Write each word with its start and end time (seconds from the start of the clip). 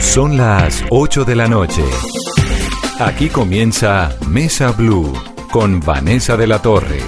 Son 0.00 0.36
las 0.36 0.84
8 0.90 1.24
de 1.24 1.34
la 1.34 1.48
noche. 1.48 1.82
Aquí 2.98 3.28
comienza 3.28 4.16
Mesa 4.28 4.72
Blue 4.72 5.12
con 5.50 5.80
Vanessa 5.80 6.36
de 6.36 6.46
la 6.46 6.60
Torre. 6.60 7.00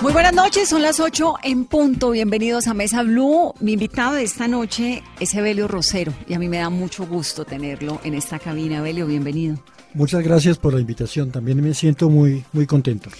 Muy 0.00 0.12
buenas 0.12 0.32
noches, 0.32 0.68
son 0.68 0.82
las 0.82 1.00
8 1.00 1.36
en 1.42 1.64
punto. 1.64 2.10
Bienvenidos 2.10 2.68
a 2.68 2.74
Mesa 2.74 3.02
Blue. 3.02 3.52
Mi 3.60 3.72
invitado 3.72 4.14
de 4.14 4.22
esta 4.22 4.46
noche 4.46 5.02
es 5.18 5.34
Evelio 5.34 5.66
Rosero 5.66 6.12
y 6.28 6.34
a 6.34 6.38
mí 6.38 6.48
me 6.48 6.58
da 6.58 6.70
mucho 6.70 7.04
gusto 7.06 7.44
tenerlo 7.44 8.00
en 8.04 8.14
esta 8.14 8.38
cabina. 8.38 8.78
Evelio, 8.78 9.06
bienvenido. 9.06 9.56
Muchas 9.92 10.22
gracias 10.22 10.58
por 10.58 10.72
la 10.74 10.80
invitación. 10.80 11.30
También 11.30 11.62
me 11.62 11.74
siento 11.74 12.08
muy, 12.08 12.44
muy 12.52 12.66
contento. 12.66 13.10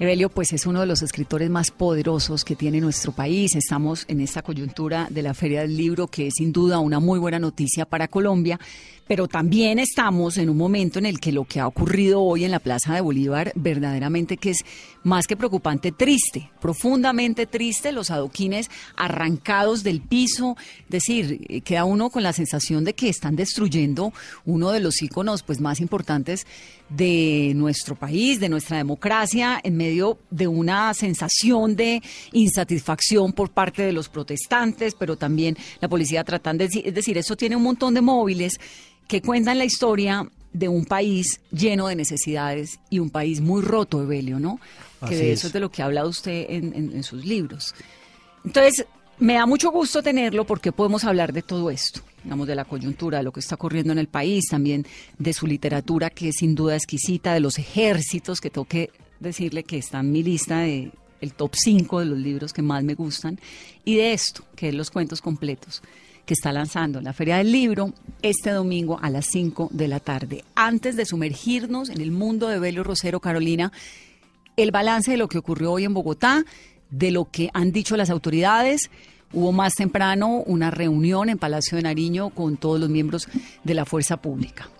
Evelio, 0.00 0.30
pues 0.30 0.54
es 0.54 0.64
uno 0.64 0.80
de 0.80 0.86
los 0.86 1.02
escritores 1.02 1.50
más 1.50 1.70
poderosos 1.70 2.42
que 2.42 2.56
tiene 2.56 2.80
nuestro 2.80 3.12
país. 3.12 3.54
Estamos 3.54 4.06
en 4.08 4.22
esta 4.22 4.40
coyuntura 4.40 5.06
de 5.10 5.20
la 5.20 5.34
Feria 5.34 5.60
del 5.60 5.76
Libro, 5.76 6.06
que 6.06 6.28
es 6.28 6.36
sin 6.38 6.54
duda 6.54 6.78
una 6.78 7.00
muy 7.00 7.18
buena 7.18 7.38
noticia 7.38 7.84
para 7.84 8.08
Colombia, 8.08 8.58
pero 9.06 9.28
también 9.28 9.78
estamos 9.78 10.38
en 10.38 10.48
un 10.48 10.56
momento 10.56 10.98
en 10.98 11.04
el 11.04 11.20
que 11.20 11.32
lo 11.32 11.44
que 11.44 11.60
ha 11.60 11.66
ocurrido 11.66 12.22
hoy 12.22 12.44
en 12.44 12.50
la 12.50 12.60
Plaza 12.60 12.94
de 12.94 13.02
Bolívar 13.02 13.52
verdaderamente 13.56 14.38
que 14.38 14.50
es 14.50 14.64
más 15.02 15.26
que 15.26 15.36
preocupante, 15.36 15.92
triste, 15.92 16.50
profundamente 16.60 17.46
triste, 17.46 17.92
los 17.92 18.10
adoquines 18.10 18.70
arrancados 18.96 19.82
del 19.82 20.00
piso, 20.00 20.56
es 20.84 20.90
decir, 20.90 21.62
queda 21.64 21.84
uno 21.84 22.10
con 22.10 22.22
la 22.22 22.32
sensación 22.32 22.84
de 22.84 22.94
que 22.94 23.08
están 23.08 23.36
destruyendo 23.36 24.12
uno 24.44 24.70
de 24.70 24.80
los 24.80 25.02
íconos 25.02 25.42
pues 25.42 25.60
más 25.60 25.80
importantes 25.80 26.46
de 26.88 27.52
nuestro 27.54 27.94
país, 27.94 28.40
de 28.40 28.48
nuestra 28.48 28.76
democracia, 28.76 29.60
en 29.62 29.76
medio 29.76 30.18
de 30.30 30.48
una 30.48 30.92
sensación 30.94 31.76
de 31.76 32.02
insatisfacción 32.32 33.32
por 33.32 33.50
parte 33.50 33.82
de 33.82 33.92
los 33.92 34.08
protestantes, 34.08 34.94
pero 34.94 35.16
también 35.16 35.56
la 35.80 35.88
policía 35.88 36.24
tratando 36.24 36.66
de 36.66 36.82
es 36.84 36.94
decir, 36.94 37.16
eso 37.16 37.36
tiene 37.36 37.56
un 37.56 37.62
montón 37.62 37.94
de 37.94 38.00
móviles 38.00 38.60
que 39.06 39.22
cuentan 39.22 39.58
la 39.58 39.64
historia 39.64 40.28
de 40.60 40.68
un 40.68 40.84
país 40.84 41.40
lleno 41.50 41.88
de 41.88 41.96
necesidades 41.96 42.78
y 42.90 42.98
un 42.98 43.08
país 43.08 43.40
muy 43.40 43.62
roto, 43.62 44.02
Evelio, 44.02 44.38
¿no? 44.38 44.60
que 45.08 45.16
de 45.16 45.32
eso 45.32 45.46
es. 45.46 45.52
de 45.54 45.60
lo 45.60 45.70
que 45.70 45.80
ha 45.80 45.86
hablado 45.86 46.10
usted 46.10 46.44
en, 46.50 46.74
en 46.74 47.02
sus 47.02 47.24
libros. 47.24 47.74
Entonces, 48.44 48.84
me 49.18 49.34
da 49.34 49.46
mucho 49.46 49.70
gusto 49.70 50.02
tenerlo 50.02 50.44
porque 50.44 50.70
podemos 50.70 51.04
hablar 51.04 51.32
de 51.32 51.40
todo 51.40 51.70
esto, 51.70 52.02
digamos, 52.22 52.46
de 52.46 52.54
la 52.54 52.66
coyuntura, 52.66 53.18
de 53.18 53.24
lo 53.24 53.32
que 53.32 53.40
está 53.40 53.54
ocurriendo 53.54 53.92
en 53.92 53.98
el 53.98 54.08
país, 54.08 54.48
también 54.50 54.86
de 55.18 55.32
su 55.32 55.46
literatura 55.46 56.10
que 56.10 56.28
es 56.28 56.36
sin 56.36 56.54
duda 56.54 56.76
exquisita, 56.76 57.32
de 57.32 57.40
los 57.40 57.58
ejércitos, 57.58 58.38
que 58.38 58.50
tengo 58.50 58.66
que 58.66 58.90
decirle 59.18 59.64
que 59.64 59.78
está 59.78 60.00
en 60.00 60.12
mi 60.12 60.22
lista 60.22 60.58
de 60.58 60.90
el 61.22 61.32
top 61.32 61.54
5 61.54 62.00
de 62.00 62.06
los 62.06 62.18
libros 62.18 62.52
que 62.52 62.62
más 62.62 62.84
me 62.84 62.94
gustan, 62.94 63.40
y 63.86 63.96
de 63.96 64.12
esto, 64.12 64.44
que 64.56 64.68
es 64.68 64.74
los 64.74 64.90
cuentos 64.90 65.22
completos 65.22 65.82
que 66.30 66.34
está 66.34 66.52
lanzando 66.52 67.00
la 67.00 67.12
Feria 67.12 67.38
del 67.38 67.50
Libro 67.50 67.92
este 68.22 68.50
domingo 68.50 69.00
a 69.02 69.10
las 69.10 69.26
5 69.26 69.70
de 69.72 69.88
la 69.88 69.98
tarde. 69.98 70.44
Antes 70.54 70.94
de 70.94 71.04
sumergirnos 71.04 71.88
en 71.88 72.00
el 72.00 72.12
mundo 72.12 72.46
de 72.46 72.60
Belio 72.60 72.84
Rosero, 72.84 73.18
Carolina, 73.18 73.72
el 74.56 74.70
balance 74.70 75.10
de 75.10 75.16
lo 75.16 75.26
que 75.26 75.38
ocurrió 75.38 75.72
hoy 75.72 75.86
en 75.86 75.92
Bogotá, 75.92 76.44
de 76.88 77.10
lo 77.10 77.24
que 77.32 77.50
han 77.52 77.72
dicho 77.72 77.96
las 77.96 78.10
autoridades. 78.10 78.92
Hubo 79.32 79.50
más 79.50 79.74
temprano 79.74 80.44
una 80.46 80.70
reunión 80.70 81.30
en 81.30 81.38
Palacio 81.38 81.74
de 81.74 81.82
Nariño 81.82 82.30
con 82.30 82.56
todos 82.56 82.78
los 82.78 82.90
miembros 82.90 83.26
de 83.64 83.74
la 83.74 83.84
fuerza 83.84 84.18
pública. 84.18 84.70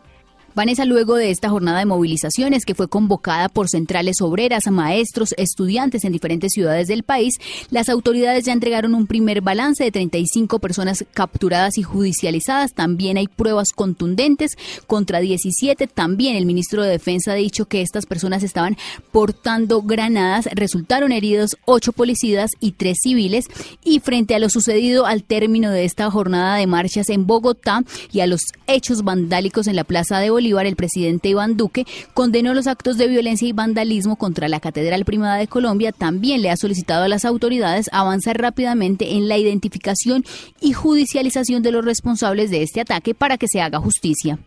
Vanessa, 0.55 0.85
luego 0.85 1.15
de 1.15 1.31
esta 1.31 1.49
jornada 1.49 1.79
de 1.79 1.87
movilizaciones 1.87 2.65
que 2.65 2.75
fue 2.75 2.89
convocada 2.89 3.49
por 3.49 3.69
centrales 3.69 4.21
obreras, 4.21 4.71
maestros, 4.71 5.35
estudiantes 5.39 6.05
en 6.05 6.13
diferentes 6.13 6.53
ciudades 6.53 6.89
del 6.89 7.05
país, 7.05 7.35
las 7.71 7.89
autoridades 7.89 8.45
ya 8.45 8.53
entregaron 8.53 8.95
un 8.95 9.07
primer 9.07 9.41
balance 9.43 9.85
de 9.85 9.93
35 9.93 10.59
personas 10.59 11.05
capturadas 11.15 11.79
y 11.79 11.83
judicializadas. 11.83 12.75
También 12.75 13.17
hay 13.17 13.29
pruebas 13.29 13.69
contundentes 13.75 14.57
contra 14.87 15.21
17. 15.21 15.87
También 15.87 16.37
el 16.37 16.47
ministro 16.47 16.83
de 16.83 16.91
Defensa 16.91 17.33
ha 17.33 17.37
dicho 17.37 17.67
que 17.67 17.83
estas 17.83 18.07
personas 18.07 18.43
estaban 18.43 18.77
portando 19.13 19.83
granadas. 19.83 20.49
Resultaron 20.53 21.13
heridos 21.13 21.57
ocho 21.65 21.93
policías 21.93 22.51
y 22.61 22.73
tres 22.73 22.99
civiles. 23.03 23.47
Y 23.85 24.01
frente 24.01 24.35
a 24.35 24.39
lo 24.39 24.49
sucedido 24.49 25.07
al 25.07 25.23
término 25.23 25.71
de 25.71 25.85
esta 25.85 26.11
jornada 26.11 26.57
de 26.57 26.67
marchas 26.67 27.09
en 27.09 27.27
Bogotá 27.27 27.85
y 28.13 28.21
a 28.21 28.27
los 28.27 28.41
hechos 28.67 29.03
vandálicos 29.03 29.67
en 29.67 29.77
la 29.77 29.85
Plaza 29.85 30.19
de 30.19 30.31
Bolívar, 30.41 30.65
el 30.65 30.75
presidente 30.75 31.29
Iván 31.29 31.59
Duque 31.59 31.87
condenó 32.15 32.55
los 32.55 32.67
actos 32.67 32.97
de 32.97 33.09
violencia 33.09 33.47
y 33.47 33.53
vandalismo 33.53 34.17
contra 34.17 34.49
la 34.49 34.59
Catedral 34.59 35.05
Primada 35.05 35.37
de 35.37 35.49
Colombia. 35.49 35.93
También 35.93 36.41
le 36.41 36.49
ha 36.49 36.57
solicitado 36.57 37.05
a 37.05 37.09
las 37.09 37.27
autoridades 37.27 37.91
avanzar 37.93 38.41
rápidamente 38.41 39.17
en 39.17 39.29
la 39.29 39.37
identificación 39.37 40.25
y 40.59 40.73
judicialización 40.73 41.63
de 41.63 41.73
los 41.73 41.85
responsables 41.85 42.51
de 42.51 42.63
este 42.63 42.81
ataque 42.81 43.15
para 43.15 43.37
que 43.37 43.49
se 43.49 43.61
haga 43.61 43.81
justicia. 43.81 44.39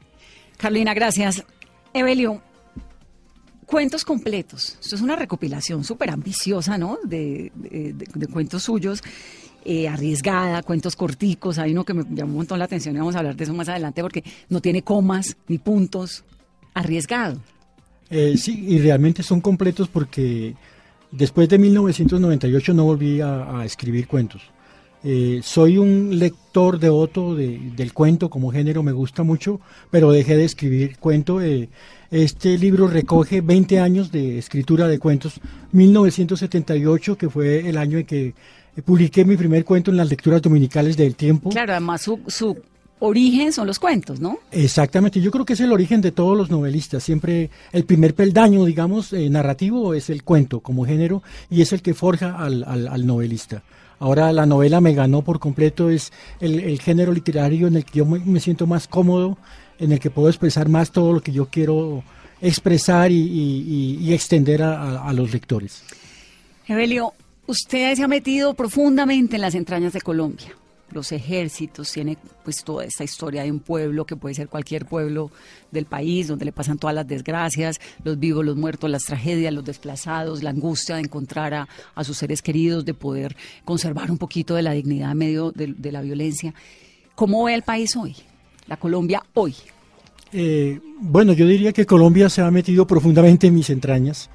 Carolina, 0.58 0.96
gracias. 0.96 1.44
Evelio, 1.94 2.42
cuentos 3.68 4.04
completos. 4.04 4.80
Esto 4.82 4.96
es 4.96 5.02
una 5.04 5.16
recopilación 5.16 5.84
súper 5.84 6.10
ambiciosa, 6.10 6.80
¿no? 6.80 6.98
De, 7.04 7.52
cuentos 8.32 8.64
suyos. 8.64 9.04
Eh, 9.66 9.88
arriesgada, 9.88 10.62
cuentos 10.62 10.96
corticos, 10.96 11.58
hay 11.58 11.72
uno 11.72 11.86
que 11.86 11.94
me 11.94 12.04
llamó 12.04 12.32
un 12.32 12.38
montón 12.38 12.60
la 12.60 12.66
atención 12.66 12.96
y 12.96 13.00
vamos 13.00 13.16
a 13.16 13.20
hablar 13.20 13.38
de 13.38 13.46
eso 13.46 13.54
más 13.54 13.70
adelante 13.70 14.02
porque 14.02 14.24
no 14.50 14.60
tiene 14.60 14.82
comas 14.82 15.38
ni 15.48 15.58
puntos, 15.58 16.26
arriesgado. 16.74 17.40
Eh, 18.10 18.36
sí, 18.38 18.66
y 18.68 18.80
realmente 18.80 19.24
son 19.24 19.42
completos 19.42 19.88
porque 19.88 20.54
después 21.12 21.48
de 21.50 21.58
1998 21.58 22.74
no 22.74 22.84
volví 22.84 23.22
a, 23.22 23.64
escribir 23.66 24.08
cuentos. 24.08 24.42
Eh, 25.04 25.42
soy 25.44 25.78
un 25.78 26.18
lector 26.18 26.80
devoto 26.80 27.36
de, 27.36 27.72
del 27.76 27.92
cuento 27.92 28.30
como 28.30 28.52
género, 28.52 28.84
me 28.84 28.92
gusta 28.92 29.24
mucho, 29.24 29.60
pero 29.90 30.12
dejé 30.12 30.38
de 30.38 30.46
escribir 30.46 30.98
cuento. 30.98 31.42
Eh, 31.42 31.70
este 32.12 32.58
libro 32.58 32.88
recoge 32.88 33.42
20 33.42 33.80
años 33.80 34.12
de 34.12 34.38
escritura 34.38 34.88
de 34.88 35.00
cuentos, 35.00 35.42
1978, 35.72 37.18
que 37.18 37.30
fue 37.30 37.68
el 37.68 37.78
año 37.78 37.98
en 37.98 38.06
que 38.06 38.34
publiqué 38.82 39.24
mi 39.26 39.38
primer 39.38 39.64
cuento 39.64 39.92
en 39.92 39.98
las 39.98 40.10
lecturas 40.10 40.42
dominicales 40.42 40.98
del 40.98 41.16
tiempo. 41.16 41.50
Claro, 41.50 41.74
además 41.74 42.02
su, 42.02 42.20
su 42.28 42.58
origen 43.00 43.52
son 43.52 43.68
los 43.68 43.80
cuentos, 43.80 44.20
¿no? 44.20 44.40
Exactamente, 44.52 45.20
yo 45.20 45.30
creo 45.30 45.46
que 45.46 45.54
es 45.54 45.60
el 45.60 45.72
origen 45.72 46.02
de 46.02 46.12
todos 46.12 46.38
los 46.38 46.50
novelistas. 46.50 47.04
Siempre 47.04 47.50
el 47.72 47.84
primer 47.84 48.16
peldaño, 48.16 48.64
digamos, 48.66 49.12
eh, 49.14 49.30
narrativo 49.30 49.94
es 49.94 50.10
el 50.10 50.24
cuento 50.24 50.62
como 50.62 50.86
género 50.86 51.22
y 51.50 51.62
es 51.62 51.74
el 51.74 51.82
que 51.82 51.94
forja 51.94 52.38
al, 52.38 52.64
al, 52.64 52.88
al 52.88 53.06
novelista. 53.06 53.64
Ahora 54.00 54.32
la 54.32 54.46
novela 54.46 54.82
me 54.82 54.94
ganó 54.94 55.22
por 55.22 55.40
completo, 55.40 55.90
es 55.90 56.12
el, 56.40 56.60
el, 56.60 56.80
género 56.80 57.12
literario 57.12 57.68
en 57.68 57.76
el 57.78 57.86
que 57.86 58.00
yo 58.00 58.06
me, 58.06 58.20
me, 58.20 58.40
siento 58.40 58.68
más 58.68 58.88
cómodo, 58.88 59.38
en 59.80 59.92
el 59.92 60.00
que 60.00 60.10
puedo 60.10 60.30
expresar 60.30 60.68
más 60.68 60.92
todo 60.92 61.14
lo 61.14 61.22
que 61.22 61.32
yo 61.32 61.48
quiero 61.50 62.04
expresar 62.42 63.12
y, 63.12 63.16
y, 63.16 63.98
y 64.02 64.14
extender 64.14 64.64
a, 64.64 64.82
a, 64.82 65.10
a 65.10 65.14
los 65.14 65.32
lectores. 65.32 65.84
Evelio, 66.68 67.14
usted 67.48 67.96
se 67.96 68.04
ha 68.04 68.08
metido 68.08 68.54
profundamente 68.54 69.36
en 69.36 69.42
las 69.42 69.56
entrañas 69.56 69.94
de 69.94 70.02
Colombia 70.02 70.54
los 70.94 71.12
ejércitos, 71.12 71.92
tiene 71.92 72.18
pues 72.44 72.64
toda 72.64 72.86
esta 72.86 73.04
historia 73.04 73.44
de 73.44 73.52
un 73.52 73.60
pueblo 73.60 74.06
que 74.06 74.16
puede 74.16 74.36
ser 74.36 74.48
cualquier 74.48 74.86
pueblo 74.86 75.32
del 75.72 75.86
país, 75.86 76.28
donde 76.28 76.46
le 76.46 76.52
pasan 76.52 76.78
todas 76.78 76.96
las 76.96 77.08
desgracias, 77.08 77.80
los 78.04 78.20
vivos, 78.20 78.46
los 78.46 78.56
muertos, 78.56 78.90
las 78.90 79.04
tragedias, 79.04 79.54
los 79.54 79.66
desplazados, 79.66 80.44
la 80.44 80.52
angustia 80.52 80.96
de 80.96 81.02
encontrar 81.02 81.54
a, 81.54 81.68
a 81.96 82.04
sus 82.04 82.18
seres 82.18 82.42
queridos, 82.42 82.86
de 82.86 82.94
poder 82.94 83.36
conservar 83.66 84.12
un 84.12 84.18
poquito 84.18 84.56
de 84.56 84.62
la 84.62 84.72
dignidad 84.72 85.12
en 85.12 85.18
medio 85.18 85.52
de, 85.52 85.74
de 85.76 85.92
la 85.92 86.02
violencia. 86.02 86.54
¿Cómo 87.16 87.44
ve 87.44 87.54
el 87.54 87.64
país 87.64 87.96
hoy? 87.96 88.16
La 88.68 88.78
Colombia 88.78 89.24
hoy. 89.34 89.56
Eh, 90.32 90.80
bueno, 91.00 91.34
yo 91.34 91.46
diría 91.46 91.74
que 91.74 91.86
Colombia 91.86 92.30
se 92.30 92.42
ha 92.42 92.50
metido 92.50 92.88
profundamente 92.88 93.48
en 93.48 93.54
mis 93.54 93.70
entrañas. 93.70 94.30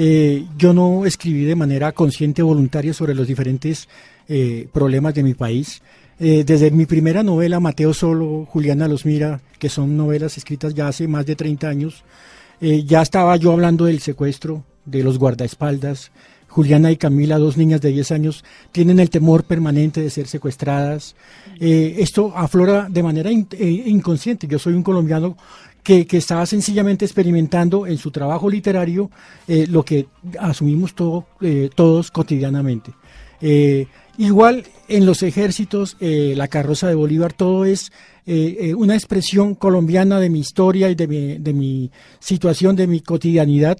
Eh, 0.00 0.46
yo 0.56 0.72
no 0.72 1.04
escribí 1.06 1.44
de 1.44 1.56
manera 1.56 1.90
consciente 1.90 2.40
voluntaria 2.40 2.94
sobre 2.94 3.16
los 3.16 3.26
diferentes 3.26 3.88
eh, 4.28 4.68
problemas 4.72 5.12
de 5.12 5.24
mi 5.24 5.34
país. 5.34 5.82
Eh, 6.20 6.44
desde 6.46 6.70
mi 6.70 6.86
primera 6.86 7.24
novela, 7.24 7.58
Mateo 7.58 7.92
Solo, 7.92 8.46
Juliana 8.48 8.86
Los 8.86 9.04
Mira, 9.04 9.40
que 9.58 9.68
son 9.68 9.96
novelas 9.96 10.38
escritas 10.38 10.72
ya 10.72 10.86
hace 10.86 11.08
más 11.08 11.26
de 11.26 11.34
30 11.34 11.68
años, 11.68 12.04
ya 12.60 13.02
estaba 13.02 13.36
yo 13.36 13.52
hablando 13.52 13.84
del 13.84 14.00
secuestro, 14.00 14.64
de 14.84 15.04
los 15.04 15.16
guardaespaldas, 15.16 16.10
Juliana 16.48 16.90
y 16.90 16.96
Camila, 16.96 17.38
dos 17.38 17.56
niñas 17.56 17.80
de 17.80 17.90
10 17.90 18.10
años, 18.10 18.44
tienen 18.72 18.98
el 18.98 19.10
temor 19.10 19.44
permanente 19.44 20.00
de 20.00 20.10
ser 20.10 20.26
secuestradas. 20.26 21.14
Esto 21.60 22.32
aflora 22.34 22.88
de 22.90 23.02
manera 23.04 23.30
inconsciente. 23.30 24.48
Yo 24.48 24.58
soy 24.58 24.74
un 24.74 24.82
colombiano 24.82 25.36
que, 25.82 26.06
estaba 26.12 26.46
sencillamente 26.46 27.04
experimentando 27.04 27.86
en 27.86 27.98
su 27.98 28.10
trabajo 28.10 28.50
literario 28.50 29.10
eh, 29.46 29.66
lo 29.68 29.84
que 29.84 30.06
asumimos 30.38 30.94
todo, 30.94 31.26
todos 31.74 32.10
cotidianamente. 32.10 32.92
igual 34.18 34.64
en 34.88 35.06
los 35.06 35.22
ejércitos, 35.22 35.96
la 36.00 36.48
carroza 36.48 36.88
de 36.88 36.94
Bolívar, 36.94 37.32
todo 37.32 37.64
es 37.64 37.92
una 38.76 38.94
expresión 38.94 39.54
colombiana 39.54 40.20
de 40.20 40.28
mi 40.28 40.40
historia 40.40 40.90
y 40.90 40.94
de 40.94 41.06
mi, 41.06 41.38
de 41.38 41.52
mi 41.52 41.90
situación, 42.18 42.76
de 42.76 42.86
mi 42.86 43.00
cotidianidad. 43.00 43.78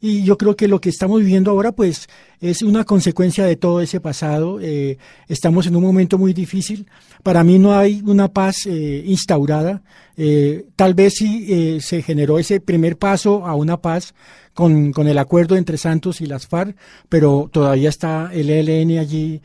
Y 0.00 0.24
yo 0.24 0.38
creo 0.38 0.56
que 0.56 0.66
lo 0.66 0.80
que 0.80 0.88
estamos 0.88 1.20
viviendo 1.20 1.50
ahora, 1.50 1.72
pues, 1.72 2.08
es 2.40 2.62
una 2.62 2.84
consecuencia 2.84 3.44
de 3.44 3.56
todo 3.56 3.82
ese 3.82 4.00
pasado. 4.00 4.58
Eh, 4.60 4.96
estamos 5.28 5.66
en 5.66 5.76
un 5.76 5.82
momento 5.82 6.16
muy 6.16 6.32
difícil. 6.32 6.86
Para 7.22 7.44
mí 7.44 7.58
no 7.58 7.76
hay 7.76 8.02
una 8.06 8.28
paz 8.28 8.64
eh, 8.66 9.02
instaurada. 9.06 9.82
Eh, 10.16 10.66
tal 10.74 10.94
vez 10.94 11.14
sí 11.16 11.80
se 11.80 12.02
generó 12.02 12.38
ese 12.38 12.60
primer 12.60 12.96
paso 12.96 13.46
a 13.46 13.54
una 13.54 13.78
paz 13.78 14.14
con, 14.54 14.92
con, 14.92 15.06
el 15.06 15.18
acuerdo 15.18 15.56
entre 15.56 15.78
Santos 15.78 16.20
y 16.20 16.26
las 16.26 16.46
FARC, 16.46 16.76
pero 17.08 17.48
todavía 17.50 17.88
está 17.88 18.30
el 18.32 18.50
ELN 18.50 18.98
allí 18.98 19.40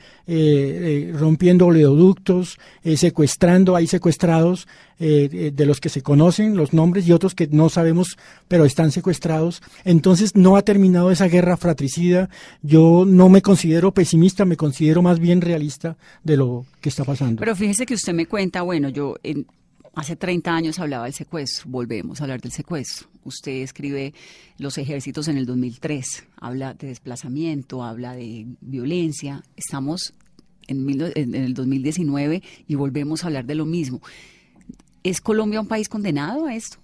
rompiendo 1.14 1.68
oleoductos, 1.68 2.58
secuestrando, 2.96 3.76
hay 3.78 3.88
secuestrados 3.88 4.68
de 5.00 5.66
los 5.66 5.82
que 5.82 5.90
se 5.90 6.02
conocen 6.02 6.56
los 6.56 6.74
nombres 6.74 7.08
y 7.08 7.12
otros 7.12 7.36
que 7.36 7.48
no 7.48 7.70
sabemos, 7.70 8.18
pero 8.48 8.66
están 8.66 8.92
secuestrados. 8.92 9.62
Entonces 9.84 10.36
no 10.36 10.56
ha 10.56 10.62
terminado 10.62 11.12
esa 11.12 11.28
guerra 11.28 11.58
fratricida. 11.58 12.30
Yo 12.62 13.04
no 13.06 13.30
me 13.30 13.42
considero 13.42 13.94
pesimista, 13.94 14.46
me 14.46 14.58
considero 14.58 15.02
más 15.02 15.20
bien 15.20 15.42
realista 15.42 15.98
de 16.24 16.38
lo 16.38 16.66
que 16.82 16.90
está 16.90 17.04
pasando. 17.04 17.40
Pero 17.40 17.56
fíjese 17.56 17.86
que 17.86 17.94
usted 17.94 18.14
me 18.14 18.26
cuenta, 18.26 18.62
bueno, 18.62 18.90
yo 18.90 19.16
en, 19.24 19.46
hace 19.96 20.16
30 20.16 20.54
años 20.54 20.80
hablaba 20.80 21.06
del 21.06 21.14
secuestro, 21.14 21.70
volvemos 21.70 22.20
a 22.20 22.26
hablar 22.26 22.42
del 22.42 22.52
secuestro. 22.52 23.08
Usted 23.24 23.64
escribe 23.64 24.14
los 24.58 24.78
ejércitos 24.78 25.28
en 25.28 25.38
el 25.38 25.46
2003, 25.46 26.26
habla 26.38 26.74
de 26.74 26.88
desplazamiento, 26.88 27.84
habla 27.84 28.14
de 28.14 28.46
violencia. 28.62 29.44
Estamos 29.56 30.14
en 30.68 31.36
el 31.36 31.54
2019 31.54 32.44
y 32.68 32.76
volvemos 32.76 33.24
a 33.24 33.28
hablar 33.28 33.46
de 33.46 33.56
lo 33.56 33.66
mismo. 33.66 34.02
¿Es 35.06 35.22
Colombia 35.22 35.62
un 35.62 35.68
país 35.68 35.88
condenado 35.88 36.48
a 36.48 36.56
esto? 36.56 36.80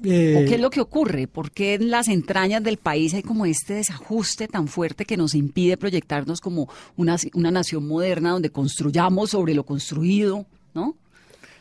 qué 0.00 0.54
es 0.54 0.60
lo 0.60 0.70
que 0.70 0.80
ocurre? 0.80 1.26
¿Por 1.26 1.50
qué 1.50 1.74
en 1.74 1.90
las 1.90 2.06
entrañas 2.06 2.62
del 2.62 2.76
país 2.76 3.14
hay 3.14 3.24
como 3.24 3.46
este 3.46 3.74
desajuste 3.74 4.46
tan 4.46 4.68
fuerte 4.68 5.04
que 5.04 5.16
nos 5.16 5.34
impide 5.34 5.76
proyectarnos 5.76 6.40
como 6.40 6.68
una, 6.96 7.16
una 7.34 7.50
nación 7.50 7.88
moderna 7.88 8.30
donde 8.30 8.50
construyamos 8.50 9.30
sobre 9.30 9.54
lo 9.54 9.66
construido, 9.66 10.46
¿no? 10.72 10.94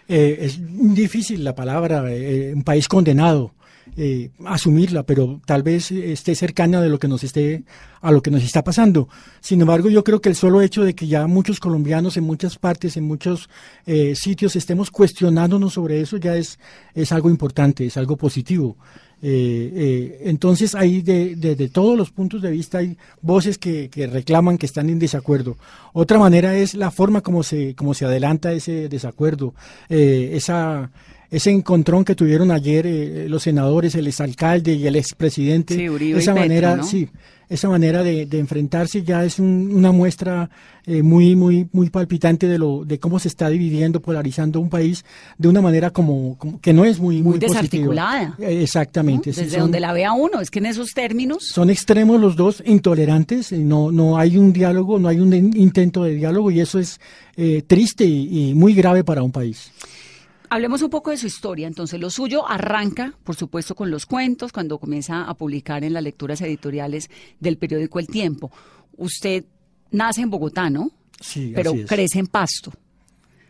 Eh, 0.08 0.38
es 0.42 0.60
difícil 0.94 1.44
la 1.44 1.56
palabra, 1.56 2.06
eh, 2.14 2.54
un 2.54 2.64
país 2.64 2.88
condenado. 2.88 3.56
Eh, 4.00 4.30
asumirla, 4.46 5.02
pero 5.02 5.42
tal 5.46 5.64
vez 5.64 5.92
esté 5.92 6.36
cercana 6.36 6.82
de 6.82 6.90
lo 6.90 7.00
que 7.00 7.08
nos 7.08 7.24
esté 7.24 7.64
a 8.02 8.12
lo 8.12 8.22
que 8.22 8.30
nos 8.30 8.44
está 8.44 8.64
pasando. 8.64 9.10
Sin 9.40 9.60
embargo, 9.60 9.90
yo 9.90 10.04
creo 10.04 10.22
que 10.22 10.30
el 10.30 10.36
solo 10.36 10.62
hecho 10.62 10.84
de 10.84 10.94
que 10.94 11.08
ya 11.08 11.26
muchos 11.26 11.60
colombianos 11.60 12.16
en 12.16 12.24
muchas 12.24 12.60
partes, 12.60 12.96
en 12.96 13.06
muchos 13.06 13.50
eh, 13.88 14.14
sitios 14.14 14.56
estemos 14.56 14.92
cuestionándonos 14.92 15.74
sobre 15.74 16.00
eso 16.00 16.18
ya 16.18 16.36
es 16.36 16.60
es 16.94 17.12
algo 17.12 17.32
importante, 17.32 17.88
es 17.88 17.98
algo 17.98 18.18
positivo. 18.18 18.78
Eh, 19.20 20.22
entonces 20.26 20.76
ahí 20.76 21.02
de, 21.02 21.36
de, 21.36 21.70
todos 21.70 21.98
los 21.98 22.12
puntos 22.12 22.44
de 22.44 22.52
vista 22.52 22.78
hay 22.78 22.98
voces 23.24 23.58
que, 23.58 23.90
que, 23.90 24.06
reclaman 24.06 24.60
que 24.60 24.68
están 24.68 24.92
en 24.92 25.00
desacuerdo. 25.00 25.58
Otra 25.94 26.20
manera 26.20 26.56
es 26.56 26.76
la 26.76 26.92
forma 26.92 27.22
como 27.22 27.42
se, 27.42 27.74
como 27.74 27.96
se 27.96 28.06
adelanta 28.06 28.54
ese 28.54 28.90
desacuerdo, 28.90 29.56
esa 29.90 30.92
ese 31.30 31.52
encontrón 31.52 32.06
que 32.06 32.16
tuvieron 32.16 32.52
ayer 32.52 32.88
eh, 32.88 33.28
los 33.30 33.44
senadores, 33.44 33.96
el 33.96 34.08
exalcalde 34.08 34.74
y 34.74 34.88
el 34.88 34.96
expresidente, 34.96 35.76
sí, 35.76 36.12
esa 36.14 36.34
manera, 36.34 36.82
sí, 36.84 37.10
esa 37.50 37.70
manera 37.70 38.02
de, 38.02 38.28
enfrentarse 38.32 39.04
ya 39.04 39.26
es 39.26 39.40
una 39.40 39.92
muestra 39.92 40.50
eh, 40.86 41.04
muy, 41.04 41.36
muy, 41.36 41.68
muy 41.74 41.90
palpitante 41.90 42.48
de 42.48 42.58
lo, 42.58 42.86
de 42.86 43.00
cómo 43.00 43.20
se 43.20 43.28
está 43.28 43.50
dividiendo, 43.50 44.02
polarizando 44.02 44.62
un 44.62 44.70
país 44.70 45.04
de 45.38 45.50
una 45.50 45.60
manera 45.60 45.90
como, 45.90 46.38
que 46.62 46.72
no 46.72 46.86
es 46.86 47.00
muy, 47.00 47.22
muy, 47.22 47.40
desarticulada. 47.40 48.36
Eh, 48.40 48.64
exactamente. 48.64 49.32
Desde 49.32 49.60
donde 49.60 49.82
la 49.82 49.92
vea 49.92 50.14
uno, 50.14 50.40
es 50.40 50.50
que 50.50 50.60
en 50.60 50.68
esos 50.68 50.94
términos 50.94 51.44
son 51.44 51.70
extremos 51.70 52.22
los 52.22 52.38
dos, 52.38 52.64
intolerantes, 52.66 53.52
no, 53.52 53.92
no 53.92 54.18
hay 54.18 54.38
un 54.38 54.54
diálogo, 54.54 54.98
no 54.98 55.10
hay 55.10 55.20
un 55.20 55.34
intento 55.34 56.04
de 56.06 56.16
diálogo 56.16 56.52
y 56.52 56.62
eso 56.62 56.80
es 56.80 57.00
triste 57.68 58.06
y 58.06 58.54
muy 58.56 58.74
grave 58.74 59.04
para 59.04 59.22
un 59.22 59.32
país. 59.32 59.72
Hablemos 60.50 60.82
un 60.82 60.90
poco 60.90 61.12
de 61.12 61.18
su 61.18 61.28
historia. 61.28 61.68
Entonces, 61.68 62.00
lo 62.00 62.10
suyo 62.10 62.48
arranca, 62.48 63.14
por 63.24 63.36
supuesto, 63.36 63.76
con 63.76 63.92
los 63.92 64.06
cuentos, 64.06 64.52
cuando 64.52 64.78
comienza 64.80 65.24
a 65.24 65.34
publicar 65.36 65.84
en 65.84 65.94
las 65.94 66.04
lecturas 66.04 66.42
editoriales 66.42 67.10
del 67.40 67.58
periódico 67.58 68.00
El 68.00 68.08
Tiempo. 68.08 68.52
Usted 68.96 69.46
nace 69.92 70.22
en 70.22 70.30
Bogotá, 70.30 70.70
¿no? 70.70 70.92
Sí, 71.20 71.52
Pero 71.54 71.72
así 71.72 71.82
es. 71.82 71.88
crece 71.88 72.20
en 72.20 72.28
Pasto. 72.28 72.72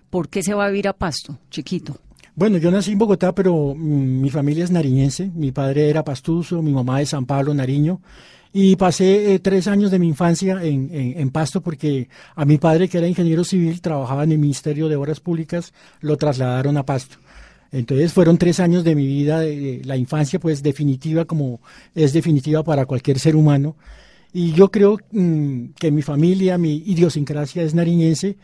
¿Por 0.09 0.29
qué 0.29 0.41
se 0.41 0.53
va 0.53 0.65
a 0.65 0.69
vivir 0.69 0.87
a 0.87 0.93
Pasto, 0.93 1.37
chiquito? 1.49 1.99
Bueno, 2.37 2.59
yo 2.59 2.69
nací 2.69 2.91
en 2.91 2.99
Bogotá, 2.99 3.33
pero 3.33 3.73
mm, 3.75 4.21
mi 4.21 4.29
familia 4.29 4.63
es 4.63 4.69
nariñense. 4.69 5.31
Mi 5.33 5.51
padre 5.51 5.89
era 5.89 6.03
pastuso, 6.03 6.61
mi 6.61 6.71
mamá 6.71 7.01
es 7.01 7.09
San 7.09 7.25
Pablo, 7.25 7.51
Nariño. 7.51 7.99
Y 8.53 8.75
pasé 8.75 9.33
eh, 9.33 9.39
tres 9.39 9.67
años 9.67 9.89
de 9.89 9.97
mi 9.97 10.07
infancia 10.07 10.63
en, 10.63 10.91
en, 10.93 11.29
Pasto 11.31 11.61
porque 11.61 12.09
a 12.35 12.45
mi 12.45 12.59
padre, 12.59 12.89
que 12.89 12.99
era 12.99 13.07
ingeniero 13.07 13.43
civil, 13.43 13.81
trabajaba 13.81 14.23
en 14.23 14.33
el 14.33 14.37
Ministerio 14.37 14.87
de 14.87 14.95
Obras 14.95 15.19
Públicas, 15.19 15.73
lo 15.99 16.15
trasladaron 16.15 16.77
a 16.77 16.85
Pasto. 16.85 17.17
Entonces 17.71 18.13
fueron 18.13 18.37
tres 18.37 18.59
años 18.59 18.83
de 18.83 18.93
mi 18.93 19.07
vida, 19.07 19.39
de, 19.39 19.81
la 19.83 19.97
infancia 19.97 20.39
pues 20.39 20.61
definitiva 20.61 21.25
como 21.25 21.59
es 21.95 22.13
definitiva 22.13 22.61
para 22.63 22.85
cualquier 22.85 23.17
ser 23.17 23.35
humano. 23.35 23.75
Y 24.33 24.53
yo 24.53 24.69
creo 24.69 24.99
mm, 25.11 25.69
que 25.79 25.91
mi 25.91 26.01
familia, 26.01 26.57
mi 26.57 26.75
idiosincrasia 26.85 27.63
es 27.63 27.73
nariñense 27.73 28.37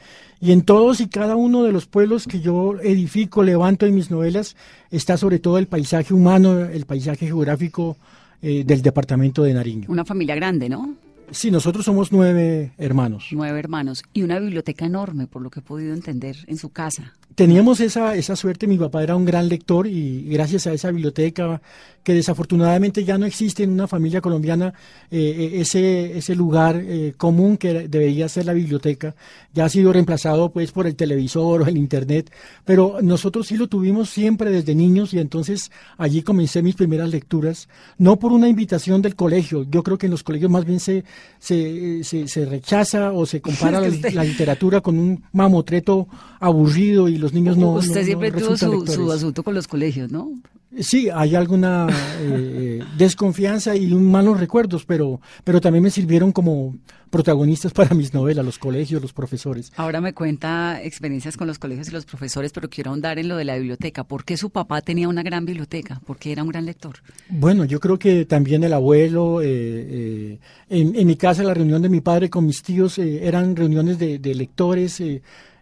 y 0.44 0.52
en 0.52 0.64
todos 0.64 1.00
y 1.00 1.08
cada 1.08 1.38
uno 1.38 1.64
de 1.64 1.72
los 1.72 1.86
pueblos 1.86 2.28
que 2.28 2.42
yo 2.42 2.76
edifico, 2.82 3.44
levanto 3.44 3.86
en 3.86 3.96
mis 3.96 4.12
novelas, 4.12 4.58
está 4.92 5.16
sobre 5.16 5.40
todo 5.40 5.58
el 5.58 5.68
paisaje 5.68 6.14
humano, 6.14 6.60
el 6.60 6.86
paisaje 6.86 7.28
geográfico 7.28 7.96
eh, 8.42 8.66
del 8.66 8.82
departamento 8.82 9.44
de 9.44 9.54
Nariño. 9.54 9.86
Una 9.88 10.04
familia 10.04 10.36
grande, 10.36 10.68
¿no? 10.68 10.96
Sí, 11.32 11.52
nosotros 11.52 11.86
somos 11.86 12.12
nueve 12.12 12.74
hermanos. 12.78 13.28
Nueve 13.32 13.60
hermanos 13.60 14.04
y 14.14 14.24
una 14.24 14.40
biblioteca 14.40 14.86
enorme, 14.86 15.28
por 15.28 15.42
lo 15.42 15.50
que 15.50 15.60
he 15.60 15.64
podido 15.64 15.94
entender, 15.94 16.38
en 16.48 16.58
su 16.58 16.70
casa 16.70 17.14
teníamos 17.36 17.80
esa, 17.80 18.16
esa 18.16 18.36
suerte, 18.36 18.68
mi 18.68 18.78
papá 18.78 19.04
era 19.04 19.16
un 19.16 19.26
gran 19.26 19.50
lector 19.50 19.88
y 19.88 20.24
gracias 20.30 20.68
a 20.68 20.74
esa 20.74 20.92
biblioteca 20.92 21.62
que 22.04 22.14
desafortunadamente 22.14 23.06
ya 23.06 23.18
no 23.18 23.26
existe 23.26 23.64
en 23.64 23.72
una 23.72 23.88
familia 23.88 24.20
colombiana, 24.20 24.74
eh, 25.10 25.20
eh, 25.20 25.62
ese, 25.62 26.18
ese 26.18 26.36
lugar 26.36 26.76
eh, 26.76 27.14
común 27.16 27.56
que 27.58 27.88
debería 27.88 28.28
ser 28.28 28.46
la 28.46 28.54
biblioteca, 28.54 29.16
ya 29.54 29.66
ha 29.66 29.70
sido 29.70 29.94
reemplazado 29.94 30.52
pues 30.52 30.72
por 30.74 30.86
el 30.86 30.96
televisor 30.96 31.62
o 31.62 31.66
el 31.66 31.78
internet, 31.78 32.30
pero 32.66 32.98
nosotros 33.02 33.48
sí 33.48 33.56
lo 33.56 33.68
tuvimos 33.68 34.10
siempre 34.10 34.52
desde 34.52 34.76
niños 34.76 35.14
y 35.14 35.20
entonces 35.20 35.72
allí 35.98 36.24
comencé 36.24 36.62
mis 36.62 36.76
primeras 36.76 37.10
lecturas, 37.10 37.70
no 37.98 38.20
por 38.20 38.34
una 38.34 38.50
invitación 38.50 39.02
del 39.02 39.16
colegio, 39.16 39.64
yo 39.64 39.82
creo 39.82 39.98
que 39.98 40.08
en 40.08 40.12
los 40.12 40.24
colegios 40.24 40.52
más 40.52 40.66
bien 40.66 40.82
se, 40.82 41.06
se, 41.40 42.04
se, 42.04 42.46
rechaza 42.46 43.12
o 43.12 43.26
se 43.26 43.42
compara 43.42 43.80
la, 44.14 44.24
literatura 44.24 44.82
con 44.82 44.98
un 44.98 45.24
mamotreto 45.34 46.08
aburrido 46.40 47.10
y 47.10 47.18
los 47.18 47.34
niños 47.34 47.58
no. 47.58 47.72
Usted 47.74 48.06
siempre 48.06 48.32
tuvo 48.32 48.56
su, 48.56 48.88
su, 48.88 49.12
asunto 49.12 49.44
con 49.44 49.54
los 49.54 49.68
colegios, 49.68 50.12
¿no? 50.12 50.32
Sí, 50.80 51.10
hay 51.14 51.36
alguna 51.36 51.88
eh, 52.20 52.82
desconfianza 52.98 53.76
y 53.76 53.94
malos 53.94 54.40
recuerdos, 54.40 54.86
pero, 54.86 55.22
pero 55.44 55.62
también 55.62 55.84
me 55.84 55.92
sirvieron 55.92 56.32
como 56.32 56.76
protagonistas 57.12 57.74
para 57.74 57.94
mis 57.94 58.12
novelas, 58.14 58.44
los 58.44 58.58
colegios, 58.58 59.00
los 59.00 59.14
profesores. 59.14 59.72
Ahora 59.76 60.02
me 60.02 60.14
cuenta 60.14 60.82
experiencias 60.82 61.38
con 61.38 61.48
los 61.48 61.60
colegios 61.60 61.90
y 61.90 61.92
los 61.92 62.06
profesores, 62.06 62.52
pero 62.52 62.70
quiero 62.70 62.90
ahondar 62.90 63.20
en 63.20 63.28
lo 63.28 63.38
de 63.38 63.46
la 63.46 63.56
biblioteca. 63.56 64.04
¿Por 64.04 64.26
qué 64.26 64.36
su 64.36 64.50
papá 64.50 64.82
tenía 64.82 65.08
una 65.08 65.22
gran 65.22 65.46
biblioteca? 65.46 66.02
¿Por 66.06 66.18
qué 66.18 66.32
era 66.32 66.42
un 66.42 66.50
gran 66.50 66.66
lector? 66.66 66.96
Bueno, 67.30 67.66
yo 67.66 67.80
creo 67.80 68.00
que 68.00 68.26
también 68.26 68.64
el 68.64 68.74
abuelo, 68.74 69.42
eh, 69.44 69.48
eh, 69.48 70.40
en, 70.70 71.06
mi 71.06 71.16
casa 71.16 71.44
la 71.44 71.54
reunión 71.54 71.84
de 71.84 71.90
mi 71.90 72.02
padre 72.02 72.32
con 72.32 72.48
mis 72.48 72.64
tíos 72.64 72.98
eran 72.98 73.56
reuniones 73.56 74.00
de, 74.00 74.18
de 74.18 74.34
lectores. 74.34 75.00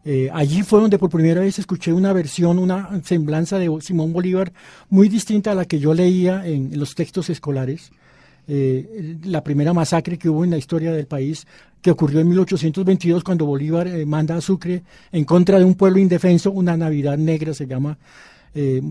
Eh, 0.03 0.29
allí 0.33 0.63
fue 0.63 0.81
donde 0.81 0.97
por 0.97 1.11
primera 1.11 1.41
vez 1.41 1.59
escuché 1.59 1.93
una 1.93 2.11
versión, 2.11 2.57
una 2.57 3.01
semblanza 3.03 3.59
de 3.59 3.69
Simón 3.81 4.13
Bolívar 4.13 4.51
muy 4.89 5.09
distinta 5.09 5.51
a 5.51 5.55
la 5.55 5.65
que 5.65 5.79
yo 5.79 5.93
leía 5.93 6.45
en, 6.45 6.77
los 6.79 6.95
textos 6.95 7.29
escolares. 7.29 7.91
Eh, 8.47 9.17
la 9.23 9.43
primera 9.43 9.73
masacre 9.73 10.17
que 10.17 10.27
hubo 10.27 10.43
en 10.43 10.49
la 10.49 10.57
historia 10.57 10.91
del 10.91 11.05
país, 11.05 11.45
que 11.81 11.91
ocurrió 11.91 12.19
en 12.19 12.29
1822 12.29 13.23
cuando 13.23 13.45
Bolívar 13.45 13.87
eh, 13.87 14.05
manda 14.05 14.35
a 14.35 14.41
Sucre 14.41 14.81
en 15.11 15.23
contra 15.23 15.59
de 15.59 15.65
un 15.65 15.75
pueblo 15.75 15.99
indefenso, 15.99 16.51
una 16.51 16.75
Navidad 16.75 17.17
negra 17.17 17.53
se 17.53 17.67
llama 17.67 17.97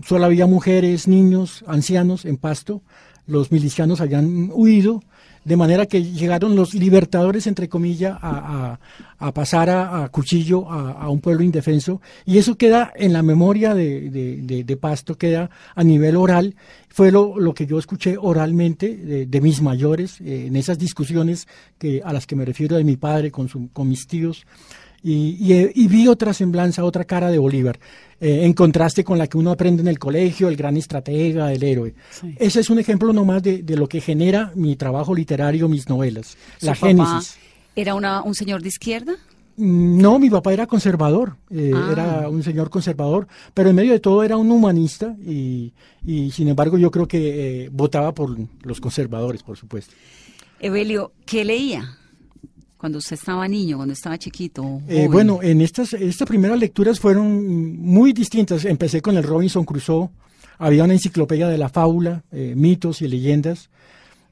solo 0.07 0.25
había 0.25 0.47
mujeres, 0.47 1.07
niños, 1.07 1.63
ancianos 1.67 2.25
en 2.25 2.37
Pasto. 2.37 2.81
Los 3.27 3.51
milicianos 3.51 4.01
habían 4.01 4.49
huido 4.51 5.03
de 5.43 5.57
manera 5.57 5.85
que 5.85 6.03
llegaron 6.03 6.55
los 6.55 6.73
libertadores, 6.73 7.47
entre 7.47 7.67
comillas, 7.67 8.17
a, 8.21 8.79
pasar 9.33 9.69
a, 9.69 10.07
cuchillo 10.09 10.69
a, 10.69 11.09
un 11.09 11.19
pueblo 11.19 11.43
indefenso, 11.43 12.01
y 12.25 12.37
eso 12.37 12.55
queda 12.55 12.91
en 12.95 13.13
la 13.13 13.23
memoria 13.23 13.73
de, 13.73 14.77
Pasto, 14.79 15.17
queda 15.17 15.49
a 15.75 15.83
nivel 15.83 16.15
oral, 16.15 16.55
fue 16.89 17.11
lo, 17.11 17.39
lo 17.39 17.53
que 17.53 17.65
yo 17.65 17.79
escuché 17.79 18.17
oralmente 18.19 18.95
de, 19.27 19.41
mis 19.41 19.61
mayores, 19.61 20.21
eh, 20.21 20.47
en 20.47 20.55
esas 20.55 20.77
discusiones 20.77 21.47
que, 21.77 22.01
a 22.03 22.13
las 22.13 22.27
que 22.27 22.35
me 22.35 22.45
refiero 22.45 22.77
de 22.77 22.83
mi 22.83 22.97
padre 22.97 23.31
con, 23.31 23.47
con 23.47 23.89
mis 23.89 24.07
tíos, 24.07 24.45
y, 25.03 25.87
vi 25.87 26.07
otra 26.07 26.33
semblanza, 26.33 26.83
otra 26.83 27.05
cara 27.05 27.29
de 27.29 27.37
Bolívar, 27.39 27.79
eh, 28.19 28.41
en 28.43 28.53
contraste 28.53 29.03
con 29.03 29.17
la 29.17 29.27
que 29.27 29.37
uno 29.37 29.51
aprende 29.51 29.81
en 29.81 29.87
el 29.87 29.99
colegio, 29.99 30.47
el 30.47 30.55
gran 30.55 30.77
estratega, 30.77 31.51
el 31.51 31.63
héroe. 31.63 31.93
Ese 32.37 32.59
es 32.59 32.69
un 32.69 32.79
ejemplo 32.79 33.11
nomás 33.13 33.41
de, 33.41 33.63
de, 33.63 33.75
lo 33.75 33.87
que 33.87 34.01
genera 34.01 34.51
mi 34.55 34.75
trabajo 34.75 35.15
literario, 35.15 35.67
mis 35.67 35.89
novelas, 35.89 36.37
la 36.61 36.75
génesis. 36.75 37.37
¿Era 37.75 37.95
una, 37.95 38.21
un 38.21 38.35
señor 38.35 38.61
de 38.61 38.67
izquierda? 38.67 39.13
Mm, 39.57 40.01
no, 40.01 40.19
mi 40.19 40.29
papá 40.29 40.53
era 40.53 40.67
conservador, 40.67 41.37
eh, 41.49 41.71
ah. 41.75 41.89
era 41.91 42.29
un 42.29 42.43
señor 42.43 42.69
conservador, 42.69 43.27
pero 43.53 43.69
en 43.69 43.75
medio 43.75 43.91
de 43.91 43.99
todo 43.99 44.23
era 44.23 44.37
un 44.37 44.51
humanista 44.51 45.15
y, 45.25 45.73
y 46.05 46.31
sin 46.31 46.47
embargo 46.47 46.77
yo 46.77 46.91
creo 46.91 47.07
que 47.07 47.65
eh, 47.65 47.69
votaba 47.71 48.13
por 48.13 48.37
los 48.63 48.79
conservadores, 48.79 49.43
por 49.43 49.57
supuesto. 49.57 49.93
Evelio, 50.59 51.11
¿qué 51.25 51.43
leía? 51.43 51.97
Cuando 52.81 52.97
usted 52.97 53.13
estaba 53.13 53.47
niño, 53.47 53.77
cuando 53.77 53.93
estaba 53.93 54.17
chiquito? 54.17 54.81
Eh, 54.87 55.07
bueno, 55.07 55.37
en 55.43 55.61
estas, 55.61 55.93
estas 55.93 56.27
primeras 56.27 56.57
lecturas 56.57 56.99
fueron 56.99 57.77
muy 57.77 58.11
distintas. 58.11 58.65
Empecé 58.65 59.03
con 59.03 59.15
el 59.17 59.23
Robinson 59.23 59.63
Crusoe, 59.63 60.09
había 60.57 60.83
una 60.83 60.93
enciclopedia 60.93 61.47
de 61.47 61.59
la 61.59 61.69
fábula, 61.69 62.23
eh, 62.31 62.55
mitos 62.57 63.03
y 63.03 63.07
leyendas. 63.07 63.69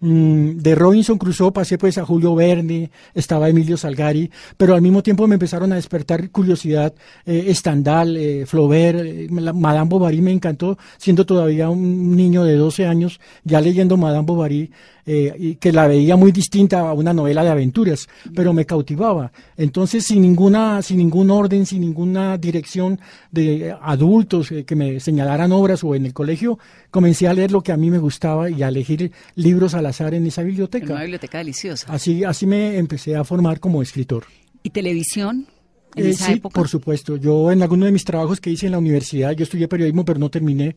Mm, 0.01 0.57
de 0.57 0.75
Robinson 0.75 1.17
Crusoe 1.17 1.51
pasé 1.51 1.77
pues 1.77 1.97
a 1.97 2.05
Julio 2.05 2.33
Verne, 2.33 2.89
estaba 3.13 3.49
Emilio 3.49 3.75
Salgari, 3.77 4.31
pero 4.55 4.73
al 4.73 4.81
mismo 4.81 5.03
tiempo 5.03 5.27
me 5.27 5.35
empezaron 5.35 5.73
a 5.73 5.75
despertar 5.75 6.31
curiosidad 6.31 6.93
eh, 7.25 7.53
Stendhal, 7.53 8.15
eh, 8.15 8.45
Flaubert, 8.45 9.29
Madame 9.29 9.89
Bovary 9.89 10.21
me 10.21 10.31
encantó, 10.31 10.77
siendo 10.97 11.25
todavía 11.25 11.69
un 11.69 12.15
niño 12.15 12.45
de 12.45 12.55
12 12.55 12.87
años, 12.87 13.19
ya 13.43 13.59
leyendo 13.59 13.97
Madame 13.97 14.25
Bovary, 14.25 14.71
y 15.09 15.55
que 15.55 15.71
la 15.71 15.87
veía 15.87 16.15
muy 16.15 16.31
distinta 16.31 16.81
a 16.81 16.93
una 16.93 17.13
novela 17.13 17.43
de 17.43 17.49
aventuras, 17.49 18.07
pero 18.35 18.53
me 18.53 18.65
cautivaba. 18.65 19.31
Entonces, 19.57 20.05
sin 20.05 20.21
ninguna, 20.21 20.81
sin 20.81 20.97
ningún 20.97 21.31
orden, 21.31 21.65
sin 21.65 21.81
ninguna 21.81 22.37
dirección 22.37 22.99
de 23.31 23.75
adultos 23.81 24.53
que 24.65 24.75
me 24.75 24.99
señalaran 24.99 25.51
obras 25.51 25.83
o 25.83 25.95
en 25.95 26.05
el 26.05 26.13
colegio, 26.13 26.59
comencé 26.91 27.27
a 27.27 27.33
leer 27.33 27.51
lo 27.51 27.61
que 27.61 27.71
a 27.71 27.77
mí 27.77 27.89
me 27.89 27.97
gustaba 27.97 28.49
y 28.49 28.61
a 28.61 28.67
elegir 28.67 29.11
libros 29.35 29.73
al 29.73 29.85
azar 29.85 30.13
en 30.13 30.27
esa 30.27 30.43
biblioteca. 30.43 30.93
una 30.93 31.01
biblioteca 31.01 31.39
deliciosa. 31.39 31.91
Así, 31.91 32.23
así 32.23 32.45
me 32.45 32.77
empecé 32.77 33.15
a 33.15 33.23
formar 33.23 33.59
como 33.59 33.81
escritor. 33.81 34.25
¿Y 34.61 34.69
televisión? 34.69 35.47
¿En 35.95 36.05
eh, 36.05 36.13
sí, 36.13 36.39
por 36.39 36.67
supuesto. 36.67 37.17
Yo 37.17 37.51
en 37.51 37.61
alguno 37.61 37.85
de 37.85 37.91
mis 37.91 38.05
trabajos 38.05 38.39
que 38.39 38.51
hice 38.51 38.67
en 38.67 38.73
la 38.73 38.77
universidad, 38.77 39.31
yo 39.31 39.43
estudié 39.43 39.67
periodismo 39.67 40.05
pero 40.05 40.19
no 40.19 40.29
terminé, 40.29 40.75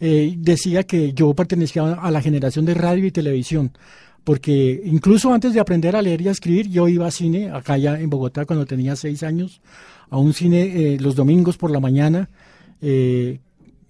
eh, 0.00 0.34
decía 0.38 0.84
que 0.84 1.12
yo 1.12 1.34
pertenecía 1.34 1.92
a 1.92 2.10
la 2.10 2.22
generación 2.22 2.64
de 2.64 2.74
radio 2.74 3.06
y 3.06 3.10
televisión, 3.10 3.72
porque 4.24 4.80
incluso 4.84 5.32
antes 5.32 5.52
de 5.52 5.60
aprender 5.60 5.96
a 5.96 6.02
leer 6.02 6.22
y 6.22 6.28
a 6.28 6.32
escribir, 6.32 6.68
yo 6.68 6.88
iba 6.88 7.06
a 7.06 7.10
cine, 7.10 7.50
acá 7.50 7.76
ya 7.76 8.00
en 8.00 8.08
Bogotá 8.08 8.46
cuando 8.46 8.64
tenía 8.64 8.96
seis 8.96 9.22
años, 9.22 9.60
a 10.08 10.18
un 10.18 10.32
cine 10.32 10.94
eh, 10.94 10.98
los 10.98 11.14
domingos 11.14 11.56
por 11.56 11.70
la 11.70 11.80
mañana, 11.80 12.28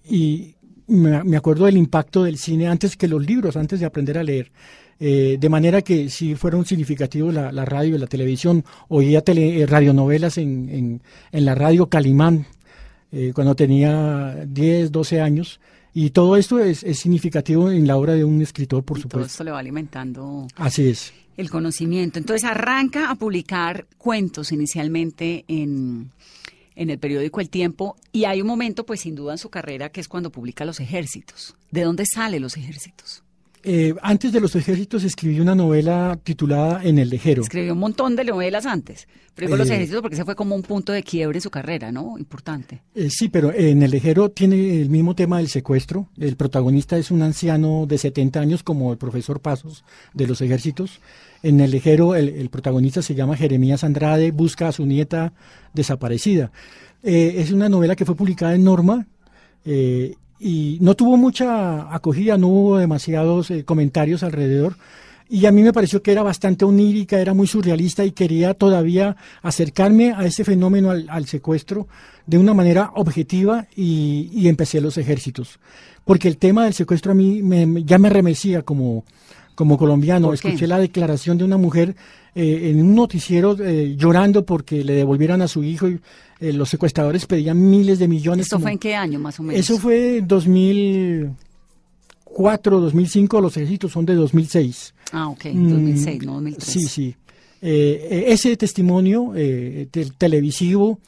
y 0.07 0.55
me, 0.87 1.35
acuerdo 1.35 1.65
del 1.65 1.77
impacto 1.77 2.23
del 2.23 2.37
cine 2.37 2.67
antes 2.67 2.95
que 2.95 3.07
los 3.07 3.25
libros, 3.25 3.57
antes 3.57 3.79
de 3.79 3.85
aprender 3.85 4.17
a 4.17 4.23
leer. 4.23 4.51
Eh, 4.99 5.37
de 5.39 5.49
manera 5.49 5.81
que 5.81 6.09
si 6.09 6.35
fueron 6.35 6.65
significativos 6.65 7.33
la, 7.33 7.51
la 7.51 7.65
radio 7.65 7.95
y 7.95 7.99
la 7.99 8.07
televisión. 8.07 8.63
Oía 8.87 9.21
tele, 9.21 9.61
eh, 9.61 9.65
radionovelas 9.65 10.37
en, 10.37 11.01
en, 11.31 11.45
la 11.45 11.53
radio 11.53 11.87
Calimán 11.87 12.47
eh, 13.11 13.31
cuando 13.35 13.55
tenía 13.55 14.45
10, 14.47 14.91
12 14.91 15.21
años. 15.21 15.59
Y 15.93 16.09
todo 16.09 16.37
esto 16.37 16.59
es, 16.59 16.83
es, 16.83 16.99
significativo 16.99 17.71
en 17.71 17.87
la 17.87 17.97
obra 17.97 18.13
de 18.13 18.23
un 18.23 18.41
escritor, 18.41 18.83
por 18.83 18.97
supuesto. 18.97 19.19
Todo 19.19 19.25
esto 19.25 19.43
le 19.43 19.51
va 19.51 19.59
alimentando. 19.59 20.47
Así 20.55 20.89
es. 20.89 21.13
El 21.37 21.49
conocimiento. 21.49 22.19
Entonces 22.19 22.43
arranca 22.45 23.09
a 23.09 23.15
publicar 23.15 23.87
cuentos 23.97 24.51
inicialmente 24.51 25.43
en, 25.47 26.11
en 26.75 26.89
el 26.89 26.99
periódico 26.99 27.41
El 27.41 27.49
Tiempo 27.49 27.97
y 28.11 28.25
hay 28.25 28.41
un 28.41 28.47
momento, 28.47 28.85
pues 28.85 29.01
sin 29.01 29.15
duda 29.15 29.33
en 29.33 29.37
su 29.37 29.49
carrera, 29.49 29.89
que 29.89 29.99
es 29.99 30.07
cuando 30.07 30.31
publica 30.31 30.63
Los 30.63 30.79
Ejércitos. 30.79 31.55
¿De 31.71 31.83
dónde 31.83 32.05
salen 32.05 32.41
Los 32.41 32.55
Ejércitos? 32.55 33.24
Eh, 33.67 33.95
antes 34.03 34.31
de 34.31 34.39
Los 34.39 34.55
Ejércitos 34.55 35.03
escribí 35.03 35.39
una 35.39 35.55
novela 35.55 36.19
titulada 36.23 36.83
En 36.83 36.99
el 36.99 37.09
Lejero. 37.09 37.41
Escribió 37.41 37.73
un 37.73 37.79
montón 37.79 38.15
de 38.15 38.23
novelas 38.23 38.67
antes, 38.67 39.07
pero 39.33 39.57
Los 39.57 39.69
eh, 39.71 39.73
Ejércitos 39.73 40.03
porque 40.03 40.13
ese 40.13 40.23
fue 40.23 40.35
como 40.35 40.53
un 40.53 40.61
punto 40.61 40.93
de 40.93 41.01
quiebre 41.01 41.39
en 41.39 41.41
su 41.41 41.49
carrera, 41.49 41.91
¿no? 41.91 42.15
Importante. 42.19 42.83
Eh, 42.93 43.09
sí, 43.09 43.27
pero 43.27 43.51
En 43.51 43.81
el 43.81 43.89
Lejero 43.89 44.29
tiene 44.29 44.79
el 44.79 44.91
mismo 44.91 45.15
tema 45.15 45.39
del 45.39 45.47
secuestro. 45.47 46.09
El 46.15 46.35
protagonista 46.35 46.95
es 46.99 47.09
un 47.09 47.23
anciano 47.23 47.87
de 47.87 47.97
70 47.97 48.39
años 48.39 48.61
como 48.61 48.91
el 48.91 48.99
profesor 48.99 49.39
Pasos 49.39 49.83
de 50.13 50.27
Los 50.27 50.41
Ejércitos. 50.41 50.99
En 51.41 51.59
el 51.59 51.71
lejero, 51.71 52.15
el, 52.15 52.49
protagonista 52.49 53.01
se 53.03 53.13
llama 53.13 53.37
Jeremías 53.37 53.83
Andrade, 53.83 54.31
busca 54.31 54.67
a 54.67 54.71
su 54.71 54.85
nieta 54.85 55.33
desaparecida. 55.73 56.51
Eh, 57.03 57.35
es 57.37 57.51
una 57.51 57.69
novela 57.69 57.95
que 57.95 58.05
fue 58.05 58.15
publicada 58.15 58.55
en 58.55 58.63
Norma 58.63 59.05
eh, 59.63 60.15
y 60.39 60.77
no 60.81 60.95
tuvo 60.95 61.17
mucha 61.17 61.93
acogida, 61.93 62.37
no 62.37 62.47
hubo 62.47 62.77
demasiados 62.77 63.51
eh, 63.51 63.63
comentarios 63.63 64.23
alrededor. 64.23 64.75
Y 65.27 65.47
a 65.47 65.51
mí 65.51 65.63
me 65.63 65.73
pareció 65.73 66.03
que 66.03 66.11
era 66.11 66.21
bastante 66.21 66.65
onírica, 66.65 67.19
era 67.19 67.33
muy 67.33 67.47
surrealista 67.47 68.05
y 68.05 68.11
quería 68.11 68.53
todavía 68.53 69.15
acercarme 69.41 70.13
a 70.13 70.23
ese 70.25 70.43
fenómeno, 70.43 70.91
al, 70.91 71.25
secuestro, 71.25 71.87
de 72.27 72.37
una 72.37 72.53
manera 72.53 72.91
objetiva 72.93 73.65
y, 73.75 74.47
empecé 74.47 74.81
los 74.81 74.99
ejércitos. 74.99 75.59
Porque 76.03 76.27
el 76.27 76.37
tema 76.37 76.65
del 76.65 76.75
secuestro 76.75 77.13
a 77.13 77.15
mí 77.15 77.41
ya 77.85 77.97
me 77.97 78.11
remecía 78.11 78.61
como, 78.61 79.03
como 79.55 79.77
colombiano. 79.77 80.33
Escuché 80.33 80.67
la 80.67 80.77
declaración 80.77 81.37
de 81.37 81.45
una 81.45 81.55
mujer 81.57 81.95
eh, 82.35 82.69
en 82.69 82.81
un 82.81 82.93
noticiero 82.93 83.57
eh, 83.59 83.95
llorando 83.97 84.45
porque 84.45 84.83
le 84.83 84.93
devolvieran 84.93 85.41
a 85.41 85.47
su 85.47 85.63
hijo 85.63 85.87
y 85.87 86.01
eh, 86.41 86.51
los 86.51 86.67
secuestradores 86.69 87.25
pedían 87.25 87.69
miles 87.69 87.97
de 87.97 88.09
millones. 88.09 88.47
¿Esto 88.47 88.59
fue 88.59 88.73
en 88.73 88.77
qué 88.77 88.93
año 88.93 89.19
más 89.19 89.39
o 89.39 89.43
menos? 89.43 89.57
Eso 89.57 89.79
fue 89.79 90.17
en 90.17 90.27
2004, 90.27 92.81
2005, 92.81 93.39
los 93.39 93.55
ejércitos 93.55 93.93
son 93.93 94.05
de 94.05 94.15
2006. 94.15 94.93
Ah, 95.13 95.29
ok, 95.29 95.45
2006, 95.45 96.21
mm, 96.21 96.25
no 96.25 96.33
2003. 96.33 96.67
Sí, 96.67 96.87
sí. 96.87 97.15
ese 97.61 98.57
testimonio 98.57 99.31
televisivo, 100.17 100.99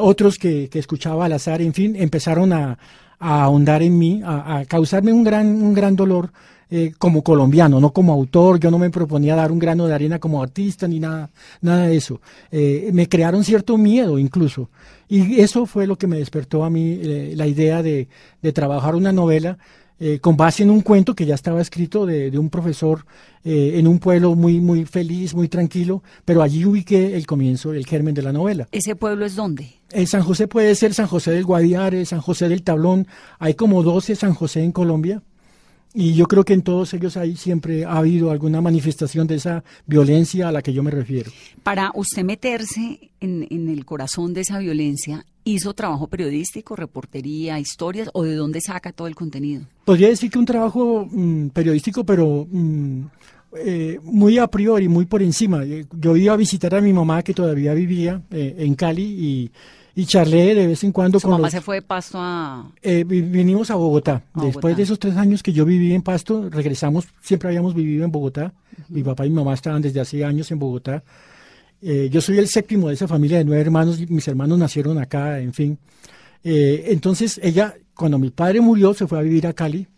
otros 0.00 0.36
que, 0.36 0.68
que, 0.68 0.80
escuchaba 0.80 1.26
al 1.26 1.34
azar, 1.34 1.62
en 1.62 1.74
fin, 1.74 1.94
empezaron 1.94 2.52
a, 2.52 2.76
a 3.20 3.44
ahondar 3.44 3.84
en 3.84 3.96
mí, 3.96 4.20
a, 4.24 4.58
a 4.58 4.64
causarme 4.64 5.12
un 5.12 5.22
gran, 5.22 5.46
un 5.46 5.74
gran 5.74 5.94
dolor 5.94 6.32
eh, 6.74 6.94
como 6.96 7.22
colombiano, 7.22 7.78
no 7.80 7.92
como 7.92 8.14
autor. 8.14 8.58
Yo 8.58 8.70
no 8.70 8.78
me 8.78 8.88
proponía 8.88 9.36
dar 9.36 9.52
un 9.52 9.58
grano 9.58 9.86
de 9.86 9.92
arena 9.92 10.18
como 10.18 10.42
artista 10.42 10.88
ni 10.88 11.00
nada, 11.00 11.30
nada 11.60 11.86
de 11.86 11.96
eso. 11.96 12.22
Eh, 12.50 12.88
me 12.94 13.10
crearon 13.10 13.44
cierto 13.44 13.76
miedo 13.76 14.18
incluso. 14.18 14.70
Y 15.06 15.38
eso 15.42 15.66
fue 15.66 15.86
lo 15.86 15.98
que 15.98 16.06
me 16.06 16.16
despertó 16.16 16.64
a 16.64 16.70
mí 16.70 16.98
eh, 17.02 17.34
la 17.36 17.46
idea 17.46 17.82
de, 17.82 18.08
de, 18.40 18.52
trabajar 18.54 18.94
una 18.94 19.12
novela 19.12 19.58
con 20.20 20.36
base 20.36 20.64
en 20.64 20.70
un 20.70 20.80
cuento 20.80 21.14
que 21.14 21.26
ya 21.26 21.36
estaba 21.36 21.60
escrito 21.60 22.06
de, 22.06 22.32
de 22.32 22.36
un 22.36 22.50
profesor 22.50 23.06
en 23.44 23.86
un 23.86 24.00
pueblo 24.00 24.34
muy, 24.34 24.58
muy 24.58 24.84
feliz, 24.84 25.32
muy 25.32 25.46
tranquilo, 25.46 26.02
pero 26.24 26.42
allí 26.42 26.64
ubiqué 26.64 27.16
el 27.16 27.24
comienzo, 27.24 27.72
el 27.72 27.86
germen 27.86 28.12
de 28.12 28.22
la 28.22 28.32
novela. 28.32 28.66
¿Ese 28.72 28.96
pueblo 28.96 29.24
es 29.24 29.36
dónde? 29.36 29.74
San 30.06 30.22
José 30.22 30.48
puede 30.48 30.74
ser 30.74 30.92
San 30.92 31.06
José 31.06 31.30
del 31.30 31.44
Guadiare, 31.44 32.04
San 32.04 32.20
José 32.20 32.48
del 32.48 32.64
Tablón. 32.64 33.06
Hay 33.38 33.54
como 33.54 33.84
12 33.84 34.16
San 34.16 34.34
José 34.34 34.64
en 34.64 34.72
Colombia. 34.72 35.22
Y 35.94 36.14
yo 36.14 36.26
creo 36.26 36.44
que 36.44 36.54
en 36.54 36.62
todos 36.62 36.94
ellos 36.94 37.16
ahí 37.16 37.36
siempre 37.36 37.84
ha 37.84 37.98
habido 37.98 38.30
alguna 38.30 38.60
manifestación 38.60 39.26
de 39.26 39.34
esa 39.34 39.62
violencia 39.86 40.48
a 40.48 40.52
la 40.52 40.62
que 40.62 40.72
yo 40.72 40.82
me 40.82 40.90
refiero. 40.90 41.30
Para 41.62 41.90
usted 41.94 42.24
meterse 42.24 43.10
en, 43.20 43.68
el 43.68 43.84
corazón 43.84 44.32
de 44.32 44.40
esa 44.40 44.58
violencia, 44.58 45.26
¿hizo 45.44 45.74
trabajo 45.74 46.06
periodístico, 46.06 46.76
reportería, 46.76 47.58
historias 47.60 48.08
o 48.14 48.22
de 48.22 48.34
dónde 48.34 48.60
saca 48.62 48.92
todo 48.92 49.06
el 49.06 49.14
contenido? 49.14 49.64
Podría 49.84 50.08
decir 50.08 50.30
que 50.30 50.38
un 50.38 50.46
trabajo 50.46 51.06
mm, 51.10 51.48
periodístico, 51.48 52.04
pero 52.04 52.46
mm, 52.50 53.02
eh, 53.58 54.00
muy 54.02 54.38
a 54.38 54.46
priori, 54.46 54.88
muy 54.88 55.04
por 55.04 55.22
encima. 55.22 55.62
Yo 55.92 56.16
iba 56.16 56.32
a 56.32 56.38
visitar 56.38 56.74
a 56.74 56.80
mi 56.80 56.94
mamá 56.94 57.22
que 57.22 57.34
todavía 57.34 57.74
vivía 57.74 58.22
eh, 58.30 58.54
en 58.58 58.74
Cali 58.74 59.02
y 59.02 59.50
y 59.94 60.06
charlé 60.06 60.54
de 60.54 60.66
vez 60.66 60.84
en 60.84 60.92
cuando 60.92 61.20
¿Su 61.20 61.28
mamá 61.28 61.50
se 61.50 61.60
fue 61.60 61.76
de 61.76 61.82
Pasto 61.82 62.18
a...? 62.20 62.70
Eh, 62.82 63.04
vinimos 63.04 63.70
a 63.70 63.74
Bogotá. 63.74 64.22
Después 64.34 64.76
de 64.76 64.84
esos 64.84 64.98
tres 64.98 65.16
años 65.16 65.42
que 65.42 65.52
yo 65.52 65.64
viví 65.64 65.92
en 65.92 66.02
Pasto, 66.02 66.48
regresamos, 66.48 67.06
siempre 67.20 67.48
habíamos 67.48 67.74
vivido 67.74 68.04
en 68.04 68.10
Bogotá. 68.10 68.52
Mi 68.88 69.02
papá 69.02 69.26
y 69.26 69.30
mi 69.30 69.36
mamá 69.36 69.54
estaban 69.54 69.82
desde 69.82 70.00
hace 70.00 70.24
años 70.24 70.50
en 70.50 70.58
Bogotá. 70.58 71.02
Eh, 71.82 72.08
yo 72.10 72.20
soy 72.20 72.38
el 72.38 72.48
séptimo 72.48 72.88
de 72.88 72.94
esa 72.94 73.08
familia 73.08 73.38
de 73.38 73.44
nueve 73.44 73.60
hermanos, 73.60 73.98
mis 74.08 74.26
hermanos 74.28 74.58
nacieron 74.58 74.98
acá, 74.98 75.40
en 75.40 75.52
fin. 75.52 75.78
Eh, 76.44 76.86
entonces 76.88 77.40
ella 77.42 77.74
cuando 77.94 78.18
mi 78.18 78.30
padre 78.30 78.60
murió 78.60 78.94
se 78.94 79.06
fue 79.06 79.18
a 79.18 79.22
vivir 79.22 79.46
a 79.46 79.52
Cali. 79.52 79.88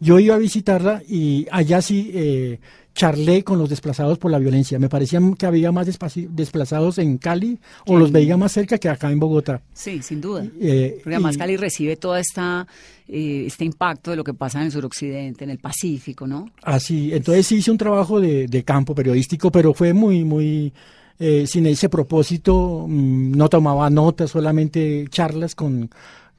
Yo 0.00 0.18
iba 0.18 0.34
a 0.34 0.38
visitarla 0.38 1.02
y 1.06 1.46
allá 1.50 1.82
sí 1.82 2.10
eh, 2.14 2.60
charlé 2.94 3.42
con 3.42 3.58
los 3.58 3.68
desplazados 3.68 4.18
por 4.18 4.30
la 4.30 4.38
violencia. 4.38 4.78
Me 4.78 4.88
parecía 4.88 5.20
que 5.36 5.46
había 5.46 5.72
más 5.72 5.86
desplazados 5.86 6.98
en 6.98 7.18
Cali 7.18 7.58
o 7.86 7.98
los 7.98 8.12
veía 8.12 8.36
más 8.36 8.52
cerca 8.52 8.78
que 8.78 8.88
acá 8.88 9.10
en 9.10 9.18
Bogotá. 9.18 9.60
Sí, 9.72 10.00
sin 10.00 10.20
duda. 10.20 10.46
Eh, 10.60 11.00
Porque 11.02 11.16
además 11.16 11.36
Cali 11.36 11.56
recibe 11.56 11.96
todo 11.96 12.16
esta, 12.16 12.66
eh, 13.08 13.44
este 13.46 13.64
impacto 13.64 14.12
de 14.12 14.16
lo 14.16 14.24
que 14.24 14.32
pasa 14.32 14.60
en 14.60 14.66
el 14.66 14.72
suroccidente, 14.72 15.44
en 15.44 15.50
el 15.50 15.58
Pacífico, 15.58 16.26
¿no? 16.26 16.50
Así, 16.62 17.12
entonces 17.12 17.46
sí 17.46 17.56
hice 17.56 17.70
un 17.70 17.78
trabajo 17.78 18.20
de, 18.20 18.46
de 18.46 18.64
campo 18.64 18.94
periodístico, 18.94 19.50
pero 19.50 19.74
fue 19.74 19.92
muy, 19.92 20.24
muy... 20.24 20.72
Eh, 21.16 21.46
sin 21.46 21.64
ese 21.66 21.88
propósito, 21.88 22.86
mm, 22.88 23.36
no 23.36 23.48
tomaba 23.48 23.88
notas, 23.88 24.32
solamente 24.32 25.06
charlas 25.10 25.54
con, 25.54 25.88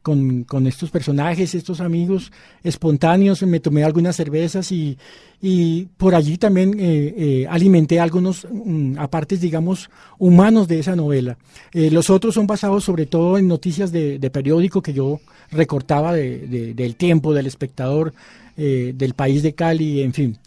con, 0.06 0.44
con, 0.44 0.68
estos 0.68 0.92
personajes, 0.92 1.56
estos 1.56 1.82
amigos 1.82 2.32
espontáneos, 2.64 3.42
me 3.42 3.60
tomé 3.60 3.84
algunas 3.84 4.16
cervezas 4.16 4.72
y, 4.72 5.00
y 5.42 5.86
por 5.98 6.14
allí 6.14 6.38
también 6.38 6.76
eh, 6.80 7.16
eh, 7.18 7.48
alimenté 7.50 8.00
algunos 8.00 8.44
um, 8.44 8.96
apartes, 9.00 9.42
digamos, 9.42 9.90
humanos 10.20 10.68
de 10.68 10.78
esa 10.78 10.96
novela. 10.96 11.40
Eh, 11.74 11.90
los 11.90 12.12
otros 12.12 12.36
son 12.36 12.46
basados 12.46 12.84
sobre 12.84 13.08
todo 13.08 13.40
en 13.40 13.48
noticias 13.48 13.92
de, 13.92 14.20
de 14.20 14.30
periódico 14.30 14.80
que 14.80 14.94
yo 14.94 15.22
recortaba 15.50 16.14
de, 16.14 16.46
de, 16.46 16.76
del 16.76 16.98
tiempo, 16.98 17.34
del 17.34 17.48
espectador, 17.48 18.14
del 18.56 19.14
país 19.16 19.42
de 19.42 19.54
Cali, 19.56 20.04
en 20.04 20.14
fin. 20.14 20.38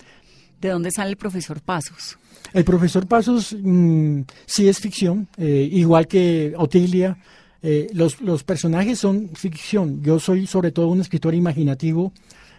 ¿De 0.60 0.68
dónde 0.68 0.92
sale 0.92 1.10
el 1.10 1.16
profesor 1.16 1.60
Pasos? 1.60 2.16
El 2.54 2.64
profesor 2.64 3.08
Pasos 3.08 3.56
mm, 3.60 4.20
sí 4.46 4.68
es 4.68 4.78
ficción, 4.78 5.26
igual 5.36 6.06
que 6.06 6.54
Otilia, 6.56 7.18
eh, 7.62 7.88
los, 7.92 8.20
los, 8.20 8.44
personajes 8.44 8.98
son 8.98 9.30
ficción. 9.34 10.02
Yo 10.02 10.20
soy 10.20 10.46
sobre 10.46 10.70
todo 10.70 10.88
un 10.88 11.00
escritor 11.00 11.34
imaginativo, 11.34 12.12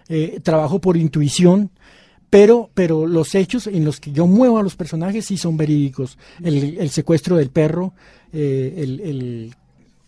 eh, 0.09 0.39
trabajo 0.43 0.79
por 0.79 0.97
intuición, 0.97 1.69
pero, 2.29 2.69
pero 2.73 3.07
los 3.07 3.33
hechos 3.33 3.67
en 3.67 3.85
los 3.85 3.99
que 3.99 4.11
yo 4.11 4.27
muevo 4.27 4.59
a 4.59 4.63
los 4.63 4.75
personajes 4.75 5.25
sí 5.25 5.37
son 5.37 5.57
verídicos. 5.57 6.17
El, 6.43 6.77
el 6.77 6.89
secuestro 6.89 7.37
del 7.37 7.49
perro, 7.49 7.93
eh, 8.33 8.73
el, 8.77 8.99
el, 8.99 9.55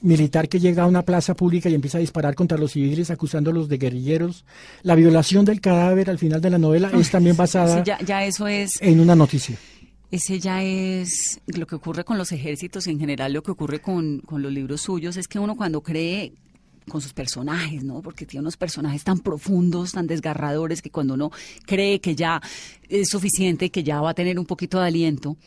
militar 0.04 0.50
que 0.50 0.60
llega 0.60 0.82
a 0.82 0.88
una 0.88 1.04
plaza 1.04 1.36
pública 1.36 1.70
y 1.70 1.76
empieza 1.76 2.00
a 2.00 2.02
disparar 2.02 2.34
contra 2.34 2.58
los 2.58 2.72
civiles 2.72 3.12
acusándolos 3.12 3.70
de 3.70 3.78
guerrilleros, 3.78 4.46
la 4.82 4.96
violación 4.96 5.46
del 5.46 5.62
cadáver 5.62 6.10
al 6.10 6.18
final 6.18 6.42
de 6.42 6.50
la 6.50 6.58
novela 6.58 6.92
es 6.98 7.12
también 7.12 7.38
basada 7.38 7.84
ya, 7.84 8.00
ya 8.00 8.26
eso 8.26 8.48
es... 8.48 8.82
en 8.82 9.00
una 9.00 9.16
noticia 9.16 9.60
ese 10.12 10.40
ya 10.40 10.62
es 10.62 11.40
lo 11.48 11.66
que 11.66 11.76
ocurre 11.76 12.04
con 12.04 12.18
los 12.18 12.32
ejércitos 12.32 12.88
en 12.88 13.00
general, 13.00 13.32
lo 13.34 13.44
que 13.44 13.52
ocurre 13.52 13.80
con, 13.80 14.20
con 14.20 14.42
los 14.42 14.52
libros 14.52 14.82
suyos, 14.82 15.16
es 15.18 15.28
que 15.28 15.40
uno 15.40 15.56
cuando 15.56 15.82
cree 15.82 16.34
con 16.90 17.00
sus 17.00 17.14
personajes, 17.14 17.84
¿no? 17.84 18.02
Porque 18.02 18.26
tiene 18.26 18.42
unos 18.42 18.58
personajes 18.58 19.04
tan 19.04 19.20
profundos, 19.20 19.94
tan 19.94 20.08
desgarradores, 20.08 20.82
que 20.82 20.90
cuando 20.90 21.14
uno 21.14 21.32
cree 21.66 22.02
que 22.02 22.16
ya 22.16 22.42
es 22.90 23.10
suficiente 23.10 23.66
y 23.66 23.70
que 23.70 23.84
ya 23.84 24.02
va 24.02 24.10
a 24.10 24.14
tener 24.14 24.38
un 24.38 24.46
poquito 24.46 24.80
de 24.80 24.88
aliento, 24.88 25.38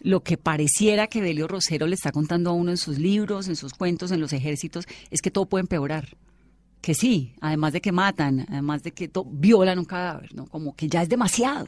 lo 0.00 0.22
que 0.22 0.36
pareciera 0.36 1.06
que 1.08 1.20
Belio 1.20 1.48
Rosero 1.48 1.86
le 1.86 1.94
está 1.94 2.12
contando 2.12 2.50
a 2.50 2.52
uno 2.52 2.70
en 2.70 2.76
sus 2.76 2.98
libros, 2.98 3.48
en 3.48 3.56
sus 3.56 3.72
cuentos, 3.72 4.12
en 4.12 4.20
los 4.20 4.32
ejércitos, 4.32 4.86
es 5.10 5.22
que 5.22 5.30
todo 5.30 5.46
puede 5.46 5.62
empeorar. 5.62 6.16
Que 6.80 6.94
sí, 6.94 7.34
además 7.40 7.72
de 7.72 7.80
que 7.80 7.92
matan, 7.92 8.46
además 8.48 8.82
de 8.82 8.92
que 8.92 9.10
violan 9.26 9.78
un 9.78 9.86
cadáver, 9.86 10.34
¿no? 10.34 10.46
Como 10.46 10.76
que 10.76 10.86
ya 10.86 11.02
es 11.02 11.08
demasiado. 11.08 11.66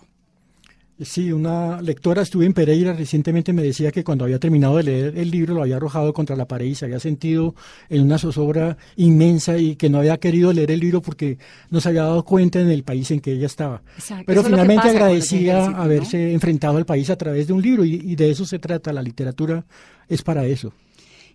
Sí, 0.98 1.30
una 1.30 1.82
lectora, 1.82 2.22
estuve 2.22 2.46
en 2.46 2.54
Pereira 2.54 2.94
recientemente, 2.94 3.52
me 3.52 3.62
decía 3.62 3.92
que 3.92 4.02
cuando 4.02 4.24
había 4.24 4.38
terminado 4.38 4.78
de 4.78 4.82
leer 4.82 5.18
el 5.18 5.30
libro 5.30 5.52
lo 5.52 5.60
había 5.60 5.76
arrojado 5.76 6.14
contra 6.14 6.36
la 6.36 6.48
pared 6.48 6.64
y 6.64 6.74
se 6.74 6.86
había 6.86 6.98
sentido 7.00 7.54
en 7.90 8.00
una 8.00 8.16
zozobra 8.16 8.78
inmensa 8.96 9.58
y 9.58 9.76
que 9.76 9.90
no 9.90 9.98
había 9.98 10.16
querido 10.16 10.54
leer 10.54 10.70
el 10.70 10.80
libro 10.80 11.02
porque 11.02 11.36
no 11.68 11.82
se 11.82 11.90
había 11.90 12.04
dado 12.04 12.24
cuenta 12.24 12.60
en 12.60 12.70
el 12.70 12.82
país 12.82 13.10
en 13.10 13.20
que 13.20 13.32
ella 13.32 13.44
estaba. 13.44 13.82
Pero 14.24 14.42
finalmente 14.42 14.88
agradecía 14.88 15.66
haberse 15.66 16.32
enfrentado 16.32 16.78
al 16.78 16.86
país 16.86 17.10
a 17.10 17.16
través 17.16 17.46
de 17.46 17.52
un 17.52 17.60
libro 17.60 17.84
y, 17.84 18.16
de 18.16 18.30
eso 18.30 18.46
se 18.46 18.58
trata, 18.58 18.90
la 18.90 19.02
literatura 19.02 19.66
es 20.08 20.22
para 20.22 20.46
eso. 20.46 20.72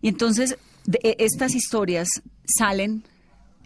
Y 0.01 0.07
entonces, 0.07 0.57
e, 1.03 1.17
estas 1.19 1.53
historias 1.53 2.07
salen 2.45 3.03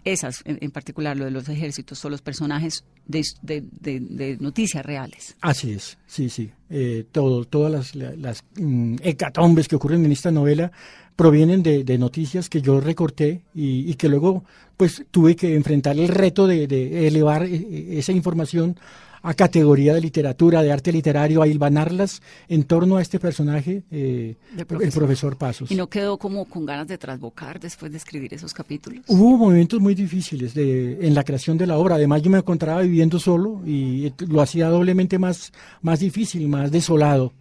esas 0.06 0.42
en, 0.44 0.70
particular, 0.70 1.16
lo 1.16 1.24
de 1.24 1.30
los 1.30 1.48
ejércitos, 1.48 1.98
son 1.98 2.12
los 2.12 2.22
personajes 2.22 2.84
de, 3.06 4.36
noticias 4.40 4.86
reales. 4.86 5.36
Así 5.40 5.72
es, 5.72 5.98
sí, 6.06 6.30
sí. 6.30 6.50
Eh, 6.70 7.04
todo, 7.10 7.44
todas 7.44 7.94
las, 7.94 8.16
las 8.16 8.44
mm, 8.56 8.96
hecatombes 9.02 9.68
que 9.68 9.76
ocurren 9.76 10.04
en 10.04 10.12
esta 10.12 10.30
novela 10.30 10.72
provienen 11.16 11.62
de, 11.62 11.98
noticias 11.98 12.48
que 12.48 12.60
yo 12.60 12.80
recorté 12.80 13.42
y, 13.54 13.94
que 13.94 14.08
luego 14.08 14.44
pues 14.76 15.04
tuve 15.10 15.34
que 15.34 15.54
enfrentar 15.54 15.98
el 15.98 16.08
reto 16.08 16.46
de, 16.46 17.06
elevar 17.06 17.44
eh, 17.44 17.98
esa 17.98 18.12
información 18.12 18.78
a 19.26 19.34
categoría 19.34 19.92
de 19.92 20.00
literatura, 20.00 20.62
de 20.62 20.70
arte 20.70 20.92
literario, 20.92 21.42
a 21.42 21.48
hilvanarlas 21.48 22.22
en 22.48 22.62
torno 22.62 22.96
a 22.96 23.02
este 23.02 23.18
personaje, 23.18 23.82
eh, 23.90 24.36
el 24.56 24.92
profesor 24.92 25.36
Pasos. 25.36 25.68
¿Y 25.68 25.74
no 25.74 25.88
quedó 25.88 26.16
como 26.16 26.44
con 26.44 26.64
ganas 26.64 26.86
de 26.86 26.96
trasbocar 26.96 27.58
después 27.58 27.90
de 27.90 27.98
escribir 27.98 28.32
esos 28.32 28.54
capítulos? 28.54 29.04
Hubo 29.08 29.36
momentos 29.36 29.80
muy 29.80 29.96
difíciles 29.96 30.54
de, 30.54 31.04
en 31.04 31.12
la 31.12 31.24
creación 31.24 31.58
de 31.58 31.66
la 31.66 31.76
obra. 31.76 31.96
Además, 31.96 32.22
yo 32.22 32.30
me 32.30 32.38
encontraba 32.38 32.82
viviendo 32.82 33.18
solo 33.18 33.62
y 33.66 34.12
lo 34.28 34.40
hacía 34.40 34.68
doblemente 34.68 35.18
más, 35.18 35.52
más 35.82 35.98
difícil, 35.98 36.46
más 36.46 36.70
desolado. 36.70 37.32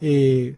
Eh, 0.00 0.54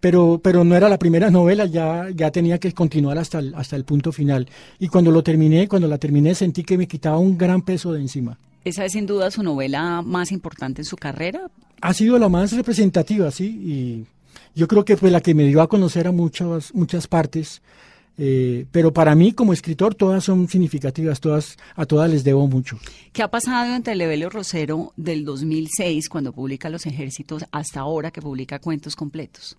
pero, 0.00 0.40
pero 0.42 0.64
no 0.64 0.74
era 0.74 0.88
la 0.88 0.98
primera 0.98 1.30
novela, 1.30 1.66
ya, 1.66 2.08
ya 2.14 2.30
tenía 2.30 2.58
que 2.58 2.72
continuar 2.72 3.18
hasta 3.18 3.40
el, 3.40 3.54
hasta 3.54 3.76
el 3.76 3.84
punto 3.84 4.10
final. 4.10 4.48
Y 4.78 4.88
cuando 4.88 5.10
lo 5.10 5.22
terminé, 5.22 5.68
cuando 5.68 5.86
la 5.86 5.98
terminé, 5.98 6.34
sentí 6.34 6.64
que 6.64 6.78
me 6.78 6.88
quitaba 6.88 7.18
un 7.18 7.36
gran 7.36 7.60
peso 7.60 7.92
de 7.92 8.00
encima. 8.00 8.38
¿Esa 8.64 8.84
es 8.84 8.92
sin 8.92 9.06
duda 9.06 9.30
su 9.30 9.42
novela 9.42 10.02
más 10.02 10.32
importante 10.32 10.82
en 10.82 10.86
su 10.86 10.96
carrera? 10.96 11.50
Ha 11.80 11.94
sido 11.94 12.18
la 12.18 12.28
más 12.28 12.52
representativa, 12.52 13.30
sí, 13.30 13.46
y 13.46 14.06
yo 14.54 14.66
creo 14.66 14.84
que 14.84 14.96
fue 14.96 15.10
la 15.10 15.20
que 15.20 15.34
me 15.34 15.44
dio 15.44 15.62
a 15.62 15.68
conocer 15.68 16.06
a 16.06 16.12
muchas, 16.12 16.74
muchas 16.74 17.06
partes. 17.06 17.62
Eh, 18.20 18.66
pero 18.72 18.92
para 18.92 19.14
mí 19.14 19.30
como 19.30 19.52
escritor 19.52 19.94
todas 19.94 20.24
son 20.24 20.48
significativas, 20.48 21.20
todas 21.20 21.56
a 21.76 21.86
todas 21.86 22.10
les 22.10 22.24
debo 22.24 22.48
mucho. 22.48 22.76
¿Qué 23.12 23.22
ha 23.22 23.30
pasado 23.30 23.76
entre 23.76 23.94
Levelio 23.94 24.28
Rosero 24.28 24.92
del 24.96 25.24
2006 25.24 26.08
cuando 26.08 26.32
publica 26.32 26.68
Los 26.68 26.86
Ejércitos 26.86 27.44
hasta 27.52 27.78
ahora 27.78 28.10
que 28.10 28.20
publica 28.20 28.58
cuentos 28.58 28.96
completos? 28.96 29.56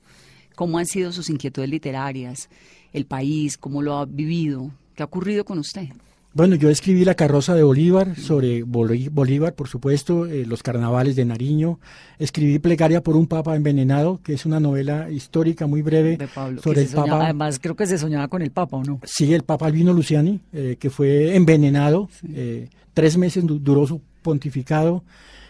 ¿Cómo 0.55 0.77
han 0.77 0.87
sido 0.87 1.13
sus 1.13 1.29
inquietudes 1.29 1.69
literarias, 1.69 2.49
el 2.91 3.05
país, 3.05 3.57
cómo 3.57 3.81
lo 3.81 3.95
ha 3.95 4.05
vivido? 4.05 4.71
¿Qué 4.93 5.03
ha 5.03 5.05
ocurrido 5.05 5.45
con 5.45 5.57
usted? 5.57 5.87
Bueno, 6.31 6.55
yo 6.55 6.69
escribí 6.69 7.05
La 7.05 7.15
carroza 7.15 7.55
de 7.55 7.63
Bolívar, 7.63 8.15
sobre 8.15 8.61
Bolívar, 8.61 9.55
por 9.55 9.67
supuesto, 9.67 10.27
eh, 10.27 10.45
los 10.45 10.61
carnavales 10.61 11.15
de 11.15 11.25
Nariño. 11.25 11.79
Escribí 12.19 12.59
Plegaria 12.59 13.01
por 13.01 13.15
un 13.15 13.25
Papa 13.25 13.55
envenenado, 13.55 14.19
que 14.23 14.33
es 14.33 14.45
una 14.45 14.59
novela 14.59 15.09
histórica 15.09 15.65
muy 15.65 15.81
breve 15.81 16.19
sobre 16.61 16.83
el 16.83 16.87
Papa. 16.89 17.23
Además, 17.23 17.57
creo 17.59 17.75
que 17.75 17.87
se 17.87 17.97
soñaba 17.97 18.27
con 18.27 18.43
el 18.43 18.51
Papa, 18.51 18.77
¿o 18.77 18.83
no? 18.83 18.99
Sí, 19.05 19.33
el 19.33 19.41
Papa 19.41 19.65
Albino 19.65 19.91
Luciani, 19.91 20.39
eh, 20.53 20.77
que 20.79 20.91
fue 20.91 21.35
envenenado. 21.35 22.09
Eh, 22.31 22.69
tres 22.93 23.17
meses 23.17 23.43
duró 23.45 23.87
su 23.87 23.99
pontificado. 24.21 25.03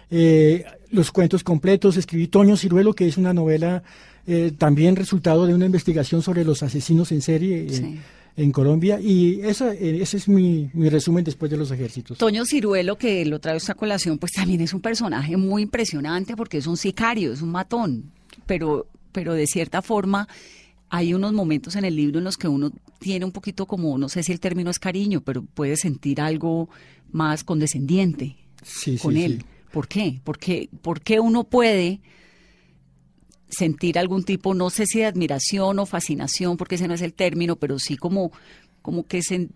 los 0.10 1.12
cuentos 1.12 1.44
completos. 1.44 1.98
Escribí 1.98 2.28
Toño 2.28 2.56
Ciruelo, 2.56 2.94
que 2.94 3.06
es 3.06 3.18
una 3.18 3.34
novela 3.34 3.84
también 4.58 4.96
resultado 4.96 5.46
de 5.46 5.56
una 5.56 5.66
investigación 5.66 6.22
sobre 6.22 6.46
los 6.46 6.64
asesinos 6.64 7.12
en 7.12 7.22
serie. 7.22 7.68
Sí 7.70 8.00
en 8.40 8.52
Colombia 8.54 9.00
y 9.02 9.42
esa, 9.42 9.74
eh, 9.74 10.02
ese 10.02 10.18
es 10.18 10.30
mi, 10.30 10.70
mi, 10.74 10.88
resumen 10.88 11.26
después 11.26 11.52
de 11.52 11.58
los 11.58 11.72
ejércitos. 11.72 12.18
Toño 12.18 12.46
Ciruelo, 12.46 12.98
que 12.98 13.26
lo 13.26 13.40
trae 13.40 13.58
esta 13.58 13.76
colación, 13.76 14.18
pues 14.18 14.32
también 14.32 14.62
es 14.62 14.74
un 14.74 14.80
personaje 14.80 15.36
muy 15.36 15.64
impresionante 15.64 16.38
porque 16.38 16.58
es 16.58 16.68
un 16.68 16.78
sicario, 16.78 17.34
es 17.34 17.42
un 17.42 17.50
matón, 17.50 18.12
pero, 18.46 18.88
pero 19.12 19.34
de 19.34 19.46
cierta 19.46 19.82
forma 19.82 20.30
hay 20.90 21.14
unos 21.14 21.34
momentos 21.34 21.76
en 21.76 21.84
el 21.84 21.98
libro 21.98 22.20
en 22.20 22.24
los 22.24 22.38
que 22.38 22.48
uno 22.48 22.72
tiene 23.00 23.26
un 23.26 23.32
poquito 23.34 23.66
como, 23.66 23.98
no 23.98 24.08
sé 24.08 24.24
si 24.24 24.32
el 24.32 24.40
término 24.40 24.72
es 24.72 24.80
cariño, 24.80 25.22
pero 25.22 25.44
puede 25.44 25.76
sentir 25.76 26.22
algo 26.22 26.70
más 27.12 27.44
condescendiente 27.44 28.38
con 29.02 29.18
él. 29.18 29.44
¿Por 29.72 29.88
qué? 29.88 30.22
Porque, 30.24 30.70
¿Por 30.82 31.02
qué 31.02 31.20
uno 31.20 31.44
puede 31.44 32.00
sentir 33.50 33.98
algún 34.00 34.24
tipo, 34.24 34.54
no 34.54 34.70
sé 34.70 34.86
si 34.86 35.00
de 35.00 35.06
admiración 35.06 35.80
o 35.80 35.86
fascinación, 35.86 36.58
porque 36.58 36.76
ese 36.76 36.88
no 36.88 36.94
es 36.94 37.02
el 37.02 37.14
término, 37.14 37.56
pero 37.56 37.80
sí 37.80 37.98
como, 37.98 38.32
como 38.82 39.06
que 39.06 39.22
se, 39.22 39.50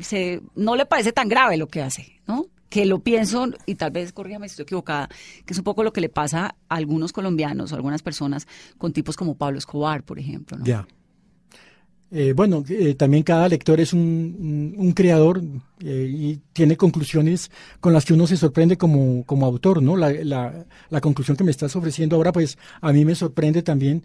se, 0.00 0.42
no 0.54 0.76
le 0.76 0.86
parece 0.86 1.12
tan 1.12 1.28
grave 1.28 1.56
lo 1.56 1.68
que 1.68 1.82
hace, 1.82 2.20
¿no? 2.26 2.46
Que 2.68 2.84
lo 2.84 2.98
pienso, 2.98 3.48
y 3.64 3.76
tal 3.76 3.92
vez, 3.92 4.12
corrígame 4.12 4.48
si 4.48 4.52
estoy 4.52 4.64
equivocada, 4.64 5.08
que 5.46 5.54
es 5.54 5.58
un 5.58 5.64
poco 5.64 5.82
lo 5.82 5.92
que 5.92 6.02
le 6.02 6.10
pasa 6.10 6.56
a 6.68 6.74
algunos 6.74 7.12
colombianos 7.12 7.72
o 7.72 7.76
algunas 7.76 8.02
personas 8.02 8.46
con 8.76 8.92
tipos 8.92 9.16
como 9.16 9.36
Pablo 9.36 9.58
Escobar, 9.58 10.02
por 10.02 10.18
ejemplo, 10.18 10.58
¿no? 10.58 10.64
Ya. 10.64 10.86
Eh, 12.10 12.32
bueno, 12.34 12.64
eh, 12.70 12.94
también 12.94 13.22
cada 13.22 13.48
lector 13.48 13.78
es 13.80 13.92
un, 13.92 14.74
un, 14.78 14.92
creador 14.92 15.42
eh, 15.84 16.08
y 16.10 16.40
tiene 16.54 16.74
conclusiones 16.74 17.50
con 17.80 17.92
las 17.92 18.06
que 18.06 18.14
uno 18.14 18.26
se 18.26 18.38
sorprende 18.38 18.78
como, 18.78 19.24
como 19.26 19.44
autor, 19.44 19.82
¿no? 19.82 19.94
La, 19.94 20.10
la, 20.88 21.00
conclusión 21.02 21.36
que 21.36 21.44
me 21.44 21.50
estás 21.50 21.76
ofreciendo 21.76 22.16
ahora, 22.16 22.32
pues 22.32 22.56
a 22.80 22.92
mí 22.94 23.04
me 23.04 23.14
sorprende 23.14 23.62
también. 23.62 24.04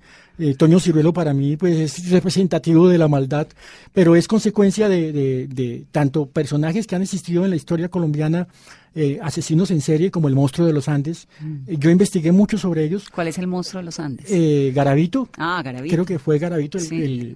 Toño 0.57 0.79
Ciruelo 0.79 1.13
para 1.13 1.33
mí, 1.33 1.55
pues 1.55 1.77
es 1.77 2.09
representativo 2.09 2.89
de 2.89 2.97
la 2.97 3.07
maldad, 3.07 3.47
pero 3.93 4.15
es 4.15 4.27
consecuencia 4.27 4.89
de, 4.89 5.13
de, 5.13 5.47
de 5.47 5.85
tanto 5.91 6.25
personajes 6.25 6.87
que 6.87 6.95
han 6.95 7.03
existido 7.03 7.45
en 7.45 7.51
la 7.51 7.55
historia 7.55 7.87
colombiana 7.87 8.47
eh, 8.95 9.19
asesinos 9.21 9.71
en 9.71 9.81
serie 9.81 10.11
como 10.11 10.27
el 10.27 10.35
monstruo 10.35 10.67
de 10.67 10.73
los 10.73 10.87
Andes. 10.87 11.27
Mm. 11.39 11.55
Eh, 11.67 11.77
yo 11.79 11.89
investigué 11.89 12.31
mucho 12.31 12.57
sobre 12.57 12.83
ellos. 12.83 13.09
¿Cuál 13.09 13.27
es 13.27 13.37
el 13.37 13.47
monstruo 13.47 13.79
de 13.81 13.85
los 13.85 13.99
Andes? 13.99 14.27
Eh, 14.29 14.71
Garavito. 14.73 15.29
Ah, 15.37 15.61
Garavito. 15.63 15.93
Creo 15.93 16.05
que 16.05 16.19
fue 16.19 16.37
Garavito 16.37 16.77
el, 16.77 17.35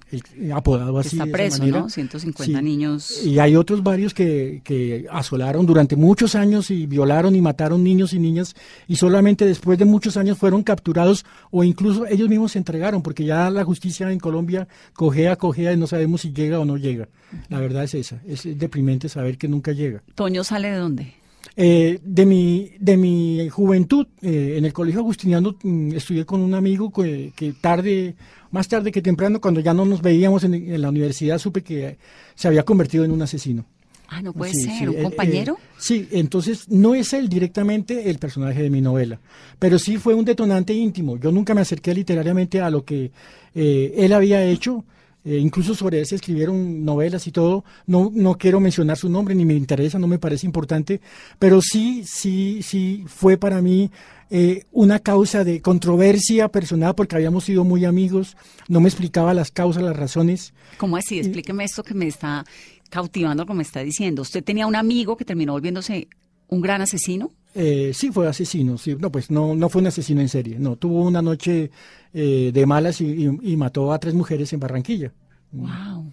apodado 0.54 0.98
así. 0.98 1.16
Está 1.16 1.26
preso, 1.26 1.66
¿no? 1.66 1.88
150 1.88 2.62
niños. 2.62 3.24
Y 3.24 3.38
hay 3.38 3.56
otros 3.56 3.82
varios 3.82 4.14
que, 4.14 4.60
que 4.64 5.06
asolaron 5.10 5.66
durante 5.66 5.96
muchos 5.96 6.34
años 6.34 6.70
y 6.70 6.86
violaron 6.86 7.34
y 7.34 7.40
mataron 7.40 7.82
niños 7.82 8.12
y 8.12 8.18
niñas 8.18 8.54
y 8.86 8.96
solamente 8.96 9.44
después 9.44 9.78
de 9.78 9.84
muchos 9.84 10.16
años 10.16 10.38
fueron 10.38 10.62
capturados 10.62 11.24
o 11.50 11.64
incluso 11.64 12.06
ellos 12.06 12.28
mismos 12.28 12.52
se 12.52 12.58
entregaron 12.58 13.02
porque 13.02 13.24
ya 13.24 13.50
la 13.50 13.64
justicia 13.64 14.10
en 14.10 14.18
Colombia 14.18 14.68
cogea, 14.94 15.36
cogea 15.36 15.72
y 15.72 15.76
no 15.76 15.86
sabemos 15.86 16.20
si 16.22 16.32
llega 16.32 16.60
o 16.60 16.64
no 16.64 16.76
llega. 16.76 17.08
La 17.48 17.60
verdad 17.60 17.84
es 17.84 17.94
esa. 17.94 18.20
Es 18.26 18.42
deprimente 18.58 19.08
saber 19.08 19.38
que 19.38 19.48
nunca 19.48 19.72
llega. 19.72 20.02
¿Toño 20.14 20.44
sale 20.44 20.70
de 20.70 20.76
dónde? 20.76 21.14
Eh, 21.60 21.98
de, 22.04 22.24
mi, 22.24 22.70
de 22.78 22.96
mi 22.96 23.48
juventud, 23.48 24.06
eh, 24.22 24.54
en 24.58 24.64
el 24.64 24.72
Colegio 24.72 25.00
Agustiniano 25.00 25.56
mm, 25.60 25.90
estudié 25.92 26.24
con 26.24 26.40
un 26.40 26.54
amigo 26.54 26.92
que, 26.92 27.32
tarde, 27.60 28.14
más 28.52 28.68
tarde 28.68 28.92
que 28.92 29.02
temprano, 29.02 29.40
cuando 29.40 29.58
ya 29.58 29.74
no 29.74 29.84
nos 29.84 30.00
veíamos 30.00 30.44
en, 30.44 30.80
la 30.80 30.88
universidad, 30.88 31.36
supe 31.36 31.64
que 31.64 31.98
se 32.36 32.46
había 32.46 32.62
convertido 32.62 33.04
en 33.04 33.10
un 33.10 33.22
asesino. 33.22 33.64
Ah, 34.06 34.22
no 34.22 34.32
puede 34.32 34.54
ser, 34.54 34.88
¿un 34.88 34.98
eh, 34.98 35.02
compañero? 35.02 35.58
sí, 35.78 36.06
entonces 36.12 36.68
no 36.68 36.94
es 36.94 37.12
él 37.12 37.28
directamente 37.28 38.08
el 38.08 38.20
personaje 38.20 38.62
de 38.62 38.70
mi 38.70 38.80
novela, 38.80 39.18
pero 39.58 39.80
sí 39.80 39.96
fue 39.96 40.14
un 40.14 40.24
detonante 40.24 40.72
íntimo. 40.72 41.16
Yo 41.16 41.32
nunca 41.32 41.56
me 41.56 41.62
acerqué 41.62 41.92
literariamente 41.92 42.60
a 42.60 42.70
lo 42.70 42.84
que 42.84 43.10
él 43.52 44.12
había 44.12 44.44
hecho, 44.44 44.84
eh, 45.28 45.36
incluso 45.36 45.74
sobre 45.74 46.00
él 46.00 46.06
se 46.06 46.14
escribieron 46.14 46.86
novelas 46.86 47.26
y 47.26 47.32
todo. 47.32 47.62
No, 47.86 48.10
no 48.14 48.38
quiero 48.38 48.60
mencionar 48.60 48.96
su 48.96 49.10
nombre 49.10 49.34
ni 49.34 49.44
me 49.44 49.52
interesa, 49.52 49.98
no 49.98 50.06
me 50.06 50.18
parece 50.18 50.46
importante, 50.46 51.02
pero 51.38 51.60
sí, 51.60 52.02
sí, 52.06 52.62
sí 52.62 53.04
fue 53.06 53.36
para 53.36 53.60
mí 53.60 53.90
eh, 54.30 54.64
una 54.72 55.00
causa 55.00 55.44
de 55.44 55.60
controversia 55.60 56.48
personal 56.48 56.94
porque 56.94 57.16
habíamos 57.16 57.44
sido 57.44 57.62
muy 57.62 57.84
amigos. 57.84 58.38
No 58.68 58.80
me 58.80 58.88
explicaba 58.88 59.34
las 59.34 59.50
causas, 59.50 59.82
las 59.82 59.94
razones. 59.94 60.54
¿Cómo 60.78 60.96
así? 60.96 61.18
Explíqueme 61.18 61.64
esto 61.64 61.82
que 61.82 61.92
me 61.92 62.06
está 62.06 62.46
cautivando, 62.88 63.44
como 63.44 63.58
me 63.58 63.64
está 63.64 63.80
diciendo. 63.80 64.22
¿Usted 64.22 64.42
tenía 64.42 64.66
un 64.66 64.76
amigo 64.76 65.18
que 65.18 65.26
terminó 65.26 65.52
volviéndose 65.52 66.08
un 66.48 66.62
gran 66.62 66.80
asesino? 66.80 67.32
Eh, 67.60 67.92
sí, 67.92 68.12
fue 68.12 68.28
asesino. 68.28 68.78
Sí. 68.78 68.96
No, 68.98 69.10
pues 69.10 69.30
no, 69.30 69.54
no 69.54 69.68
fue 69.68 69.80
un 69.80 69.88
asesino 69.88 70.20
en 70.20 70.28
serie. 70.28 70.58
No, 70.58 70.76
tuvo 70.76 71.02
una 71.02 71.20
noche 71.20 71.70
eh, 72.14 72.50
de 72.54 72.66
malas 72.66 73.00
y, 73.00 73.56
mató 73.56 73.92
a 73.92 73.98
tres 73.98 74.14
mujeres 74.14 74.52
en 74.52 74.60
Barranquilla. 74.60 75.12
Wow. 75.50 76.12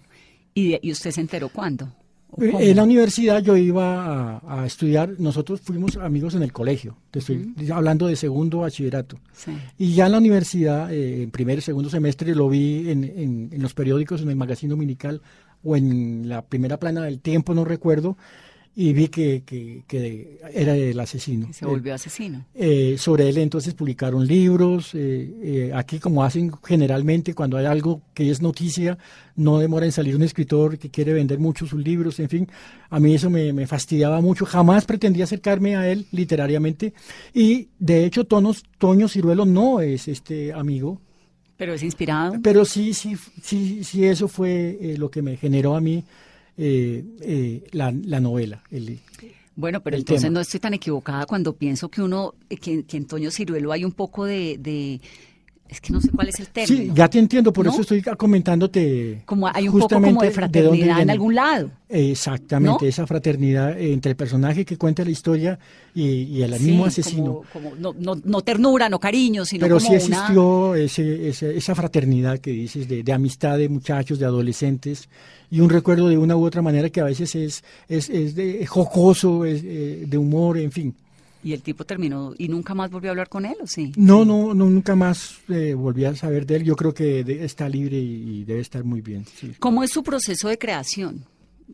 ¿Y, 0.54 0.90
usted 0.90 1.12
se 1.12 1.20
enteró 1.20 1.48
cuándo? 1.48 1.88
Eh, 2.40 2.70
en 2.70 2.76
la 2.76 2.82
universidad 2.82 3.40
yo 3.42 3.56
iba 3.56 4.42
a, 4.44 4.66
estudiar, 4.66 5.14
nosotros 5.18 5.60
fuimos 5.60 5.96
amigos 5.96 6.34
en 6.34 6.42
el 6.42 6.52
colegio, 6.52 6.96
te 7.12 7.20
estoy 7.20 7.54
hablando 7.72 8.08
de 8.08 8.16
segundo 8.16 8.58
bachillerato. 8.58 9.20
Y 9.78 9.94
ya 9.94 10.06
en 10.06 10.12
la 10.12 10.18
universidad, 10.18 10.92
en 10.92 11.30
primer 11.30 11.58
y 11.58 11.62
segundo 11.62 11.88
semestre, 11.88 12.34
lo 12.34 12.48
vi 12.48 12.90
en, 12.90 13.04
en, 13.52 13.62
los 13.62 13.72
periódicos, 13.74 14.22
en 14.22 14.30
el 14.30 14.36
magazine 14.36 14.70
dominical 14.70 15.22
o 15.62 15.76
en 15.76 16.28
la 16.28 16.42
primera 16.42 16.78
plana 16.78 17.02
del 17.04 17.20
tiempo, 17.20 17.54
no 17.54 17.64
recuerdo, 17.64 18.16
y 18.78 18.92
vi 18.92 19.08
que, 19.08 19.42
que, 19.46 20.38
era 20.52 20.76
el 20.76 21.00
asesino. 21.00 21.48
Se 21.50 21.64
volvió 21.64 21.94
asesino. 21.94 22.44
Eh, 22.54 22.96
sobre 22.98 23.26
él 23.26 23.38
entonces 23.38 23.72
publicaron 23.72 24.26
libros. 24.26 24.94
Eh, 24.94 25.30
eh, 25.42 25.72
aquí 25.74 25.98
como 25.98 26.22
hacen 26.22 26.52
generalmente 26.62 27.32
cuando 27.32 27.56
hay 27.56 27.64
algo 27.64 28.02
que 28.12 28.30
es 28.30 28.42
noticia, 28.42 28.98
no 29.34 29.58
demora 29.58 29.86
en 29.86 29.92
salir 29.92 30.14
un 30.14 30.22
escritor 30.22 30.76
que 30.76 30.90
quiere 30.90 31.14
vender 31.14 31.38
mucho 31.38 31.64
sus 31.66 31.82
libros, 31.82 32.20
en 32.20 32.28
fin. 32.28 32.48
A 32.90 33.00
mí 33.00 33.14
eso 33.14 33.30
me, 33.30 33.50
me 33.54 33.66
fastidiaba 33.66 34.20
mucho. 34.20 34.44
Jamás 34.44 34.84
pretendí 34.84 35.22
acercarme 35.22 35.74
a 35.74 35.90
él 35.90 36.06
literariamente. 36.12 36.92
Y 37.32 37.68
de 37.78 38.04
hecho 38.04 38.24
Tonos, 38.24 38.62
Toño 38.76 39.08
Ciruelo 39.08 39.46
no 39.46 39.80
es 39.80 40.06
este 40.06 40.52
amigo. 40.52 41.00
Pero 41.56 41.72
es 41.72 41.82
inspirado. 41.82 42.34
Pero 42.42 42.66
sí, 42.66 42.92
sí, 42.92 43.16
sí, 43.40 43.82
sí, 43.84 44.04
eso 44.04 44.28
fue 44.28 44.96
lo 44.98 45.10
que 45.10 45.22
me 45.22 45.38
generó 45.38 45.76
a 45.76 45.80
mí 45.80 46.04
eh, 46.56 47.04
eh, 47.20 47.64
la, 47.72 47.92
la, 47.92 48.20
novela. 48.20 48.62
El, 48.70 49.00
bueno, 49.54 49.82
pero 49.82 49.96
entonces 49.96 50.30
no 50.30 50.40
estoy 50.40 50.60
tan 50.60 50.74
equivocada 50.74 51.26
cuando 51.26 51.54
pienso 51.54 51.88
que 51.88 52.02
uno, 52.02 52.34
que, 52.48 52.84
que 52.84 52.96
en 52.96 53.06
Toño 53.06 53.30
Ciruelo 53.30 53.72
hay 53.72 53.84
un 53.84 53.92
poco 53.92 54.24
de, 54.24 54.58
de 54.58 55.00
es 55.68 55.80
que 55.80 55.92
no 55.92 56.00
sé 56.00 56.10
cuál 56.10 56.28
es 56.28 56.38
el 56.38 56.48
término. 56.48 56.82
Sí, 56.82 56.92
ya 56.94 57.08
te 57.08 57.18
entiendo, 57.18 57.52
por 57.52 57.66
eso 57.66 57.80
estoy 57.80 58.02
comentándote. 58.02 59.22
Como 59.24 59.48
hay 59.48 59.68
un 59.68 59.80
poco 59.80 60.00
como 60.00 60.22
de 60.22 60.30
fraternidad 60.30 61.00
en 61.00 61.10
algún 61.10 61.34
lado. 61.34 61.70
Exactamente, 61.88 62.88
esa 62.88 63.06
fraternidad 63.06 63.78
entre 63.80 64.10
el 64.10 64.16
personaje 64.16 64.64
que 64.64 64.76
cuenta 64.76 65.04
la 65.04 65.10
historia 65.10 65.58
y, 65.94 66.42
el 66.42 66.58
mismo 66.60 66.86
asesino. 66.86 67.42
Como, 67.52 67.74
no, 67.76 67.94
no, 67.98 68.20
no, 68.22 68.42
ternura, 68.42 68.88
no 68.88 68.98
cariño, 68.98 69.44
sino 69.44 69.62
Pero 69.62 69.80
sí 69.80 69.94
existió 69.94 70.74
ese, 70.74 71.28
esa 71.28 71.74
fraternidad 71.74 72.38
que 72.38 72.50
dices, 72.50 72.88
de, 72.88 73.02
de, 73.02 73.12
amistad 73.12 73.58
de 73.58 73.68
muchachos, 73.68 74.18
de 74.18 74.26
adolescentes, 74.26 75.08
y 75.50 75.60
un 75.60 75.70
recuerdo 75.70 76.08
de 76.08 76.18
una 76.18 76.36
u 76.36 76.44
otra 76.44 76.62
manera 76.62 76.90
que 76.90 77.00
a 77.00 77.04
veces 77.04 77.34
es, 77.34 77.64
es, 77.88 78.10
es 78.10 78.34
de, 78.34 78.66
jocoso, 78.66 79.44
es, 79.44 79.62
eh, 79.64 80.04
de 80.06 80.18
humor, 80.18 80.58
en 80.58 80.72
fin. 80.72 80.94
¿Y 81.44 81.52
el 81.52 81.62
tipo 81.62 81.84
terminó 81.84 82.34
y 82.36 82.48
nunca 82.48 82.74
más 82.74 82.90
volvió 82.90 83.10
a 83.10 83.12
hablar 83.12 83.28
con 83.28 83.44
él 83.44 83.56
o 83.62 83.66
sí? 83.66 83.92
No, 83.96 84.24
no, 84.24 84.54
no 84.54 84.68
nunca 84.68 84.96
más 84.96 85.38
eh, 85.48 85.74
volví 85.74 86.04
a 86.04 86.14
saber 86.16 86.46
de 86.46 86.56
él. 86.56 86.64
Yo 86.64 86.74
creo 86.74 86.92
que 86.92 87.20
está 87.44 87.68
libre 87.68 87.98
y, 87.98 88.44
debe 88.44 88.60
estar 88.60 88.82
muy 88.84 89.00
bien. 89.00 89.24
¿Cómo 89.60 89.82
es 89.82 89.90
su 89.90 90.02
proceso 90.02 90.48
de 90.48 90.58
creación? 90.58 91.24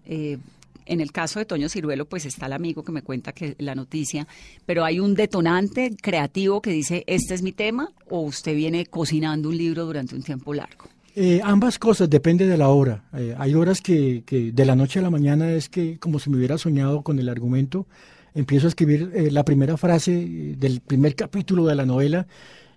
Eh, 0.04 0.38
en 0.84 1.00
el 1.00 1.12
caso 1.12 1.38
de 1.38 1.44
Toño 1.44 1.68
Ciruelo, 1.68 2.06
pues 2.06 2.26
está 2.26 2.46
el 2.46 2.52
amigo 2.52 2.82
que 2.82 2.92
me 2.92 3.02
cuenta 3.02 3.32
que 3.32 3.54
la 3.58 3.74
noticia, 3.74 4.26
pero 4.66 4.84
hay 4.84 5.00
un 5.00 5.14
detonante 5.14 5.94
creativo 6.00 6.60
que 6.60 6.70
dice, 6.70 7.04
este 7.06 7.34
es 7.34 7.42
mi 7.42 7.52
tema, 7.52 7.90
o 8.10 8.20
usted 8.20 8.54
viene 8.54 8.86
cocinando 8.86 9.48
un 9.48 9.56
libro 9.56 9.86
durante 9.86 10.14
un 10.14 10.22
tiempo 10.22 10.52
largo. 10.52 10.86
Eh, 11.14 11.40
ambas 11.44 11.78
cosas, 11.78 12.10
depende 12.10 12.46
de 12.46 12.56
la 12.56 12.68
hora. 12.68 13.04
hay 13.38 13.54
horas 13.54 13.80
que, 13.80 14.22
que, 14.26 14.50
de 14.50 14.64
la 14.64 14.74
noche 14.74 14.98
a 14.98 15.02
la 15.02 15.10
mañana 15.10 15.52
es 15.52 15.68
que 15.68 15.98
como 15.98 16.18
si 16.18 16.30
me 16.30 16.36
hubiera 16.36 16.58
soñado 16.58 17.02
con 17.02 17.18
el 17.18 17.28
argumento, 17.28 17.86
empiezo 18.34 18.66
a 18.66 18.68
escribir 18.68 19.10
eh, 19.14 19.30
la 19.30 19.44
primera 19.44 19.76
frase 19.76 20.12
eh, 20.12 20.56
del 20.58 20.80
primer 20.80 21.14
capítulo 21.14 21.66
de 21.66 21.74
la 21.74 21.86
novela 21.86 22.26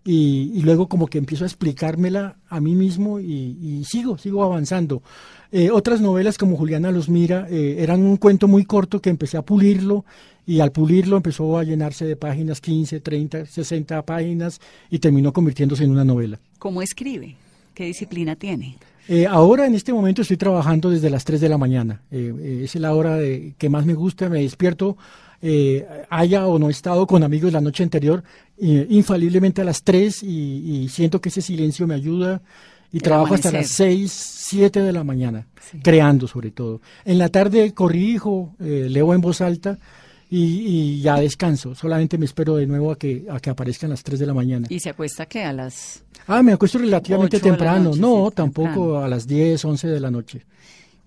y, 0.08 0.62
luego 0.62 0.88
como 0.88 1.08
que 1.08 1.18
empiezo 1.18 1.46
a 1.46 1.48
explicármela 1.48 2.38
a 2.48 2.62
mí 2.62 2.76
mismo 2.76 3.20
y, 3.20 3.84
sigo, 3.86 4.20
sigo 4.20 4.44
avanzando. 4.44 5.02
Eh, 5.52 5.72
otras 5.72 6.00
novelas 6.00 6.38
como 6.38 6.58
Juliana 6.58 6.92
los 6.92 7.10
mira 7.10 7.48
eran 7.50 8.04
un 8.04 8.18
cuento 8.18 8.48
muy 8.48 8.66
corto 8.66 9.02
que 9.02 9.10
empecé 9.10 9.38
a 9.38 9.42
pulirlo 9.42 10.06
y 10.46 10.60
al 10.60 10.72
pulirlo 10.72 11.18
empezó 11.18 11.58
a 11.58 11.64
llenarse 11.64 12.06
de 12.06 12.16
páginas, 12.16 12.62
15, 12.62 13.00
30, 13.00 13.48
60 13.48 14.06
páginas 14.06 14.62
y 14.92 15.00
terminó 15.00 15.34
convirtiéndose 15.34 15.86
en 15.86 15.90
una 15.90 16.04
novela. 16.06 16.40
¿Cómo 16.60 16.84
escribe? 16.84 17.36
¿Qué 17.74 17.86
disciplina 17.86 18.36
tiene? 18.36 18.78
ahora 19.30 19.68
en 19.68 19.76
este 19.76 19.94
momento 19.94 20.24
estoy 20.24 20.38
trabajando 20.38 20.90
desde 20.90 21.12
las 21.12 21.26
3 21.26 21.42
de 21.42 21.50
la 21.50 21.58
mañana. 21.58 22.02
es 22.12 22.76
la 22.76 22.94
hora 22.94 23.18
de, 23.18 23.56
que 23.58 23.70
más 23.70 23.88
me 23.88 23.96
gusta. 23.96 24.30
Me 24.30 24.42
despierto 24.42 24.98
eh, 25.42 25.86
haya 26.10 26.46
o 26.48 26.60
no 26.60 26.70
estado 26.70 27.06
con 27.08 27.24
amigos 27.24 27.54
la 27.54 27.62
noche 27.62 27.84
anterior, 27.84 28.24
infaliblemente 28.58 29.62
a 29.62 29.66
las 29.66 29.84
3 29.84 30.24
y, 30.24 30.88
siento 30.90 31.20
que 31.20 31.30
ese 31.30 31.42
silencio 31.42 31.88
me 31.88 31.96
ayuda 31.96 32.42
y 32.92 33.00
trabajo 33.00 33.34
hasta 33.34 33.52
las 33.52 33.68
6, 33.70 34.10
7 34.10 34.82
de 34.82 34.94
la 34.94 35.04
mañana, 35.04 35.48
creando 35.84 36.30
sobre 36.30 36.52
todo. 36.52 36.80
En 37.04 37.18
la 37.18 37.28
tarde 37.28 37.74
corrijo, 37.74 38.56
eh, 38.62 38.88
leo 38.90 39.14
en 39.14 39.20
voz 39.20 39.42
alta 39.42 39.78
y, 40.30 41.02
ya 41.02 41.20
descanso. 41.20 41.76
Solamente 41.76 42.18
me 42.18 42.26
espero 42.26 42.56
de 42.56 42.66
nuevo 42.68 42.92
a 42.92 42.98
que, 42.98 43.26
a 43.30 43.42
que 43.42 43.50
aparezcan 43.50 43.90
las 43.90 44.02
3 44.02 44.20
de 44.20 44.26
la 44.26 44.34
mañana. 44.34 44.68
¿Y 44.70 44.80
se 44.80 44.90
acuesta 44.90 45.26
que 45.26 45.44
a 45.44 45.52
las...? 45.52 46.04
Ah, 46.28 46.42
me 46.42 46.54
acuesto 46.54 46.78
relativamente 46.78 47.40
temprano. 47.42 47.92
no, 47.98 48.32
tampoco 48.32 49.00
a 49.00 49.10
las 49.10 49.28
10, 49.28 49.66
11 49.66 49.88
de 49.90 50.00
la 50.00 50.10
noche. 50.10 50.46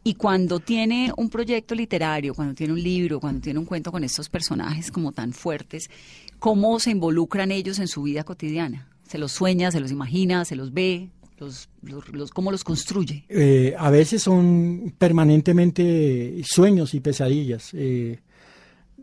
Y 0.05 0.15
cuando 0.15 0.61
tiene 0.61 1.13
un 1.17 1.29
proyecto 1.29 1.75
literario, 1.75 2.35
cuando 2.35 2.55
tiene 2.55 2.73
un 2.73 2.83
libro, 2.83 3.21
cuando 3.21 3.41
tiene 3.41 3.59
un 3.59 3.67
cuento 3.67 3.93
con 3.93 4.05
estos 4.05 4.29
personajes 4.29 4.91
como 4.91 5.13
tan 5.13 5.33
fuertes, 5.33 5.91
¿cómo 6.39 6.81
se 6.81 6.91
involucran 6.91 7.51
ellos 7.51 7.79
en 7.79 7.89
su 7.89 8.03
vida 8.03 8.25
cotidiana? 8.25 8.89
¿Se 9.07 9.19
los 9.19 9.33
sueña, 9.33 9.71
se 9.71 9.81
los 9.81 9.91
imagina, 9.91 10.45
se 10.45 10.57
los 10.57 10.73
ve? 10.73 11.11
Los, 11.39 11.69
los, 11.83 12.31
¿Cómo 12.31 12.51
los 12.51 12.65
construye? 12.65 13.25
Eh, 13.29 13.75
a 13.79 13.91
veces 13.91 14.23
son 14.23 14.93
permanentemente 14.99 16.43
sueños 16.45 16.95
y 16.95 17.01
pesadillas. 17.01 17.71
Eh, 17.75 18.19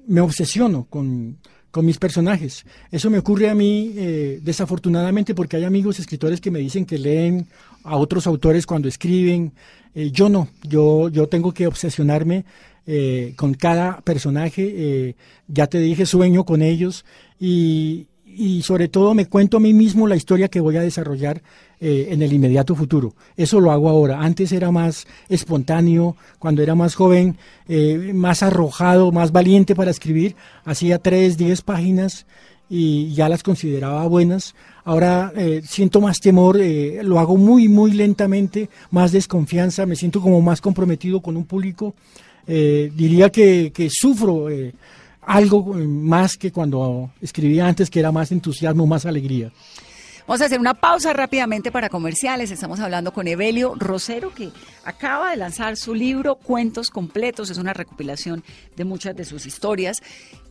me 0.08 0.22
obsesiono 0.22 0.86
con, 0.86 1.38
con 1.76 1.86
mis 1.86 1.98
personajes. 1.98 2.66
Eso 2.90 3.10
me 3.10 3.18
ocurre 3.18 3.50
a 3.50 3.54
mí 3.54 3.92
eh, 3.98 4.40
desafortunadamente 4.42 5.36
porque 5.36 5.58
hay 5.58 5.66
amigos 5.66 6.00
escritores 6.00 6.40
que 6.40 6.50
me 6.50 6.60
dicen 6.60 6.86
que 6.86 6.98
leen 6.98 7.48
a 7.84 7.98
otros 7.98 8.28
autores 8.28 8.66
cuando 8.66 8.88
escriben. 8.88 9.52
Eh, 9.94 10.10
yo 10.10 10.30
no, 10.30 10.48
yo, 10.64 11.10
yo 11.10 11.28
tengo 11.28 11.54
que 11.54 11.68
obsesionarme 11.68 12.46
eh, 12.88 13.34
con 13.36 13.56
cada 13.56 14.00
personaje. 14.00 14.72
eh, 14.74 15.16
ya 15.50 15.68
te 15.68 15.80
dije, 15.80 16.06
sueño 16.06 16.46
con 16.46 16.62
ellos 16.62 17.04
y, 17.42 18.08
y 18.26 18.62
sobre 18.62 18.88
todo 18.88 19.14
me 19.14 19.26
cuento 19.26 19.58
a 19.58 19.60
mí 19.60 19.74
mismo 19.74 20.08
la 20.08 20.16
historia 20.16 20.48
que 20.48 20.62
voy 20.62 20.78
a 20.78 20.82
desarrollar 20.82 21.42
eh, 21.82 22.08
en 22.12 22.22
el 22.22 22.32
inmediato 22.32 22.74
futuro. 22.74 23.14
Eso 23.36 23.60
lo 23.60 23.72
hago 23.72 23.90
ahora. 23.90 24.22
Antes 24.22 24.54
era 24.54 24.72
más 24.72 25.06
espontáneo, 25.28 26.16
cuando 26.40 26.64
era 26.64 26.74
más 26.74 26.96
joven, 26.96 27.38
eh, 27.68 28.12
más 28.14 28.44
arrojado, 28.44 29.12
más 29.12 29.34
valiente 29.34 29.76
para 29.76 29.92
escribir. 29.92 30.36
Hacía 30.64 31.00
tres, 31.00 31.38
diez 31.38 31.62
páginas 31.62 32.26
y 32.70 33.14
ya 33.14 33.28
las 33.28 33.44
consideraba 33.44 34.08
buenas. 34.08 34.56
Ahora 34.86 35.34
eh, 35.36 35.64
siento 35.66 36.00
más 36.00 36.20
temor, 36.20 36.58
lo 36.58 37.20
hago 37.20 37.36
muy, 37.36 37.68
muy 37.68 37.92
lentamente, 37.92 38.70
más 38.92 39.12
desconfianza, 39.12 39.86
me 39.86 39.98
siento 39.98 40.22
como 40.22 40.42
más 40.42 40.62
comprometido 40.62 41.20
con 41.20 41.36
un 41.36 41.44
público. 41.46 41.94
Diría 42.48 43.32
que, 43.32 43.72
que 43.74 43.90
sufro 43.90 44.48
algo 45.22 45.74
más 45.74 46.38
que 46.38 46.52
cuando 46.52 47.10
escribía 47.22 47.68
antes, 47.68 47.90
que 47.90 48.00
era 48.00 48.12
más 48.12 48.32
entusiasmo, 48.32 48.86
más 48.86 49.06
alegría. 49.06 49.52
Vamos 50.28 50.42
a 50.42 50.46
hacer 50.46 50.60
una 50.60 50.74
pausa 50.74 51.14
rápidamente 51.14 51.72
para 51.72 51.90
comerciales. 51.90 52.50
Estamos 52.50 52.80
hablando 52.80 53.14
con 53.14 53.28
Evelio 53.28 53.76
Rosero, 53.78 54.34
que 54.34 54.50
acaba 54.84 55.30
de 55.30 55.38
lanzar 55.38 55.78
su 55.78 55.94
libro 55.94 56.36
Cuentos 56.36 56.90
Completos. 56.90 57.52
Es 57.52 57.60
una 57.60 57.74
recopilación 57.74 58.44
de 58.76 58.86
muchas 58.86 59.16
de 59.16 59.24
sus 59.24 59.46
historias. 59.46 60.02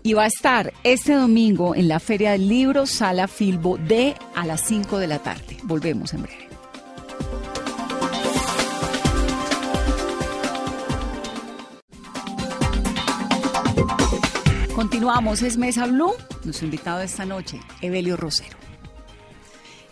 Y 0.04 0.12
va 0.12 0.24
a 0.24 0.26
estar 0.28 0.72
este 0.84 1.14
domingo 1.14 1.74
en 1.74 1.88
la 1.88 1.98
Feria 1.98 2.32
del 2.32 2.48
Libro, 2.48 2.87
Sala 2.87 3.26
Filbo 3.26 3.76
D, 3.76 4.14
a 4.37 4.46
las 4.46 4.60
5 4.60 4.98
de 4.98 5.06
la 5.08 5.18
tarde. 5.18 5.56
Volvemos 5.64 6.14
en 6.14 6.22
breve. 6.22 6.48
Continuamos, 14.72 15.42
es 15.42 15.56
Mesa 15.56 15.87
Blue. 15.87 16.12
Nuestro 16.44 16.66
invitado 16.66 17.00
de 17.00 17.06
esta 17.06 17.24
noche, 17.24 17.58
Evelio 17.80 18.16
Rosero. 18.16 18.63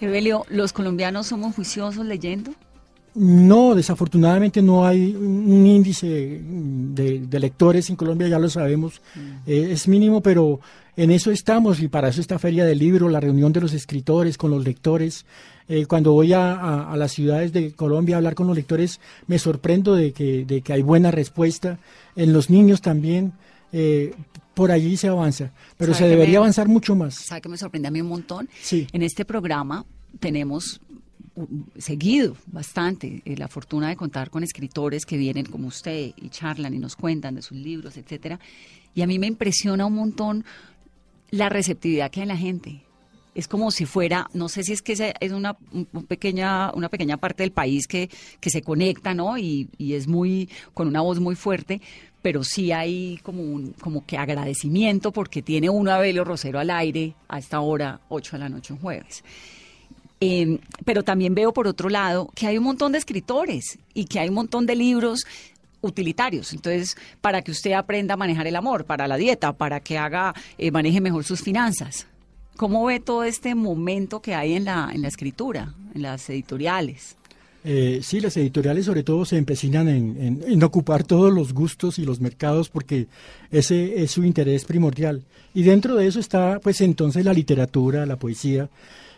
Evelio, 0.02 0.44
¿los 0.48 0.72
colombianos 0.72 1.26
somos 1.28 1.54
juiciosos 1.54 2.04
leyendo? 2.06 2.52
No, 3.14 3.74
desafortunadamente 3.74 4.62
no 4.62 4.86
hay 4.86 5.14
un 5.14 5.66
índice 5.66 6.06
de, 6.42 7.20
de 7.20 7.40
lectores 7.40 7.90
en 7.90 7.96
Colombia, 7.96 8.26
ya 8.28 8.38
lo 8.38 8.48
sabemos, 8.48 9.02
eh, 9.46 9.68
es 9.70 9.86
mínimo, 9.86 10.22
pero 10.22 10.60
en 10.96 11.10
eso 11.10 11.30
estamos 11.30 11.80
y 11.80 11.88
para 11.88 12.08
eso 12.08 12.22
está 12.22 12.38
Feria 12.38 12.64
del 12.64 12.78
Libro, 12.78 13.10
la 13.10 13.20
reunión 13.20 13.52
de 13.52 13.60
los 13.60 13.74
escritores 13.74 14.38
con 14.38 14.50
los 14.50 14.64
lectores. 14.64 15.26
Eh, 15.68 15.84
cuando 15.86 16.12
voy 16.12 16.32
a, 16.32 16.52
a- 16.54 16.92
a 16.92 16.96
las 16.96 17.12
ciudades 17.12 17.52
de 17.52 17.72
Colombia 17.72 18.16
a 18.16 18.18
hablar 18.18 18.34
con 18.34 18.46
los 18.46 18.56
lectores, 18.56 18.98
me 19.26 19.38
sorprendo 19.38 19.94
de 19.94 20.12
que, 20.12 20.44
de 20.46 20.62
que 20.62 20.72
hay 20.72 20.82
buena 20.82 21.10
respuesta. 21.10 21.78
En 22.16 22.32
los 22.32 22.48
niños 22.50 22.80
también, 22.80 23.32
eh, 23.72 24.14
por 24.54 24.70
allí 24.70 24.96
se 24.96 25.08
avanza, 25.08 25.52
pero 25.78 25.92
¿Sabe 25.94 26.04
se 26.06 26.10
debería 26.10 26.32
me- 26.32 26.36
avanzar 26.38 26.66
mucho 26.68 26.94
más. 26.96 27.14
¿Sabe 27.14 27.40
que 27.42 27.48
me 27.50 27.56
sorprende 27.58 27.88
a 27.88 27.90
mí 27.90 28.00
un 28.00 28.08
montón? 28.08 28.48
Sí. 28.60 28.86
En 28.92 29.02
este 29.02 29.24
programa 29.24 29.84
tenemos 30.20 30.80
seguido 31.78 32.36
bastante 32.46 33.22
eh, 33.24 33.36
la 33.36 33.48
fortuna 33.48 33.88
de 33.88 33.96
contar 33.96 34.28
con 34.30 34.44
escritores 34.44 35.06
que 35.06 35.16
vienen 35.16 35.46
como 35.46 35.68
usted 35.68 36.12
y 36.16 36.28
charlan 36.28 36.74
y 36.74 36.78
nos 36.78 36.94
cuentan 36.96 37.34
de 37.36 37.42
sus 37.42 37.56
libros, 37.56 37.96
etcétera. 37.96 38.38
Y 38.94 39.00
a 39.02 39.06
mí 39.06 39.18
me 39.18 39.26
impresiona 39.26 39.86
un 39.86 39.94
montón 39.94 40.44
la 41.30 41.48
receptividad 41.48 42.10
que 42.10 42.20
hay 42.20 42.24
en 42.24 42.28
la 42.28 42.36
gente. 42.36 42.82
Es 43.34 43.48
como 43.48 43.70
si 43.70 43.86
fuera, 43.86 44.28
no 44.34 44.50
sé 44.50 44.62
si 44.62 44.74
es 44.74 44.82
que 44.82 44.92
es 45.18 45.32
una, 45.32 45.56
un- 45.72 45.88
un 45.90 46.04
pequeña, 46.04 46.70
una 46.74 46.90
pequeña 46.90 47.16
parte 47.16 47.42
del 47.42 47.52
país 47.52 47.86
que, 47.86 48.10
que 48.40 48.50
se 48.50 48.60
conecta, 48.60 49.14
¿no? 49.14 49.38
Y, 49.38 49.70
y 49.78 49.94
es 49.94 50.06
muy, 50.06 50.50
con 50.74 50.86
una 50.86 51.00
voz 51.00 51.18
muy 51.18 51.34
fuerte, 51.34 51.80
pero 52.20 52.44
sí 52.44 52.72
hay 52.72 53.18
como 53.22 53.42
un, 53.42 53.72
como 53.72 54.04
que 54.04 54.18
agradecimiento 54.18 55.12
porque 55.12 55.40
tiene 55.40 55.70
uno 55.70 55.90
a 55.92 55.98
Belio 55.98 56.24
Rosero 56.24 56.58
al 56.58 56.68
aire 56.68 57.14
a 57.28 57.38
esta 57.38 57.60
hora, 57.60 58.02
8 58.10 58.32
de 58.32 58.38
la 58.38 58.48
noche 58.50 58.74
un 58.74 58.80
jueves. 58.80 59.24
Eh, 60.24 60.58
pero 60.84 61.02
también 61.02 61.34
veo 61.34 61.52
por 61.52 61.66
otro 61.66 61.88
lado 61.88 62.30
que 62.34 62.46
hay 62.46 62.56
un 62.56 62.64
montón 62.64 62.92
de 62.92 62.98
escritores 62.98 63.78
y 63.92 64.04
que 64.04 64.20
hay 64.20 64.28
un 64.28 64.36
montón 64.36 64.66
de 64.66 64.76
libros 64.76 65.26
utilitarios. 65.80 66.52
Entonces, 66.52 66.96
para 67.20 67.42
que 67.42 67.50
usted 67.50 67.72
aprenda 67.72 68.14
a 68.14 68.16
manejar 68.16 68.46
el 68.46 68.54
amor, 68.54 68.84
para 68.84 69.08
la 69.08 69.16
dieta, 69.16 69.52
para 69.52 69.80
que 69.80 69.98
haga, 69.98 70.32
eh, 70.58 70.70
maneje 70.70 71.00
mejor 71.00 71.24
sus 71.24 71.42
finanzas. 71.42 72.06
¿Cómo 72.56 72.84
ve 72.84 73.00
todo 73.00 73.24
este 73.24 73.54
momento 73.56 74.20
que 74.22 74.34
hay 74.34 74.52
en 74.54 74.64
la, 74.66 74.90
en 74.94 75.02
la 75.02 75.08
escritura, 75.08 75.74
en 75.94 76.02
las 76.02 76.30
editoriales? 76.30 77.16
Eh, 77.64 78.00
sí, 78.02 78.20
las 78.20 78.36
editoriales 78.36 78.86
sobre 78.86 79.02
todo 79.02 79.24
se 79.24 79.38
empecinan 79.38 79.88
en, 79.88 80.16
en- 80.22 80.44
en 80.46 80.62
ocupar 80.62 81.02
todos 81.04 81.32
los 81.32 81.52
gustos 81.52 81.98
y 81.98 82.04
los 82.04 82.20
mercados 82.20 82.68
porque 82.68 83.06
ese 83.50 84.02
es 84.02 84.10
su 84.12 84.24
interés 84.24 84.64
primordial. 84.64 85.22
Y 85.54 85.62
dentro 85.62 85.96
de 85.96 86.06
eso 86.06 86.20
está 86.20 86.60
pues 86.62 86.80
entonces 86.80 87.24
la 87.24 87.32
literatura, 87.32 88.04
la 88.06 88.16
poesía 88.16 88.68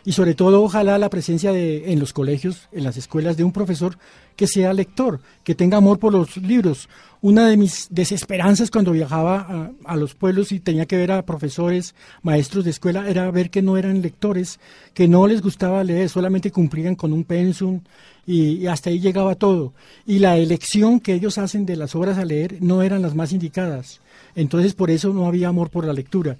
y 0.04 0.12
sobre 0.12 0.34
todo 0.34 0.62
ojalá 0.62 0.98
la 0.98 1.08
presencia 1.08 1.52
de, 1.52 1.92
en 1.92 1.98
los 1.98 2.12
colegios, 2.12 2.68
en 2.72 2.84
las 2.84 2.96
escuelas 2.96 3.36
de 3.36 3.44
un 3.44 3.52
profesor 3.52 3.96
que 4.36 4.46
sea 4.46 4.72
lector, 4.72 5.20
que 5.44 5.54
tenga 5.54 5.78
amor 5.78 5.98
por 5.98 6.12
los 6.12 6.36
libros. 6.36 6.88
Una 7.22 7.48
de 7.48 7.56
mis 7.56 7.86
desesperanzas 7.90 8.70
cuando 8.70 8.92
viajaba 8.92 9.72
a, 9.84 9.96
los 9.96 10.14
pueblos 10.14 10.52
y 10.52 10.60
tenía 10.60 10.84
que 10.84 10.98
ver 10.98 11.12
a 11.12 11.24
profesores, 11.24 11.94
maestros 12.22 12.64
de 12.64 12.70
escuela, 12.70 13.08
era 13.08 13.30
ver 13.30 13.48
que 13.48 13.62
no 13.62 13.78
eran 13.78 14.02
lectores, 14.02 14.60
que 14.92 15.08
no 15.08 15.26
les 15.26 15.40
gustaba 15.40 15.82
leer, 15.84 16.10
solamente 16.10 16.50
cumplían 16.50 16.96
con 16.96 17.12
un 17.12 17.24
pensum 17.24 17.80
y, 18.26 18.56
y 18.56 18.66
hasta 18.66 18.90
ahí 18.90 19.00
llegaba 19.00 19.36
todo. 19.36 19.72
Y 20.06 20.18
la 20.18 20.36
elección 20.36 21.00
que 21.00 21.14
ellos 21.14 21.38
hacen 21.38 21.64
de 21.64 21.76
las 21.76 21.94
obras 21.94 22.18
a 22.18 22.26
leer 22.26 22.58
no 22.60 22.82
eran 22.82 23.00
las 23.00 23.14
más 23.14 23.32
indicadas. 23.32 24.00
Entonces 24.34 24.74
por 24.74 24.90
eso 24.90 25.14
no 25.14 25.26
había 25.26 25.48
amor 25.48 25.70
por 25.70 25.86
la 25.86 25.92
lectura. 25.94 26.36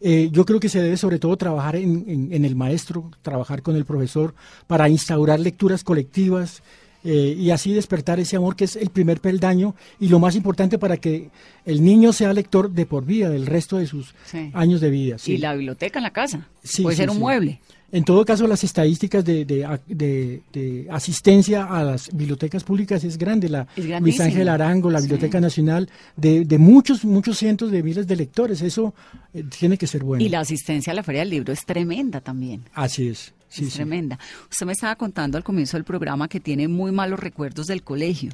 Eh, 0.00 0.28
yo 0.30 0.44
creo 0.44 0.60
que 0.60 0.68
se 0.68 0.82
debe 0.82 0.96
sobre 0.98 1.18
todo 1.18 1.36
trabajar 1.36 1.76
en, 1.76 2.04
en- 2.06 2.32
en 2.32 2.44
el 2.44 2.54
maestro, 2.54 3.10
trabajar 3.22 3.62
con 3.62 3.76
el 3.76 3.84
profesor 3.86 4.34
para 4.66 4.88
instaurar 4.88 5.40
lecturas 5.40 5.82
colectivas 5.84 6.62
eh, 7.02 7.34
y 7.38 7.50
así 7.50 7.72
despertar 7.72 8.18
ese 8.20 8.36
amor 8.36 8.56
que 8.56 8.64
es 8.64 8.76
el 8.76 8.90
primer 8.90 9.20
peldaño 9.20 9.74
y 10.00 10.08
lo 10.08 10.18
más 10.18 10.34
importante 10.36 10.76
para 10.78 10.96
que 10.98 11.30
el 11.64 11.82
niño 11.84 12.12
sea 12.12 12.32
lector 12.32 12.70
de 12.70 12.84
por 12.84 13.04
vida 13.06 13.30
del 13.30 13.46
resto 13.46 13.78
de 13.78 13.86
sus 13.86 14.12
Sí. 14.26 14.50
años 14.54 14.80
de 14.80 14.90
vida. 14.90 15.16
sí. 15.18 15.32
Y 15.34 15.38
la 15.38 15.54
biblioteca 15.54 15.98
en 15.98 16.02
la 16.02 16.12
casa. 16.12 16.46
Sí, 16.62 16.82
Puede 16.82 16.96
ser 16.96 17.08
un 17.08 17.16
sí. 17.16 17.20
mueble. 17.22 17.60
En 17.92 18.04
todo 18.04 18.24
caso, 18.24 18.46
las 18.48 18.64
estadísticas 18.64 19.24
de, 19.24 19.44
de- 19.44 19.80
de- 19.86 20.42
de 20.52 20.86
asistencia 20.90 21.64
a 21.66 21.84
las 21.84 22.10
bibliotecas 22.12 22.64
públicas 22.64 23.04
es 23.04 23.16
grande. 23.16 23.48
La 23.48 23.66
Es 23.76 23.86
Luis. 24.00 24.20
Ángel 24.20 24.48
Arango, 24.48 24.90
la 24.90 24.98
Sí. 25.00 25.04
Biblioteca 25.06 25.40
Nacional, 25.40 25.88
de, 26.16 26.44
de 26.44 26.58
muchos, 26.58 27.04
muchos 27.04 27.38
cientos 27.38 27.70
de 27.70 27.82
miles 27.82 28.06
de 28.06 28.16
lectores. 28.16 28.60
Eso 28.62 28.92
eh, 29.32 29.44
tiene 29.56 29.78
que 29.78 29.86
ser 29.86 30.02
bueno. 30.02 30.24
Y 30.24 30.28
la 30.28 30.40
asistencia 30.40 30.92
a 30.92 30.96
la 30.96 31.02
Feria 31.04 31.20
del 31.20 31.30
Libro 31.30 31.52
es 31.52 31.64
tremenda 31.64 32.20
también. 32.20 32.62
Así 32.74 33.06
es. 33.08 33.32
Sí, 33.48 33.64
es 33.64 33.70
sí. 33.70 33.76
tremenda. 33.76 34.18
Usted 34.50 34.66
me 34.66 34.72
estaba 34.72 34.96
contando 34.96 35.38
al 35.38 35.44
comienzo 35.44 35.76
del 35.76 35.84
programa 35.84 36.26
que 36.28 36.40
tiene 36.40 36.66
muy 36.66 36.90
malos 36.90 37.20
recuerdos 37.20 37.66
del 37.68 37.84
colegio. 37.84 38.32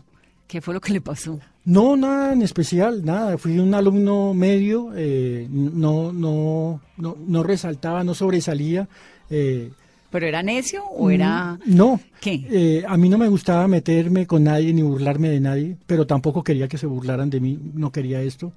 ¿Qué 0.48 0.60
fue 0.60 0.74
lo 0.74 0.80
que 0.80 0.92
le 0.92 1.00
pasó? 1.00 1.38
No, 1.64 1.96
nada 1.96 2.32
en 2.32 2.42
especial, 2.42 3.04
nada. 3.04 3.38
Fui 3.38 3.58
un 3.58 3.72
alumno 3.74 4.34
medio, 4.34 4.90
eh, 4.94 5.46
no, 5.50 6.12
no, 6.12 6.80
no, 6.96 7.16
no 7.26 7.42
resaltaba, 7.42 8.02
no 8.04 8.14
sobresalía. 8.14 8.88
Eh, 9.32 9.70
¿Pero 10.12 10.26
era 10.26 10.42
necio 10.42 10.84
o 10.84 11.10
era...? 11.10 11.58
No. 11.64 11.98
¿Qué? 12.20 12.46
Eh, 12.50 12.84
a 12.86 12.98
mí 12.98 13.08
no 13.08 13.16
me 13.16 13.28
gustaba 13.28 13.66
meterme 13.66 14.26
con 14.26 14.44
nadie 14.44 14.72
ni 14.74 14.82
burlarme 14.82 15.30
de 15.30 15.40
nadie, 15.40 15.76
pero 15.86 16.06
tampoco 16.06 16.44
quería 16.44 16.68
que 16.68 16.76
se 16.76 16.86
burlaran 16.86 17.30
de 17.30 17.40
mí, 17.40 17.58
no 17.72 17.90
quería 17.90 18.20
esto. 18.20 18.52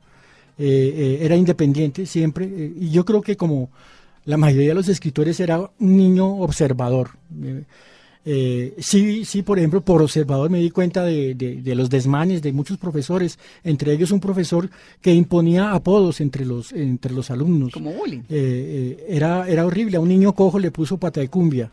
Eh, 0.58 0.94
eh, 0.96 1.18
era 1.22 1.38
independiente 1.38 2.06
siempre, 2.06 2.46
y 2.46 2.90
yo 2.90 3.06
creo 3.06 3.22
que 3.22 3.38
como 3.38 3.70
la 4.26 4.36
mayoría 4.36 4.70
de 4.70 4.76
los 4.76 4.90
escritores 4.90 5.40
era 5.40 5.60
un 5.60 5.98
niño 5.98 6.28
observador. 6.28 7.12
Eh, 8.28 8.74
sí, 8.80 9.24
sí, 9.24 9.44
por 9.44 9.60
ejemplo, 9.60 9.82
por 9.82 10.02
observador 10.02 10.50
me 10.50 10.60
di 10.60 10.72
cuenta 10.72 11.04
de, 11.04 11.36
de- 11.36 11.62
de 11.62 11.76
los 11.76 11.90
desmanes 11.92 12.42
de 12.42 12.52
muchos 12.54 12.78
profesores, 12.80 13.38
entre 13.64 13.94
ellos 13.94 14.10
un 14.10 14.20
profesor 14.20 14.68
que 15.00 15.14
imponía 15.14 15.72
apodos 15.74 16.20
entre 16.22 16.44
los, 16.44 16.74
entre 16.74 17.14
los 17.14 17.30
alumnos. 17.30 17.72
Como 17.72 17.92
bullying. 17.94 18.22
Eh, 18.22 18.26
eh, 18.30 19.06
era, 19.10 19.48
era 19.48 19.66
horrible, 19.66 19.98
a 19.98 20.00
un 20.00 20.10
niño 20.10 20.34
cojo 20.34 20.58
le 20.58 20.72
puso 20.72 20.98
pata 20.98 21.22
de 21.22 21.28
cumbia. 21.30 21.70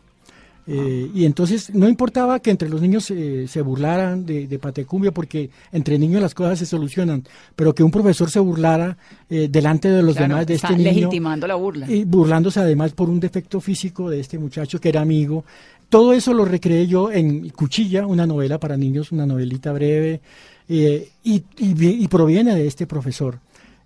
Eh, 0.65 1.09
y 1.13 1.25
entonces 1.25 1.73
no 1.73 1.89
importaba 1.89 2.39
que 2.39 2.49
entre 2.49 2.69
los 2.69 2.79
niños 2.81 3.11
eh, 3.11 3.47
se 3.49 3.61
burlaran 3.61 4.25
de, 4.25 4.47
de 4.47 4.59
pata 4.59 4.79
de 4.79 4.85
cumbia, 4.85 5.11
porque 5.11 5.49
entre 5.73 5.97
niños 5.99 6.21
las 6.21 6.33
cosas 6.33 6.57
se 6.59 6.65
solucionan, 6.65 7.23
pero 7.55 7.75
que 7.75 7.83
un 7.83 7.91
profesor 7.91 8.29
se 8.31 8.39
burlara 8.39 8.95
eh, 9.29 9.49
delante 9.51 9.89
de 9.89 10.01
los 10.01 10.15
Claro, 10.15 10.35
demás 10.35 10.47
de 10.47 10.53
está 10.53 10.67
este 10.69 10.77
niño. 10.81 10.93
legitimando 10.93 11.47
la 11.47 11.55
burla. 11.55 11.91
Y 11.91 12.05
burlándose 12.05 12.61
además 12.61 12.93
por 12.93 13.09
un 13.09 13.19
defecto 13.19 13.59
físico 13.59 14.09
de 14.09 14.21
este 14.21 14.37
muchacho 14.37 14.79
que 14.79 14.87
era 14.89 15.01
amigo. 15.01 15.43
Todo 15.93 16.13
eso 16.13 16.33
lo 16.33 16.43
recreé 16.43 16.87
yo 16.87 17.11
en 17.11 17.49
Cuchilla, 17.49 18.07
una 18.07 18.25
novela 18.25 18.59
para 18.59 18.75
niños, 18.75 19.11
una 19.11 19.27
novelita 19.27 19.71
breve, 19.71 20.21
eh, 20.67 21.09
y, 21.23 21.43
y 21.59 21.73
vi- 21.75 22.03
y 22.03 22.07
proviene 22.07 22.55
de 22.55 22.65
este 22.65 22.87
profesor. 22.87 23.37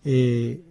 Eh, 0.05 0.61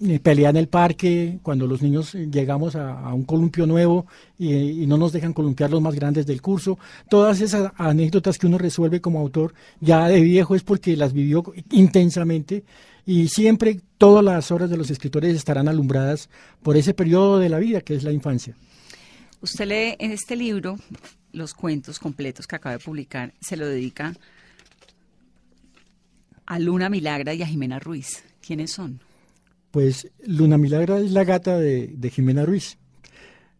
eh, 0.00 0.20
pelea 0.20 0.48
en 0.48 0.56
el 0.56 0.68
parque, 0.68 1.38
cuando 1.42 1.66
los 1.66 1.82
niños 1.82 2.14
llegamos 2.14 2.76
a, 2.76 3.12
un 3.12 3.24
columpio 3.24 3.66
nuevo 3.66 4.06
y, 4.38 4.54
y 4.54 4.86
no 4.86 4.96
nos 4.96 5.12
dejan 5.12 5.34
columpiar 5.34 5.70
los 5.70 5.82
más 5.82 5.94
grandes 5.94 6.24
del 6.24 6.40
curso. 6.40 6.78
Todas 7.10 7.42
esas 7.42 7.70
anécdotas 7.76 8.38
que 8.38 8.46
uno 8.46 8.56
resuelve 8.56 9.02
como 9.02 9.18
autor 9.20 9.52
ya 9.82 10.08
de 10.08 10.22
viejo 10.22 10.54
es 10.54 10.62
porque 10.62 10.96
las 10.96 11.12
vivió 11.12 11.44
intensamente 11.72 12.64
y 13.04 13.28
siempre 13.28 13.80
todas 13.98 14.24
las 14.24 14.50
obras 14.50 14.70
de 14.70 14.78
los 14.78 14.90
escritores 14.90 15.36
estarán 15.36 15.68
alumbradas 15.68 16.30
por 16.62 16.78
ese 16.78 16.94
periodo 16.94 17.38
de 17.38 17.50
la 17.50 17.58
vida 17.58 17.82
que 17.82 17.94
es 17.96 18.02
la 18.02 18.12
infancia. 18.12 18.56
Usted 19.44 19.66
lee 19.66 19.96
en 19.98 20.10
este 20.10 20.36
libro 20.36 20.78
los 21.32 21.52
cuentos 21.52 21.98
completos 21.98 22.46
que 22.46 22.56
acaba 22.56 22.78
de 22.78 22.82
publicar, 22.82 23.34
se 23.42 23.58
lo 23.58 23.66
dedica 23.66 24.16
a 26.46 26.58
Luna 26.58 26.88
Milagra 26.88 27.34
y 27.34 27.42
a 27.42 27.46
Jimena 27.46 27.78
Ruiz. 27.78 28.24
¿Quiénes 28.40 28.72
son? 28.72 29.00
Pues 29.70 30.10
Luna 30.24 30.56
Milagra 30.56 30.98
es 30.98 31.10
la 31.10 31.24
gata 31.24 31.58
de, 31.58 31.88
de 31.88 32.10
Jimena 32.10 32.46
Ruiz. 32.46 32.78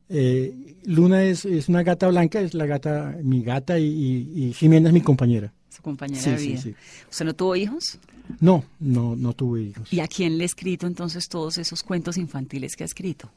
Eh, 0.08 0.74
Luna 0.86 1.22
es, 1.24 1.44
es, 1.44 1.68
una 1.68 1.82
gata 1.82 2.08
blanca, 2.08 2.40
es 2.40 2.54
la 2.54 2.64
gata, 2.64 3.18
mi 3.22 3.42
gata, 3.42 3.78
y, 3.78 3.84
y, 3.84 4.44
y 4.44 4.52
Jimena 4.54 4.88
es 4.88 4.94
mi 4.94 5.02
compañera. 5.02 5.52
Su 5.68 5.82
compañera 5.82 6.22
sí, 6.22 6.30
de 6.30 6.36
vida. 6.36 6.60
Sí, 6.62 6.70
sí. 6.70 6.76
¿Usted 7.10 7.26
no 7.26 7.34
tuvo 7.34 7.56
hijos? 7.56 7.98
No, 8.40 8.64
no, 8.80 9.16
no 9.16 9.34
tuve 9.34 9.60
hijos. 9.60 9.92
¿Y 9.92 10.00
a 10.00 10.08
quién 10.08 10.38
le 10.38 10.44
ha 10.44 10.46
escrito 10.46 10.86
entonces 10.86 11.28
todos 11.28 11.58
esos 11.58 11.82
cuentos 11.82 12.16
infantiles 12.16 12.74
que 12.74 12.84
ha 12.84 12.86
escrito? 12.86 13.30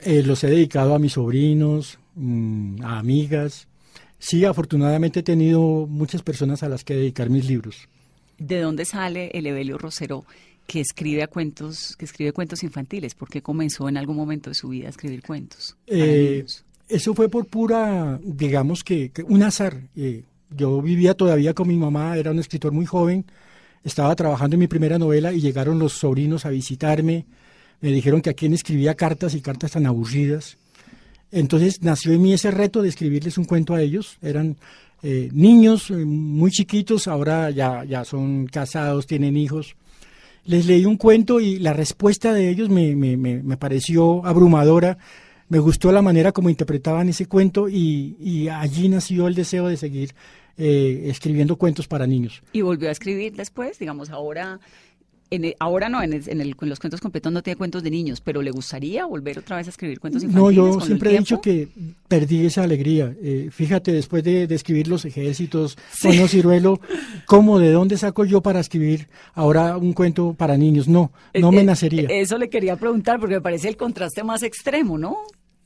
Eh, 0.00 0.22
los 0.22 0.44
he 0.44 0.48
dedicado 0.48 0.94
a 0.94 0.98
mis 0.98 1.14
sobrinos, 1.14 1.98
mmm, 2.14 2.82
a 2.82 2.98
amigas. 2.98 3.68
Sí, 4.18 4.44
afortunadamente 4.44 5.20
he 5.20 5.22
tenido 5.22 5.86
muchas 5.86 6.22
personas 6.22 6.62
a 6.62 6.68
las 6.68 6.84
que 6.84 6.94
dedicar 6.94 7.30
mis 7.30 7.46
libros. 7.46 7.88
¿De 8.38 8.60
dónde 8.60 8.84
sale 8.84 9.30
el 9.34 9.46
Evelio 9.46 9.78
Rosero 9.78 10.24
que 10.66 10.80
escribe 10.80 11.22
a 11.22 11.28
cuentos, 11.28 11.96
que 11.96 12.04
escribe 12.04 12.32
cuentos 12.32 12.62
infantiles? 12.62 13.14
¿Por 13.14 13.28
qué 13.28 13.40
comenzó 13.42 13.88
en 13.88 13.96
algún 13.96 14.16
momento 14.16 14.50
de 14.50 14.54
su 14.54 14.68
vida 14.68 14.86
a 14.86 14.90
escribir 14.90 15.22
cuentos? 15.22 15.76
Eh, 15.86 16.44
eso 16.88 17.14
fue 17.14 17.28
por 17.28 17.46
pura, 17.46 18.18
digamos 18.22 18.84
que, 18.84 19.10
que 19.10 19.22
un 19.22 19.42
azar. 19.42 19.80
Eh, 19.96 20.24
yo 20.50 20.80
vivía 20.82 21.14
todavía 21.14 21.54
con 21.54 21.68
mi 21.68 21.76
mamá, 21.76 22.16
era 22.16 22.30
un 22.30 22.38
escritor 22.38 22.72
muy 22.72 22.86
joven, 22.86 23.24
estaba 23.84 24.14
trabajando 24.14 24.54
en 24.54 24.60
mi 24.60 24.66
primera 24.66 24.98
novela 24.98 25.32
y 25.32 25.40
llegaron 25.40 25.78
los 25.78 25.94
sobrinos 25.94 26.46
a 26.46 26.50
visitarme. 26.50 27.26
Me 27.80 27.90
dijeron 27.90 28.20
que 28.22 28.30
a 28.30 28.34
quién 28.34 28.54
escribía 28.54 28.94
cartas 28.94 29.34
y 29.34 29.40
cartas 29.40 29.72
tan 29.72 29.86
aburridas. 29.86 30.56
Entonces 31.30 31.82
nació 31.82 32.12
en 32.12 32.22
mí 32.22 32.32
ese 32.32 32.50
reto 32.50 32.82
de 32.82 32.88
escribirles 32.88 33.38
un 33.38 33.44
cuento 33.44 33.74
a 33.74 33.82
ellos. 33.82 34.18
Eran 34.22 34.56
eh, 35.02 35.28
niños 35.32 35.90
eh, 35.90 35.94
muy 36.04 36.50
chiquitos, 36.50 37.08
ahora 37.08 37.50
ya, 37.50 37.84
ya 37.84 38.04
son 38.04 38.46
casados, 38.46 39.06
tienen 39.06 39.36
hijos. 39.36 39.76
Les 40.44 40.66
leí 40.66 40.84
un 40.84 40.96
cuento 40.96 41.40
y 41.40 41.58
la 41.58 41.72
respuesta 41.72 42.32
de 42.32 42.48
ellos 42.48 42.68
me, 42.68 42.94
me, 42.94 43.16
me, 43.16 43.42
me 43.42 43.56
pareció 43.56 44.24
abrumadora. 44.24 44.96
Me 45.48 45.58
gustó 45.58 45.92
la 45.92 46.02
manera 46.02 46.32
como 46.32 46.50
interpretaban 46.50 47.08
ese 47.08 47.26
cuento 47.26 47.68
y, 47.68 48.16
y 48.20 48.48
allí 48.48 48.88
nació 48.88 49.28
el 49.28 49.34
deseo 49.34 49.68
de 49.68 49.76
seguir 49.76 50.14
eh, 50.56 51.04
escribiendo 51.06 51.56
cuentos 51.56 51.86
para 51.86 52.06
niños. 52.06 52.42
¿Y 52.52 52.62
volvió 52.62 52.88
a 52.88 52.92
escribir 52.92 53.34
después? 53.34 53.78
Digamos, 53.78 54.10
ahora 54.10 54.58
en 55.30 55.44
el, 55.44 55.56
ahora 55.58 55.88
no, 55.88 56.02
en, 56.02 56.12
el, 56.12 56.28
en, 56.28 56.40
el, 56.40 56.54
en, 56.60 56.68
los 56.68 56.78
cuentos 56.78 57.00
completos 57.00 57.32
no 57.32 57.42
tiene 57.42 57.56
cuentos 57.56 57.82
de 57.82 57.90
niños, 57.90 58.20
pero 58.20 58.42
¿le 58.42 58.50
gustaría 58.50 59.06
volver 59.06 59.38
otra 59.38 59.56
vez 59.56 59.66
a 59.66 59.70
escribir 59.70 60.00
cuentos 60.00 60.22
infantiles? 60.22 60.56
No, 60.56 60.72
yo 60.72 60.80
siempre 60.80 61.14
he 61.14 61.18
dicho 61.18 61.40
que 61.40 61.68
perdí 62.08 62.46
esa 62.46 62.62
alegría. 62.62 63.14
Eh, 63.22 63.48
fíjate, 63.50 63.92
después 63.92 64.22
de, 64.22 64.46
de, 64.46 64.54
escribir 64.54 64.88
Los 64.88 65.04
Ejércitos, 65.04 65.76
sí. 65.92 66.08
Toño 66.08 66.28
Ciruelo, 66.28 66.80
¿cómo, 67.26 67.58
de 67.58 67.72
dónde 67.72 67.98
saco 67.98 68.24
yo 68.24 68.40
para 68.40 68.60
escribir 68.60 69.08
ahora 69.34 69.76
un 69.76 69.92
cuento 69.92 70.34
para 70.34 70.56
niños? 70.56 70.88
No, 70.88 71.12
no 71.34 71.52
me 71.52 71.64
nacería. 71.64 72.08
Eso 72.08 72.38
le 72.38 72.48
quería 72.48 72.76
preguntar 72.76 73.18
porque 73.18 73.36
me 73.36 73.40
parece 73.40 73.68
el 73.68 73.76
contraste 73.76 74.22
más 74.22 74.42
extremo, 74.42 74.98
¿no? 74.98 75.16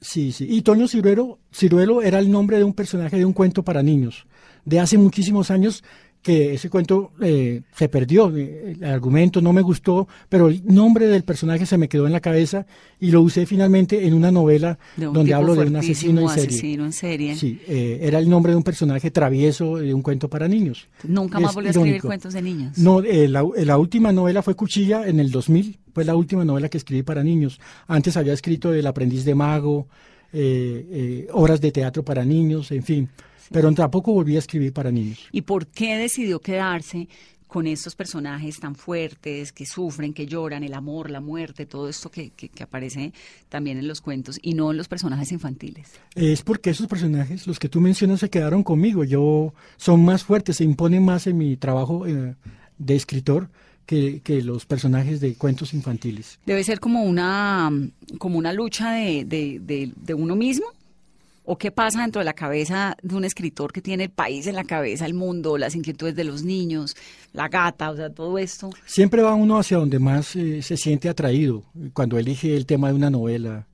Sí, 0.01 0.33
sí. 0.33 0.47
Y 0.49 0.63
Toño 0.63 0.89
Ciruelo, 0.89 1.39
Ciruelo 1.53 2.01
era 2.01 2.19
el 2.19 2.31
nombre 2.31 2.57
de 2.57 2.65
un 2.65 2.73
personaje 2.73 3.19
de 3.19 3.25
un 3.25 3.35
cuento 3.35 3.63
para 3.63 3.83
niños 3.83 4.27
de 4.65 4.81
hace 4.81 4.99
muchísimos 4.99 5.51
años 5.51 5.83
que 6.23 6.55
ese 6.55 6.69
cuento 6.69 7.13
eh, 7.23 7.63
se 7.75 7.89
perdió, 7.89 8.29
el 8.29 8.85
argumento 8.85 9.41
no 9.41 9.53
me 9.53 9.63
gustó, 9.63 10.07
pero 10.29 10.49
el 10.49 10.63
nombre 10.67 11.07
del 11.07 11.23
personaje 11.23 11.65
se 11.65 11.79
me 11.79 11.89
quedó 11.89 12.07
en 12.07 12.13
la 12.13 12.21
cabeza 12.21 12.67
y 12.99 13.11
lo 13.11 13.23
usé 13.23 13.47
finalmente 13.47 14.07
en 14.07 14.13
una 14.13 14.31
novela 14.31 14.79
un 14.99 15.15
donde 15.15 15.33
hablo 15.33 15.55
de 15.55 15.67
un 15.67 15.77
asesino 15.77 16.21
en 16.21 16.29
serie. 16.29 16.49
Asesino 16.49 16.85
en 16.85 16.93
serie. 16.93 17.35
Sí, 17.37 17.61
eh, 17.67 18.01
era 18.03 18.19
el 18.19 18.29
nombre 18.29 18.53
de 18.53 18.57
un 18.57 18.63
personaje 18.63 19.11
travieso 19.11 19.79
de 19.79 19.95
un 19.95 20.03
cuento 20.03 20.29
para 20.29 20.47
niños. 20.47 20.89
¿Nunca 21.05 21.41
más 21.41 21.55
volvió 21.55 21.71
a 21.71 21.73
escribir 21.73 22.03
cuentos 22.03 22.35
de 22.35 22.43
niños? 22.43 22.77
No, 22.77 23.01
eh, 23.01 23.27
la, 23.27 23.43
la, 23.57 23.79
última 23.79 24.13
novela 24.13 24.43
fue 24.43 24.55
Cuchilla 24.55 25.07
en 25.07 25.21
el 25.21 25.31
2000, 25.31 25.79
fue 25.95 26.05
la 26.05 26.15
última 26.15 26.45
novela 26.45 26.69
que 26.69 26.77
escribí 26.77 27.03
para 27.03 27.25
niños. 27.25 27.61
Antes 27.87 28.17
había 28.19 28.35
escrito 28.35 28.75
El 28.75 28.87
aprendiz 28.87 29.25
de 29.25 29.35
mago, 29.35 29.89
obras 31.33 31.61
de 31.63 31.73
teatro 31.73 32.05
para 32.05 32.27
niños, 32.27 32.71
en 32.73 32.83
fin 32.83 33.09
pero 33.51 33.73
tampoco 33.75 34.13
volví 34.13 34.37
a 34.37 34.39
escribir 34.39 34.73
para 34.73 34.91
niños. 34.91 35.19
¿Y 35.33 35.43
por 35.43 35.67
qué 35.67 35.97
decidió 35.97 36.41
quedarse 36.41 37.09
con 37.51 37.67
estos 37.67 37.97
personajes 37.97 38.61
tan 38.61 38.77
fuertes, 38.77 39.53
que 39.53 39.67
sufren, 39.67 40.15
que 40.15 40.27
lloran, 40.27 40.63
el 40.63 40.73
amor, 40.73 41.11
la 41.11 41.21
muerte, 41.21 41.67
todo 41.67 41.89
esto 41.89 42.09
que, 42.11 42.31
que, 42.31 42.49
que, 42.49 42.63
aparece 42.63 43.13
también 43.49 43.77
en 43.77 43.89
los 43.89 44.01
cuentos 44.01 44.39
y 44.41 44.55
no 44.55 44.71
en 44.71 44.77
los 44.77 44.87
personajes 44.87 45.33
infantiles? 45.33 45.91
Es 46.15 46.43
porque 46.43 46.71
esos 46.71 46.87
personajes, 46.87 47.47
los 47.49 47.59
que 47.59 47.69
tú 47.69 47.81
mencionas, 47.81 48.21
se 48.21 48.31
quedaron 48.31 48.63
conmigo. 48.63 49.03
Yo 49.03 49.53
son 49.77 50.05
más 50.05 50.23
fuertes, 50.23 50.59
se 50.59 50.65
imponen 50.65 51.05
más 51.05 51.27
en 51.27 51.39
mi 51.39 51.57
trabajo 51.57 52.07
eh, 52.07 52.37
de 52.79 52.97
escritor. 52.97 53.51
Que, 53.87 54.21
que, 54.21 54.41
los 54.41 54.67
personajes 54.67 55.19
de 55.21 55.35
cuentos 55.35 55.75
infantiles. 55.75 56.39
Debe 56.47 56.63
ser 56.63 56.79
como 56.79 57.03
una, 57.03 57.73
como 58.19 58.39
una 58.39 58.53
lucha 58.53 58.93
de, 58.93 59.25
de, 59.25 59.59
de, 59.59 59.93
de 59.97 60.15
uno 60.15 60.37
mismo 60.37 60.67
¿O 61.53 61.59
qué 61.59 61.73
pasa 61.73 62.03
dentro 62.03 62.21
de 62.21 62.25
la 62.25 62.35
cabeza 62.35 62.97
de 63.03 63.17
un 63.17 63.25
escritor 63.25 63.73
que 63.73 63.83
tiene 63.83 64.05
el 64.05 64.11
país 64.11 64.47
en 64.47 64.55
la 64.55 64.63
cabeza, 64.63 65.05
el 65.05 65.15
mundo, 65.15 65.59
las 65.59 65.75
inquietudes 65.75 66.15
de 66.15 66.23
los 66.23 66.45
niños, 66.45 66.97
la 67.33 67.49
gata, 67.49 67.91
o 67.91 67.97
sea, 67.97 68.09
todo 68.09 68.39
esto? 68.39 68.71
Siempre 68.87 69.21
va 69.21 69.35
uno 69.35 69.59
hacia 69.59 69.79
donde 69.79 69.99
más 69.99 70.37
eh, 70.37 70.63
se 70.63 70.77
siente 70.77 71.09
atraído 71.09 71.65
cuando 71.93 72.21
elige 72.21 72.57
el 72.57 72.67
tema 72.67 72.87
de 72.87 72.95
una 72.95 73.11
novela. 73.11 73.67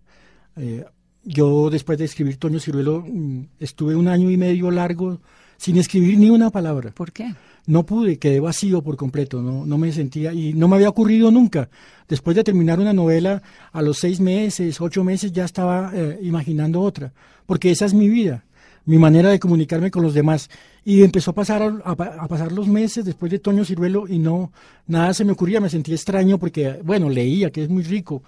Eh, 0.56 0.86
yo, 1.22 1.68
después 1.68 1.98
de 1.98 2.06
escribir 2.06 2.38
Toño 2.38 2.60
Ciruelo, 2.60 3.04
mm, 3.06 3.42
estuve 3.60 3.94
un 3.94 4.08
año 4.08 4.30
y 4.30 4.38
medio 4.38 4.70
largo 4.70 5.20
sin 5.56 5.78
escribir 5.78 6.18
ni 6.18 6.30
una 6.30 6.50
palabra. 6.50 6.90
¿Por 6.90 7.12
qué? 7.12 7.34
No 7.66 7.84
pude, 7.84 8.18
quedé 8.18 8.38
vacío 8.38 8.82
por 8.82 8.96
completo, 8.96 9.42
no, 9.42 9.66
no 9.66 9.78
me 9.78 9.92
sentía, 9.92 10.32
y 10.32 10.52
no 10.54 10.68
me 10.68 10.76
había 10.76 10.88
ocurrido 10.88 11.30
nunca. 11.30 11.68
Después 12.08 12.36
de 12.36 12.44
terminar 12.44 12.78
una 12.78 12.92
novela, 12.92 13.42
a 13.72 13.82
los 13.82 13.98
seis 13.98 14.20
meses, 14.20 14.80
ocho 14.80 15.02
meses, 15.02 15.32
ya 15.32 15.44
estaba 15.44 15.90
eh, 15.92 16.18
imaginando 16.22 16.80
otra, 16.80 17.12
porque 17.44 17.70
esa 17.72 17.84
es 17.84 17.94
mi 17.94 18.08
vida, 18.08 18.44
mi 18.84 18.98
manera 18.98 19.30
de 19.30 19.40
comunicarme 19.40 19.90
con 19.90 20.02
los 20.02 20.14
demás. 20.14 20.48
Y 20.84 21.02
empezó 21.02 21.32
a 21.32 21.34
pasar, 21.34 21.62
a, 21.84 21.90
a 21.90 22.28
pasar 22.28 22.52
los 22.52 22.68
meses 22.68 23.04
después 23.04 23.32
de 23.32 23.40
Toño 23.40 23.64
Ciruelo 23.64 24.06
y 24.06 24.20
no, 24.20 24.52
nada 24.86 25.12
se 25.12 25.24
me 25.24 25.32
ocurría, 25.32 25.60
me 25.60 25.68
sentía 25.68 25.96
extraño 25.96 26.38
porque, 26.38 26.80
bueno, 26.84 27.10
leía, 27.10 27.50
que 27.50 27.64
es 27.64 27.68
muy 27.68 27.82
rico, 27.82 28.22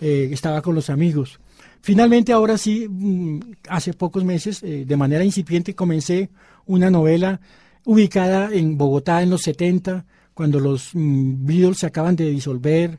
eh, 0.00 0.30
estaba 0.32 0.62
con 0.62 0.74
los 0.74 0.90
amigos. 0.90 1.38
Finalmente, 1.82 2.32
ahora 2.32 2.58
sí, 2.58 2.86
mm, 2.88 3.40
hace 3.68 3.92
pocos 3.92 4.24
meses, 4.24 4.62
eh, 4.62 4.84
de 4.86 4.96
manera 4.96 5.24
incipiente, 5.24 5.74
comencé 5.74 6.30
una 6.66 6.90
novela 6.90 7.40
ubicada 7.84 8.50
en 8.52 8.76
Bogotá 8.76 9.22
en 9.22 9.30
los 9.30 9.42
70, 9.42 10.04
cuando 10.34 10.60
los 10.60 10.90
mm, 10.94 11.46
Beatles 11.46 11.78
se 11.78 11.86
acaban 11.86 12.16
de 12.16 12.30
disolver. 12.30 12.98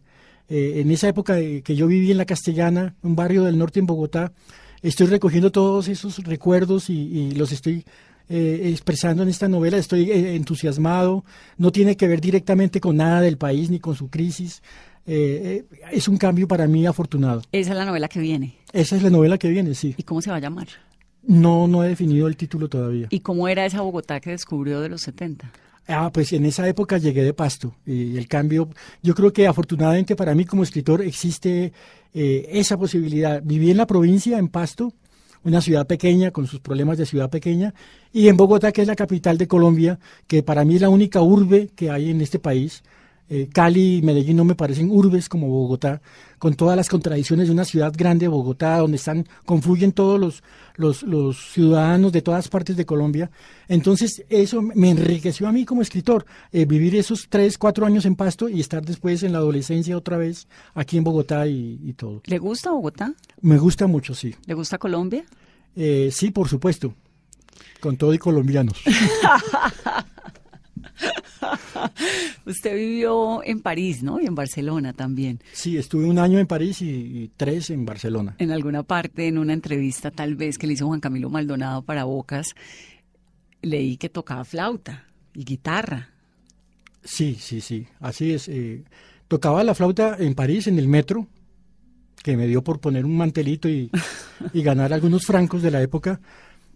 Eh, 0.50 0.82
en 0.82 0.91
esa 0.91 1.08
época 1.08 1.38
que 1.38 1.76
yo 1.76 1.88
viví 1.88 2.12
en 2.12 2.17
La 2.17 2.26
Castellana, 2.26 2.95
un 3.02 3.15
barrio 3.15 3.43
del 3.43 3.58
norte 3.58 3.80
en 3.80 3.86
Bogotá, 3.86 4.34
estoy 4.82 5.08
recogiendo 5.08 5.52
todos 5.52 5.88
esos 5.88 6.17
recuerdos 6.24 6.89
y, 6.89 6.93
y 6.93 7.32
los 7.32 7.52
estoy 7.52 7.86
eh, 8.34 8.69
expresando 8.71 9.24
en 9.24 9.30
esta 9.30 9.50
novela. 9.50 9.78
Estoy 9.78 10.10
eh, 10.10 10.36
entusiasmado, 10.36 11.26
no 11.58 11.69
tiene 11.74 11.97
que 11.97 12.08
ver 12.08 12.21
directamente 12.21 12.80
con 12.80 12.95
nada 12.95 13.19
del 13.19 13.38
país 13.38 13.69
ni 13.69 13.80
con 13.80 13.95
su 13.95 14.10
crisis. 14.10 14.63
Eh, 15.06 15.65
es 15.91 16.08
un 16.08 16.15
cambio 16.15 16.47
para 16.47 16.65
mí 16.65 16.86
afortunado. 16.86 17.41
Esa 17.52 17.71
es 17.71 17.78
la 17.78 17.84
novela 17.84 18.08
que 18.08 18.21
viene. 18.21 18.56
Esa 18.71 18.95
es 18.95 19.04
la 19.04 19.10
novela 19.10 19.38
que 19.38 19.50
viene, 19.50 19.76
sí. 19.76 19.95
¿Y 19.97 20.04
cómo 20.04 20.21
se 20.21 20.30
va 20.30 20.38
a 20.38 20.39
llamar? 20.39 20.67
No, 21.23 21.67
no 21.67 21.84
he 21.84 21.89
definido 21.89 22.27
el 22.27 22.36
título 22.36 22.67
todavía. 22.67 23.07
¿Y 23.10 23.19
cómo 23.19 23.47
era 23.47 23.65
esa 23.65 23.81
Bogotá 23.81 24.19
que 24.19 24.31
descubrió 24.31 24.81
de 24.81 24.89
los 24.89 25.01
70? 25.01 25.51
Ah, 25.88 26.12
pues 26.13 26.31
en 26.34 26.45
esa 26.45 26.67
época 26.67 26.97
llegué 26.97 27.23
de 27.23 27.34
Pasto 27.34 27.75
y 27.86 28.17
el 28.17 28.27
cambio, 28.27 28.69
yo 29.01 29.15
creo 29.15 29.34
que 29.34 29.47
afortunadamente 29.47 30.15
para 30.15 30.36
mí 30.36 30.45
como 30.45 30.63
escritor 30.63 31.01
existe 31.01 31.73
eh, 32.13 32.49
esa 32.51 32.77
posibilidad. 32.77 33.41
Viví 33.43 33.71
en 33.71 33.77
la 33.77 33.88
provincia, 33.88 34.38
en 34.38 34.47
Pasto, 34.47 34.93
una 35.43 35.60
ciudad 35.60 35.88
pequeña 35.88 36.31
con 36.31 36.47
sus 36.47 36.60
problemas 36.60 36.97
de 36.97 37.05
ciudad 37.05 37.29
pequeña, 37.29 37.73
y 38.13 38.27
en 38.27 38.38
Bogotá, 38.38 38.71
que 38.71 38.81
es 38.81 38.88
la 38.88 38.95
capital 38.95 39.38
de 39.38 39.47
Colombia, 39.47 39.99
que 40.27 40.43
para 40.43 40.63
mí 40.65 40.75
es 40.75 40.81
la 40.81 40.89
única 40.89 41.21
urbe 41.21 41.69
que 41.75 41.89
hay 41.89 42.12
en 42.12 42.21
este 42.21 42.39
país, 42.39 42.84
Eh, 43.34 43.48
Cali 43.50 44.00
y 44.00 44.02
Medellín 44.02 44.36
no 44.36 44.44
me 44.44 44.56
parecen 44.56 44.91
urbes 44.91 45.30
como 45.30 45.48
Bogotá, 45.48 46.02
con 46.38 46.54
todas 46.56 46.76
las 46.76 46.89
contradicciones 46.89 47.48
de 47.48 47.54
una 47.54 47.63
ciudad 47.63 47.94
grande, 47.96 48.28
Bogotá, 48.28 48.78
donde 48.80 48.98
están, 48.98 49.26
confluyen 49.46 49.94
todos 49.94 50.20
los, 50.20 50.44
los, 50.76 51.04
los 51.04 51.54
ciudadanos 51.54 52.12
de 52.12 52.22
todas 52.22 52.50
partes 52.50 52.76
de 52.76 52.86
Colombia. 52.86 53.32
Entonces, 53.70 54.26
eso 54.28 54.62
me 54.62 54.89
enriqueció 54.89 55.47
a 55.47 55.53
mí 55.53 55.64
como 55.64 55.82
escritor, 55.82 56.26
eh, 56.51 56.66
vivir 56.66 56.93
esos 56.97 57.28
tres, 57.30 57.58
cuatro 57.58 57.86
años 57.86 58.03
en 58.03 58.18
Pasto 58.18 58.49
y 58.49 58.60
estar 58.60 58.84
después 58.84 59.24
en 59.24 59.32
la 59.32 59.38
adolescencia 59.38 59.95
otra 59.95 60.18
vez 60.18 60.49
aquí 60.74 60.97
en 60.97 61.05
Bogotá 61.05 61.47
y, 61.47 61.80
y 61.86 61.93
todo. 61.93 62.22
¿Le 62.26 62.38
gusta 62.38 62.72
Bogotá? 62.72 63.14
Me 63.39 63.58
gusta 63.58 63.88
mucho, 63.88 64.14
sí. 64.14 64.36
¿Le 64.45 64.55
gusta 64.55 64.78
Colombia? 64.78 65.24
Eh, 65.78 66.10
sí, 66.12 66.32
por 66.32 66.49
supuesto. 66.49 66.93
Con 67.80 67.95
todo 67.95 68.14
y 68.14 68.18
colombianos. 68.18 68.78
Usted 72.45 72.76
vivió 72.76 73.43
en 73.43 73.62
París, 73.62 74.04
¿no? 74.04 74.20
Y 74.20 74.26
en 74.26 74.36
Barcelona 74.36 74.93
también. 74.93 75.39
Sí, 75.54 75.78
estuve 75.78 76.06
un 76.06 76.20
año 76.20 76.39
en 76.39 76.47
París 76.47 76.82
y, 76.82 76.89
y, 76.89 77.32
tres 77.36 77.70
en 77.70 77.86
Barcelona. 77.86 78.36
En 78.38 78.52
alguna 78.52 78.84
parte, 78.84 79.28
en 79.28 79.38
una 79.38 79.54
entrevista 79.54 80.12
tal 80.12 80.36
vez 80.36 80.58
que 80.58 80.68
le 80.68 80.74
hizo 80.74 80.88
Juan 80.88 80.99
Camilo 80.99 81.30
Maldonado 81.30 81.82
para 81.84 82.04
Bocas, 82.04 82.56
leí 83.62 83.97
que 83.97 84.10
tocaba 84.10 84.43
flauta 84.45 85.06
y 85.34 85.43
guitarra. 85.43 86.10
Sí, 87.04 87.36
sí, 87.39 87.62
sí, 87.62 87.88
así 87.99 88.34
es. 88.34 88.47
Eh, 88.47 88.84
tocaba 89.28 89.64
la 89.64 89.76
flauta 89.76 90.18
en 90.20 90.36
París, 90.36 90.68
en 90.68 90.78
el 90.78 90.88
metro, 90.88 91.28
que 92.24 92.38
me 92.38 92.47
dio 92.47 92.64
por 92.64 92.80
poner 92.80 93.06
un 93.06 93.18
mantelito 93.18 93.68
y, 93.68 93.89
y 94.54 94.62
ganar 94.62 94.93
algunos 94.93 95.26
francos 95.26 95.62
de 95.62 95.72
la 95.72 95.82
época. 95.82 96.22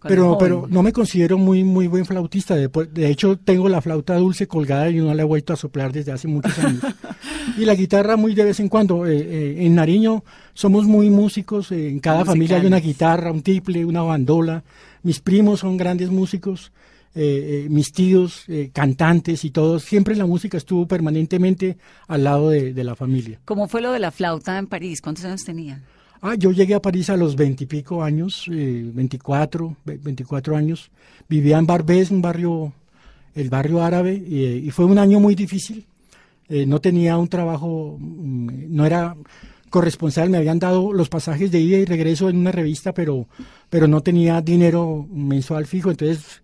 Pero, 0.08 0.36
pero 0.38 0.66
no 0.68 0.82
me 0.82 0.92
considero 0.92 1.38
muy 1.38 1.64
muy 1.64 1.86
buen 1.86 2.04
flautista. 2.04 2.54
De, 2.54 2.68
de, 2.68 3.10
hecho, 3.10 3.36
tengo 3.36 3.68
la 3.68 3.80
flauta 3.80 4.16
dulce 4.16 4.46
colgada 4.46 4.88
y 4.90 4.96
no 4.96 5.12
la 5.14 5.22
he 5.22 5.24
vuelto 5.24 5.52
a 5.52 5.56
soplar 5.56 5.92
desde 5.92 6.12
hace 6.12 6.28
muchos 6.28 6.58
años. 6.58 6.82
y 7.58 7.64
la 7.64 7.74
guitarra 7.74 8.16
muy 8.16 8.34
de 8.34 8.44
vez 8.44 8.60
en 8.60 8.68
cuando. 8.68 9.06
Eh, 9.06 9.16
eh, 9.18 9.66
en 9.66 9.74
Nariño 9.74 10.24
somos 10.54 10.84
muy 10.84 11.10
músicos. 11.10 11.72
Eh, 11.72 11.88
en 11.88 12.00
cada 12.00 12.24
familia 12.24 12.58
hay 12.58 12.66
una 12.66 12.80
guitarra, 12.80 13.32
un 13.32 13.42
tiple, 13.42 13.84
una 13.84 14.02
bandola. 14.02 14.64
Mis 15.02 15.20
primos 15.20 15.60
son 15.60 15.76
grandes 15.76 16.10
músicos. 16.10 16.72
mis 17.14 17.92
tíos, 17.92 18.44
cantantes 18.74 19.44
y 19.44 19.50
todos. 19.50 19.84
Siempre 19.84 20.14
la 20.16 20.26
música 20.26 20.58
estuvo 20.58 20.86
permanentemente 20.86 21.78
al 22.08 22.24
lado 22.24 22.50
de, 22.50 22.74
de 22.74 22.84
la 22.84 22.94
familia. 22.94 23.40
¿Cómo 23.46 23.68
fue 23.68 23.80
lo 23.80 23.90
de 23.90 24.00
la 24.00 24.10
flauta 24.10 24.58
en 24.58 24.66
París? 24.66 25.00
¿Cuántos 25.00 25.24
años 25.24 25.42
tenía? 25.42 25.82
Ah, 26.28 26.34
yo 26.34 26.50
llegué 26.50 26.74
a 26.74 26.82
París 26.82 27.08
a 27.08 27.16
los 27.16 27.36
veintipico 27.36 28.02
años, 28.02 28.48
eh, 28.50 28.90
24, 28.92 29.76
24 29.84 30.56
años. 30.56 30.90
Vivía 31.28 31.56
en 31.56 31.66
Barbès, 31.66 32.10
un 32.10 32.20
barrio, 32.20 32.72
el 33.36 33.48
barrio 33.48 33.80
árabe, 33.80 34.14
y, 34.14 34.44
y 34.44 34.70
fue 34.72 34.86
un 34.86 34.98
año 34.98 35.20
muy 35.20 35.36
difícil. 35.36 35.86
Eh, 36.48 36.66
no 36.66 36.80
tenía 36.80 37.16
un 37.16 37.28
trabajo, 37.28 37.96
no 38.00 38.84
era 38.84 39.16
corresponsal, 39.70 40.28
me 40.28 40.38
habían 40.38 40.58
dado 40.58 40.92
los 40.92 41.08
pasajes 41.08 41.52
de 41.52 41.60
ida 41.60 41.78
y 41.78 41.84
regreso 41.84 42.28
en 42.28 42.38
una 42.38 42.50
revista, 42.50 42.92
pero, 42.92 43.28
pero 43.70 43.86
no 43.86 44.00
tenía 44.00 44.40
dinero 44.40 45.06
mensual 45.08 45.64
fijo, 45.66 45.92
entonces 45.92 46.42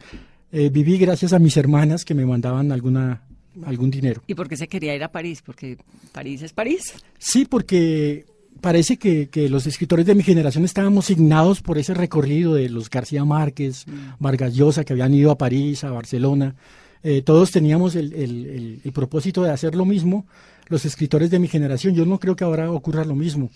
eh, 0.52 0.70
viví 0.70 0.96
gracias 0.96 1.32
a 1.32 1.40
mis 1.40 1.56
hermanas 1.56 2.04
que 2.04 2.14
me 2.14 2.24
mandaban 2.24 2.70
alguna, 2.70 3.22
algún 3.64 3.90
dinero. 3.90 4.22
¿Y 4.28 4.36
por 4.36 4.48
qué 4.48 4.56
se 4.56 4.68
quería 4.68 4.94
ir 4.94 5.02
a 5.02 5.10
París? 5.10 5.42
Porque 5.44 5.76
París 6.12 6.42
es 6.42 6.52
París. 6.52 6.94
Sí, 7.18 7.46
porque 7.46 8.26
parece 8.60 8.96
que, 8.96 9.28
que, 9.28 9.48
los 9.48 9.66
escritores 9.66 10.06
de 10.06 10.14
mi 10.14 10.22
generación 10.22 10.64
estábamos 10.64 11.06
signados 11.06 11.62
por 11.62 11.78
ese 11.78 11.94
recorrido 11.94 12.54
de 12.54 12.68
los 12.68 12.90
García 12.90 13.24
Márquez, 13.24 13.86
mm. 13.86 13.92
Vargas 14.18 14.54
Llosa, 14.54 14.84
que 14.84 14.92
habían 14.92 15.14
ido 15.14 15.30
a 15.30 15.38
París, 15.38 15.84
a 15.84 15.90
Barcelona. 15.90 16.54
Eh, 17.02 17.22
todos 17.22 17.50
teníamos 17.50 17.96
el, 17.96 18.12
el, 18.12 18.46
el, 18.46 18.80
el, 18.84 18.92
propósito 18.92 19.42
de 19.42 19.50
hacer 19.50 19.74
lo 19.74 19.84
mismo, 19.84 20.26
los 20.68 20.84
escritores 20.84 21.30
de 21.30 21.38
mi 21.38 21.48
generación. 21.48 21.94
Yo 21.94 22.06
no 22.06 22.18
creo 22.18 22.36
que 22.36 22.44
ahora 22.44 22.70
ocurra 22.70 23.04
lo 23.04 23.16
mismo. 23.16 23.50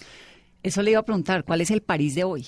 Eso 0.62 0.82
le 0.82 0.90
iba 0.90 1.00
a 1.00 1.04
preguntar, 1.04 1.44
¿cuál 1.44 1.60
es 1.60 1.70
el 1.70 1.80
París 1.80 2.16
de 2.16 2.24
hoy? 2.24 2.44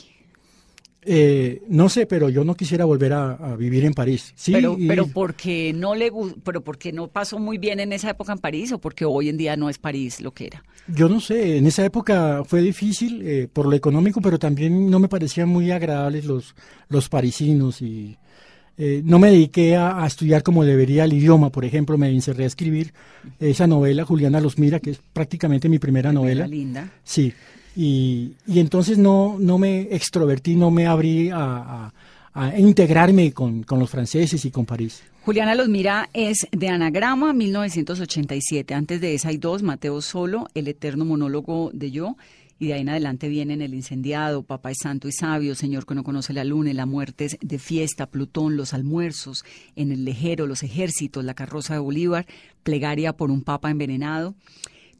Eh, 1.10 1.62
no 1.68 1.88
sé, 1.88 2.04
pero 2.04 2.28
yo 2.28 2.44
no 2.44 2.54
quisiera 2.54 2.84
volver 2.84 3.14
a, 3.14 3.30
a 3.32 3.56
vivir 3.56 3.86
en 3.86 3.94
París. 3.94 4.34
Sí, 4.36 4.52
pero, 4.52 4.76
y, 4.78 4.86
pero 4.86 5.06
porque 5.06 5.72
no 5.72 5.94
le, 5.94 6.12
pero 6.44 6.62
porque 6.62 6.92
no 6.92 7.08
pasó 7.08 7.38
muy 7.38 7.56
bien 7.56 7.80
en 7.80 7.94
esa 7.94 8.10
época 8.10 8.32
en 8.32 8.38
París 8.38 8.72
o 8.72 8.78
porque 8.78 9.06
hoy 9.06 9.30
en 9.30 9.38
día 9.38 9.56
no 9.56 9.70
es 9.70 9.78
París 9.78 10.20
lo 10.20 10.32
que 10.32 10.48
era. 10.48 10.62
Yo 10.86 11.08
no 11.08 11.18
sé, 11.20 11.56
en 11.56 11.66
esa 11.66 11.82
época 11.82 12.42
fue 12.44 12.60
difícil 12.60 13.22
eh, 13.24 13.48
por 13.50 13.64
lo 13.64 13.74
económico, 13.74 14.20
pero 14.20 14.38
también 14.38 14.90
no 14.90 14.98
me 14.98 15.08
parecían 15.08 15.48
muy 15.48 15.70
agradables 15.70 16.26
los 16.26 16.54
los 16.90 17.08
parisinos 17.08 17.80
y 17.80 18.18
eh, 18.76 19.00
no 19.02 19.18
me 19.18 19.30
dediqué 19.30 19.76
a, 19.76 20.02
a, 20.02 20.06
estudiar 20.06 20.42
como 20.42 20.62
debería 20.62 21.04
el 21.04 21.14
idioma. 21.14 21.48
Por 21.48 21.64
ejemplo, 21.64 21.96
me 21.96 22.10
encerré 22.10 22.44
a 22.44 22.48
escribir 22.48 22.92
esa 23.40 23.66
novela 23.66 24.04
Juliana 24.04 24.42
los 24.42 24.58
mira, 24.58 24.78
que 24.78 24.90
es 24.90 25.00
prácticamente 25.14 25.70
mi 25.70 25.78
primera 25.78 26.12
novela. 26.12 26.46
Linda. 26.46 26.92
Sí. 27.02 27.32
Y, 27.80 28.32
y, 28.44 28.58
entonces 28.58 28.98
no, 28.98 29.36
no 29.38 29.56
me 29.56 29.82
extrovertí, 29.82 30.56
no 30.56 30.72
me 30.72 30.88
abrí 30.88 31.30
a, 31.30 31.92
a, 32.34 32.58
integrarme 32.58 33.32
con, 33.32 33.62
con, 33.62 33.78
los 33.78 33.88
franceses 33.88 34.44
y 34.44 34.50
con 34.50 34.66
París. 34.66 35.04
Juliana 35.24 35.54
Los 35.54 35.68
Mira 35.68 36.10
es 36.12 36.48
de 36.50 36.70
Anagrama 36.70 37.32
1987. 37.32 38.74
Antes 38.74 39.00
de 39.00 39.14
esa 39.14 39.28
hay 39.28 39.36
dos, 39.36 39.62
Mateo 39.62 40.02
Solo, 40.02 40.48
El 40.54 40.66
eterno 40.66 41.04
monólogo 41.04 41.70
de 41.72 41.92
yo. 41.92 42.16
Y 42.58 42.66
de 42.66 42.74
ahí 42.74 42.80
en 42.80 42.88
adelante 42.88 43.28
vienen 43.28 43.62
El 43.62 43.74
incendiado, 43.74 44.42
Papá 44.42 44.72
es 44.72 44.78
santo 44.82 45.06
y 45.06 45.12
sabio, 45.12 45.54
Señor 45.54 45.86
que 45.86 45.94
no 45.94 46.02
conoce 46.02 46.32
la 46.32 46.42
luna, 46.42 46.72
La 46.72 46.84
muerte 46.84 47.28
de 47.40 47.58
fiesta, 47.60 48.06
Plutón, 48.06 48.56
Los 48.56 48.74
almuerzos, 48.74 49.44
En 49.76 49.92
el 49.92 50.04
lejero, 50.04 50.48
Los 50.48 50.64
ejércitos, 50.64 51.24
La 51.24 51.34
carroza 51.34 51.74
de 51.74 51.78
Bolívar, 51.78 52.26
Plegaria 52.64 53.12
por 53.12 53.30
un 53.30 53.44
papa 53.44 53.70
envenenado. 53.70 54.34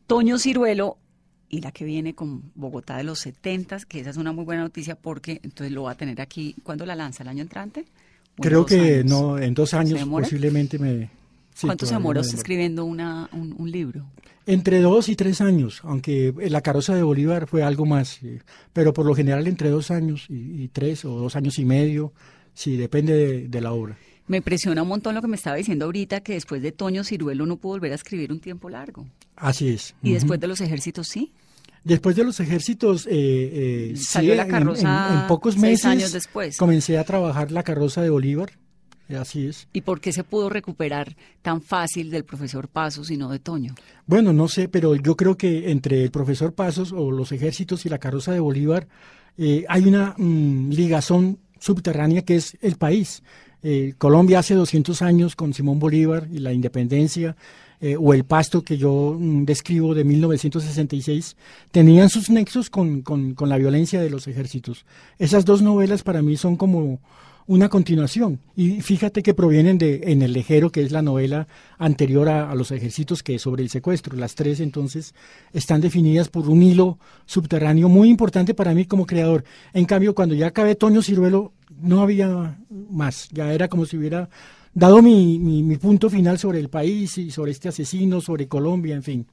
Toño 0.07 0.39
Ciruelo 0.39 0.99
y 1.49 1.61
la 1.61 1.73
que 1.73 1.85
viene 1.85 2.15
con 2.15 2.43
Bogotá 2.55 2.97
de 2.97 3.05
los 3.05 3.21
70, 3.21 3.79
que 3.89 4.01
esa 4.01 4.11
es 4.11 4.17
una 4.17 4.33
muy 4.33 4.45
buena 4.45 4.63
noticia 4.63 4.97
porque 4.97 5.41
entonces 5.43 5.73
lo 5.73 5.85
va 5.85 5.93
a 5.93 5.97
tener 5.97 6.21
aquí. 6.21 6.55
¿Cuándo 6.63 6.85
la 6.85 6.95
lanza? 6.95 7.23
¿El 7.23 7.31
año 7.31 7.43
entrante? 7.43 7.87
Creo 8.37 8.67
que 8.67 9.01
años? 9.01 9.07
no, 9.07 9.39
en 9.39 9.55
dos 9.55 9.75
años 9.75 10.05
posiblemente 10.05 10.79
me... 10.79 11.11
Sí, 11.55 11.67
¿Cuánto 11.67 11.87
se 11.87 11.97
usted 11.97 12.39
escribiendo 12.39 12.85
una, 12.85 13.29
un, 13.33 13.53
un, 13.59 13.69
libro? 13.69 14.07
Entre 14.47 14.81
dos 14.81 15.09
y 15.09 15.17
tres 15.17 15.41
años, 15.41 15.81
aunque 15.83 16.33
la 16.49 16.61
carroza 16.61 16.95
de 16.95 17.03
Bolívar 17.03 17.49
fue 17.49 17.65
algo 17.65 17.85
más, 17.85 18.21
pero 18.73 18.93
por 18.93 19.05
lo 19.05 19.13
general 19.13 19.49
entre 19.49 19.69
dos 19.71 19.91
años 19.91 20.27
y, 20.29 20.63
y 20.63 20.69
tres 20.69 21.05
o 21.05 21.19
dos 21.19 21.35
años 21.35 21.59
y 21.59 21.65
medio, 21.65 22.13
sí, 22.55 22.77
depende 22.77 23.13
de, 23.13 23.49
de 23.49 23.61
la 23.61 23.73
obra. 23.73 23.97
Me 24.29 24.37
impresiona 24.39 24.83
un 24.83 24.89
montón 24.89 25.15
lo 25.15 25.23
que 25.23 25.29
me 25.29 25.37
estaba 25.37 25.57
diciendo 25.57 25.87
ahorita, 25.87 26.21
que 26.21 26.35
después 26.35 26.63
de 26.63 26.71
Toño 26.73 27.03
Ciruelo 27.03 27.47
no 27.47 27.57
pudo 27.57 27.73
volver 27.73 27.93
a 27.93 27.95
escribir 27.97 28.31
un 28.31 28.41
tiempo 28.41 28.69
largo. 28.69 29.07
Así 29.37 29.69
es. 29.69 29.95
¿Y 30.03 30.09
uh 30.09 30.11
-huh. 30.11 30.15
después 30.15 30.41
de 30.41 30.47
los 30.47 30.61
ejércitos 30.61 31.09
sí? 31.09 31.33
Después 31.85 32.17
de 32.17 32.25
los 32.25 32.39
ejércitos, 32.41 33.07
eh, 33.07 33.11
eh, 33.13 33.97
salió 33.97 34.33
sí, 34.33 34.37
la 34.37 34.47
carroza 34.47 35.09
en, 35.09 35.15
en, 35.15 35.21
en 35.23 35.27
pocos 35.29 35.57
meses. 35.57 35.87
años 35.87 36.13
después. 36.13 36.57
Comencé 36.59 36.99
a 36.99 37.05
trabajar 37.05 37.51
la 37.51 37.63
carroza 37.63 38.03
de 38.03 38.11
Bolívar. 38.11 38.51
Así 39.19 39.47
es. 39.47 39.67
¿Y 39.73 39.81
por 39.81 40.01
qué 40.03 40.13
se 40.13 40.23
pudo 40.23 40.51
recuperar 40.51 41.17
tan 41.41 41.63
fácil 41.63 42.11
del 42.11 42.25
profesor 42.25 42.69
Pasos 42.69 43.11
y 43.11 43.17
no 43.17 43.31
de 43.31 43.39
Toño? 43.39 43.75
Bueno, 44.07 44.35
no 44.35 44.49
sé, 44.49 44.69
pero 44.69 44.95
yo 44.97 45.17
creo 45.17 45.39
que 45.39 45.71
entre 45.71 46.03
el 46.05 46.11
profesor 46.11 46.53
Pasos 46.53 46.93
o 46.93 47.11
los 47.11 47.33
ejércitos 47.33 47.87
y 47.87 47.89
la 47.89 47.97
carroza 47.97 48.33
de 48.33 48.41
Bolívar 48.41 48.87
eh, 49.39 49.65
hay 49.69 49.85
una 49.85 50.15
mmm, 50.19 50.69
ligazón 50.71 51.39
subterránea 51.59 52.23
que 52.23 52.37
es 52.37 52.59
el 52.61 52.77
país. 52.77 53.23
Eh, 53.63 53.95
Colombia 53.99 54.39
hace 54.39 54.55
200 54.55 55.03
años 55.03 55.35
con 55.35 55.53
Simón 55.53 55.79
Bolívar 55.79 56.29
y 56.33 56.39
la 56.39 56.53
independencia, 56.53 57.37
eh, 57.81 57.97
o 57.99 58.13
el 58.15 58.25
pasto 58.25 58.63
que 58.63 58.77
yo 58.77 59.17
mm, 59.19 59.45
describo 59.45 59.95
de 59.95 60.05
1966, 60.05 61.37
tenían 61.71 62.09
sus 62.09 62.31
nexos 62.31 62.71
con, 62.71 63.03
con, 63.03 63.35
con, 63.35 63.49
la 63.49 63.59
violencia 63.59 64.01
de 64.01 64.11
los 64.11 64.27
ejércitos. 64.27 64.85
Esas 65.19 65.45
dos 65.45 65.63
novelas 65.63 66.03
para 66.03 66.23
mí 66.23 66.37
son 66.37 66.57
como 66.57 67.01
una 67.49 67.71
continuación. 67.71 68.41
Y 68.55 68.83
fíjate 68.83 69.23
que 69.23 69.33
provienen 69.33 69.79
de 69.79 70.03
En 70.05 70.21
el 70.21 70.35
Lejero, 70.35 70.71
que 70.71 70.83
es 70.83 70.93
la 70.93 71.01
novela 71.01 71.49
anterior 71.79 72.29
a, 72.29 72.55
los 72.55 72.71
ejércitos, 72.71 73.23
que 73.23 73.37
es 73.37 73.43
sobre 73.43 73.63
el 73.63 73.71
secuestro. 73.71 74.17
Las 74.17 74.35
tres 74.35 74.61
entonces 74.61 75.15
están 75.55 75.81
definidas 75.81 76.29
por 76.29 76.49
un 76.49 76.63
hilo 76.63 76.99
subterráneo 77.25 77.89
muy 77.89 78.11
importante 78.11 78.53
para 78.53 78.75
mí 78.75 78.85
como 78.85 79.07
creador. 79.07 79.45
En 79.73 79.87
cambio, 79.87 80.15
cuando 80.15 80.35
ya 80.35 80.49
acabé 80.49 80.75
Toño 80.75 81.01
Ciruelo, 81.01 81.53
no 81.81 82.03
había 82.03 82.59
más. 82.91 83.29
Ya 83.31 83.53
era 83.53 83.69
como 83.69 83.87
si 83.87 83.97
hubiera 83.97 84.29
dado 84.75 85.03
mi, 85.03 85.39
mi, 85.39 85.77
punto 85.77 86.09
final 86.09 86.39
sobre 86.39 86.61
el 86.61 86.69
país 86.69 87.19
y 87.19 87.31
sobre 87.31 87.53
este 87.53 87.69
asesino, 87.69 88.21
sobre 88.21 88.49
Colombia, 88.49 88.95
en 88.95 89.03
fin. 89.03 89.27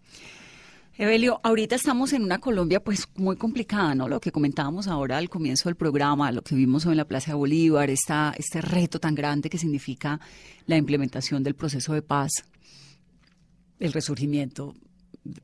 Evelio, 0.98 1.41
ahorita 1.43 1.76
estamos 1.76 2.14
en 2.14 2.24
una 2.24 2.39
Colombia 2.39 2.82
pues 2.82 3.08
muy 3.16 3.36
complicada, 3.36 3.93
¿no? 3.96 4.08
Lo 4.08 4.22
que 4.22 4.32
comentábamos 4.32 4.88
ahora 4.88 5.18
al 5.18 5.30
comienzo 5.30 5.68
del 5.68 5.76
programa, 5.76 6.32
lo 6.32 6.41
que 6.41 6.56
vimos 6.56 6.86
hoy 6.86 6.93
en 6.93 6.98
la 6.98 7.06
Plaza 7.06 7.32
de 7.32 7.36
Bolívar, 7.36 7.89
esta, 7.89 8.34
este 8.38 8.62
reto 8.62 8.98
tan 9.00 9.14
grande 9.14 9.50
que 9.50 9.58
significa 9.58 10.20
la 10.68 10.78
implementación 10.78 11.43
del 11.43 11.54
proceso 11.54 11.93
de 11.93 12.02
paz, 12.02 12.32
el 13.78 13.91
resurgimiento 13.91 14.74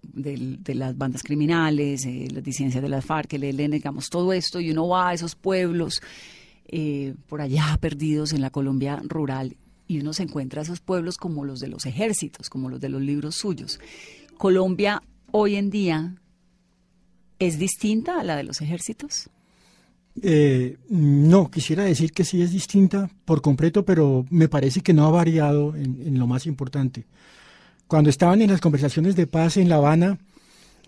de, 0.01 0.57
de, 0.59 0.75
las 0.75 0.97
bandas 0.97 1.21
criminales, 1.21 2.05
eh, 2.05 2.27
las 2.31 2.43
disidencias 2.43 2.81
de 2.81 2.89
las 2.89 3.03
FARC, 3.03 3.33
el 3.33 3.43
ELN, 3.43 3.71
digamos, 3.71 4.09
todo 4.09 4.31
esto, 4.31 4.59
y 4.61 4.71
uno 4.71 4.87
va 4.87 5.09
a 5.09 5.13
esos 5.13 5.35
pueblos 5.35 6.01
eh, 6.71 7.15
por 7.27 7.41
allá 7.41 7.77
perdidos 7.81 8.33
en 8.33 8.41
la 8.41 8.49
Colombia 8.49 9.01
rural 9.03 9.57
y 9.87 9.99
uno 9.99 10.13
se 10.13 10.23
encuentra 10.23 10.61
a 10.61 10.63
esos 10.63 10.79
pueblos 10.79 11.17
como 11.17 11.43
los 11.43 11.59
de 11.59 11.67
los 11.67 11.85
ejércitos, 11.85 12.49
como 12.49 12.69
los 12.69 12.79
de 12.79 12.89
los 12.89 13.01
libros 13.01 13.35
suyos. 13.35 13.79
Colombia 14.37 15.03
hoy 15.31 15.55
en 15.55 15.69
día 15.69 16.15
es 17.39 17.57
distinta 17.57 18.19
a 18.19 18.23
la 18.23 18.35
de 18.35 18.43
los 18.43 18.61
ejércitos? 18.61 19.29
Eh, 20.21 20.77
no, 20.89 21.49
quisiera 21.49 21.83
decir 21.83 22.11
que 22.11 22.23
sí 22.23 22.41
es 22.41 22.51
distinta 22.51 23.09
por 23.25 23.41
completo, 23.41 23.83
pero 23.83 24.25
me 24.29 24.47
parece 24.47 24.81
que 24.81 24.93
no 24.93 25.05
ha 25.07 25.11
variado 25.11 25.75
en, 25.75 26.17
lo 26.19 26.27
más 26.27 26.45
importante. 26.45 27.05
Cuando 27.87 28.09
estaban 28.09 28.41
en 28.41 28.51
las 28.51 28.61
conversaciones 28.61 29.15
de 29.15 29.27
paz 29.27 29.57
en 29.57 29.69
La 29.69 29.77
Habana, 29.77 30.19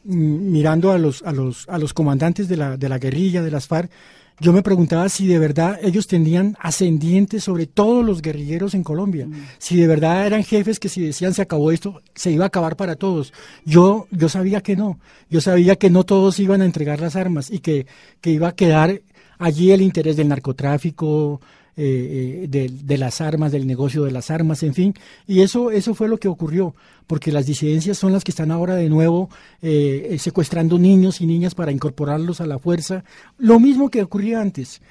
mm, 0.03 0.51
mirando 0.51 0.91
a 0.91 0.97
los, 0.97 1.23
a 1.23 1.31
los, 1.31 1.67
a 1.67 1.77
los 1.77 1.93
comandantes 1.93 2.47
de 2.47 2.57
la, 2.57 2.77
de 2.77 2.89
la 2.89 2.99
guerrilla, 2.99 3.41
de 3.41 3.51
las 3.51 3.67
FARC, 3.67 3.91
yo 4.39 4.53
me 4.53 4.63
preguntaba 4.63 5.07
si 5.09 5.27
de 5.27 5.39
verdad 5.39 5.79
ellos 5.81 6.07
tenían 6.07 6.57
ascendientes 6.59 7.43
sobre 7.43 7.67
todos 7.67 8.05
los 8.05 8.21
guerrilleros 8.21 8.73
en 8.73 8.83
Colombia, 8.83 9.27
mm. 9.27 9.33
si 9.57 9.77
de 9.77 9.87
verdad 9.87 10.25
eran 10.25 10.43
jefes 10.43 10.79
que 10.79 10.89
si 10.89 11.01
decían 11.01 11.33
se 11.33 11.41
acabó 11.41 11.71
esto, 11.71 12.01
se 12.15 12.31
iba 12.31 12.45
a 12.45 12.47
acabar 12.47 12.75
para 12.75 12.95
todos. 12.95 13.33
Yo, 13.65 14.07
yo 14.11 14.29
sabía 14.29 14.61
que 14.61 14.75
no, 14.75 14.99
yo 15.29 15.41
sabía 15.41 15.75
que 15.75 15.89
no 15.89 16.03
todos 16.03 16.39
iban 16.39 16.61
a 16.61 16.65
entregar 16.65 16.99
las 16.99 17.15
armas 17.15 17.51
y 17.51 17.59
que, 17.59 17.87
que 18.21 18.31
iba 18.31 18.49
a 18.49 18.55
quedar 18.55 19.01
allí 19.37 19.71
el 19.71 19.81
interés 19.81 20.17
del 20.17 20.29
narcotráfico, 20.29 21.41
eh, 21.75 22.43
eh, 22.43 22.47
de, 22.47 22.69
de, 22.69 22.97
las 22.97 23.19
armas, 23.19 23.51
del 23.51 23.65
negocio 23.65 24.03
de 24.03 24.11
las 24.11 24.29
armas, 24.29 24.61
en 24.63 24.73
fin. 24.73 24.93
Y 25.27 25.41
eso, 25.41 25.71
eso 25.71 25.95
fue 25.95 26.07
lo 26.07 26.17
que 26.17 26.27
ocurrió, 26.27 26.75
porque 27.07 27.31
las 27.31 27.45
disidencias 27.45 27.97
son 27.97 28.13
las 28.13 28.23
que 28.23 28.31
están 28.31 28.51
ahora 28.51 28.75
de 28.75 28.89
nuevo 28.89 29.29
eh, 29.61 30.15
secuestrando 30.19 30.77
niños 30.77 31.21
y 31.21 31.25
niñas 31.25 31.55
para 31.55 31.71
incorporarlos 31.71 32.41
a 32.41 32.45
la 32.45 32.59
fuerza. 32.59 33.03
Lo 33.37 33.59
mismo 33.59 33.89
que 33.89 34.03
ocurría 34.03 34.39
antes. 34.39 34.81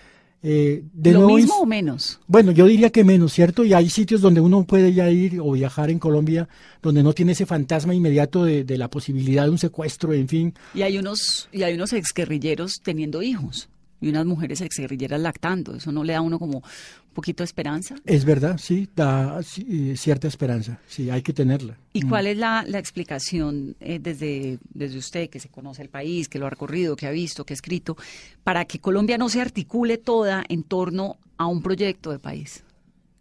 Eh, 0.44 0.82
de 0.92 1.12
¿Lo 1.12 1.28
mismo 1.28 1.54
o 1.60 1.66
menos? 1.66 2.18
Bueno, 2.26 2.50
yo 2.50 2.66
diría 2.66 2.90
que 2.90 3.04
menos, 3.04 3.32
¿cierto? 3.32 3.64
Y 3.64 3.74
hay 3.74 3.88
sitios 3.88 4.20
donde 4.20 4.40
uno 4.40 4.64
puede 4.64 4.92
ya 4.92 5.08
ir 5.08 5.38
o 5.40 5.52
viajar 5.52 5.88
en 5.88 6.00
Colombia 6.00 6.48
donde 6.82 7.04
no 7.04 7.12
tiene 7.12 7.30
ese 7.30 7.46
fantasma 7.46 7.94
inmediato 7.94 8.44
de, 8.44 8.64
de 8.64 8.76
la 8.76 8.90
posibilidad 8.90 9.44
de 9.44 9.50
un 9.50 9.58
secuestro, 9.58 10.12
en 10.12 10.26
fin. 10.26 10.54
Y 10.74 10.82
hay 10.82 10.98
unos, 10.98 11.48
y 11.52 11.62
hay 11.62 11.74
unos 11.74 11.92
exguerrilleros 11.92 12.80
teniendo 12.82 13.22
hijos 13.22 13.68
y 14.02 14.08
unas 14.08 14.26
mujeres 14.26 14.60
exguerrilleras 14.60 15.20
lactando. 15.20 15.76
¿Eso 15.76 15.92
no 15.92 16.02
le 16.04 16.12
da 16.12 16.18
a 16.18 16.22
uno 16.22 16.38
como 16.38 16.58
un 16.58 17.14
poquito 17.14 17.42
de 17.42 17.46
esperanza? 17.46 17.94
Es 18.04 18.24
verdad, 18.24 18.58
sí, 18.58 18.88
da 18.94 19.42
sí, 19.42 19.96
cierta 19.96 20.26
esperanza, 20.26 20.80
sí, 20.88 21.08
hay 21.08 21.22
que 21.22 21.32
tenerla. 21.32 21.78
¿Y 21.92 22.04
mm. 22.04 22.08
cuál 22.08 22.26
es 22.26 22.36
la, 22.36 22.64
la 22.66 22.80
explicación 22.80 23.76
eh, 23.80 24.00
desde, 24.00 24.58
desde 24.74 24.98
usted, 24.98 25.30
que 25.30 25.38
se 25.38 25.48
conoce 25.48 25.82
el 25.82 25.88
país, 25.88 26.28
que 26.28 26.40
lo 26.40 26.46
ha 26.46 26.50
recorrido, 26.50 26.96
que 26.96 27.06
ha 27.06 27.12
visto, 27.12 27.46
que 27.46 27.52
ha 27.52 27.56
escrito, 27.56 27.96
para 28.42 28.64
que 28.64 28.80
Colombia 28.80 29.16
no 29.16 29.28
se 29.28 29.40
articule 29.40 29.98
toda 29.98 30.44
en 30.48 30.64
torno 30.64 31.16
a 31.36 31.46
un 31.46 31.62
proyecto 31.62 32.10
de 32.10 32.18
país? 32.18 32.64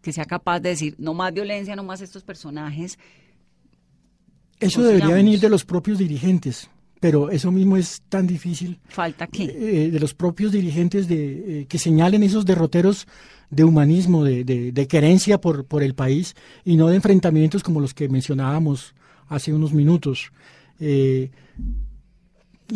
Que 0.01 0.11
sea 0.11 0.25
capaz 0.25 0.61
de 0.61 0.69
decir, 0.69 0.95
no 0.97 1.13
más 1.13 1.31
violencia, 1.31 1.75
no 1.75 1.83
más 1.83 2.01
estos 2.01 2.23
personajes. 2.23 2.97
Eso 4.59 4.81
debería 4.81 5.13
venir 5.13 5.39
de 5.39 5.49
los 5.49 5.63
propios 5.63 5.99
dirigentes 5.99 6.69
pero 7.01 7.31
eso 7.31 7.51
mismo 7.51 7.77
es 7.77 8.03
tan 8.07 8.27
difícil. 8.27 8.79
¿Falta 8.87 9.25
qué? 9.25 9.43
Eh, 9.45 9.91
de 9.91 9.99
los 9.99 10.13
propios 10.13 10.51
dirigentes 10.51 11.07
de, 11.07 11.61
eh, 11.61 11.65
que 11.67 11.79
señalen 11.79 12.21
esos 12.21 12.45
derroteros 12.45 13.07
de 13.49 13.63
humanismo, 13.63 14.23
de, 14.23 14.43
de, 14.45 14.87
querencia 14.87 15.41
por, 15.41 15.65
por 15.65 15.81
el 15.81 15.95
país 15.95 16.35
y 16.63 16.77
no 16.77 16.87
de 16.87 16.95
enfrentamientos 16.95 17.63
como 17.63 17.81
los 17.81 17.95
que 17.95 18.07
mencionábamos 18.07 18.93
hace 19.27 19.51
unos 19.51 19.73
minutos. 19.73 20.31
Eh, 20.79 21.31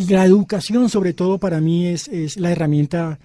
la 0.10 0.26
educación, 0.26 0.90
sobre 0.90 1.14
todo, 1.14 1.38
para 1.38 1.62
mí 1.62 1.86
es, 1.86 2.08
es 2.08 2.38
la 2.38 2.52
herramienta 2.52 3.20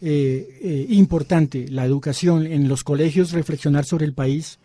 importante, 0.00 1.68
la 1.68 1.84
educación 1.84 2.46
en 2.46 2.68
los 2.68 2.84
colegios, 2.84 3.32
reflexionar 3.32 3.86
sobre 3.86 4.04
el 4.04 4.12
país, 4.12 4.58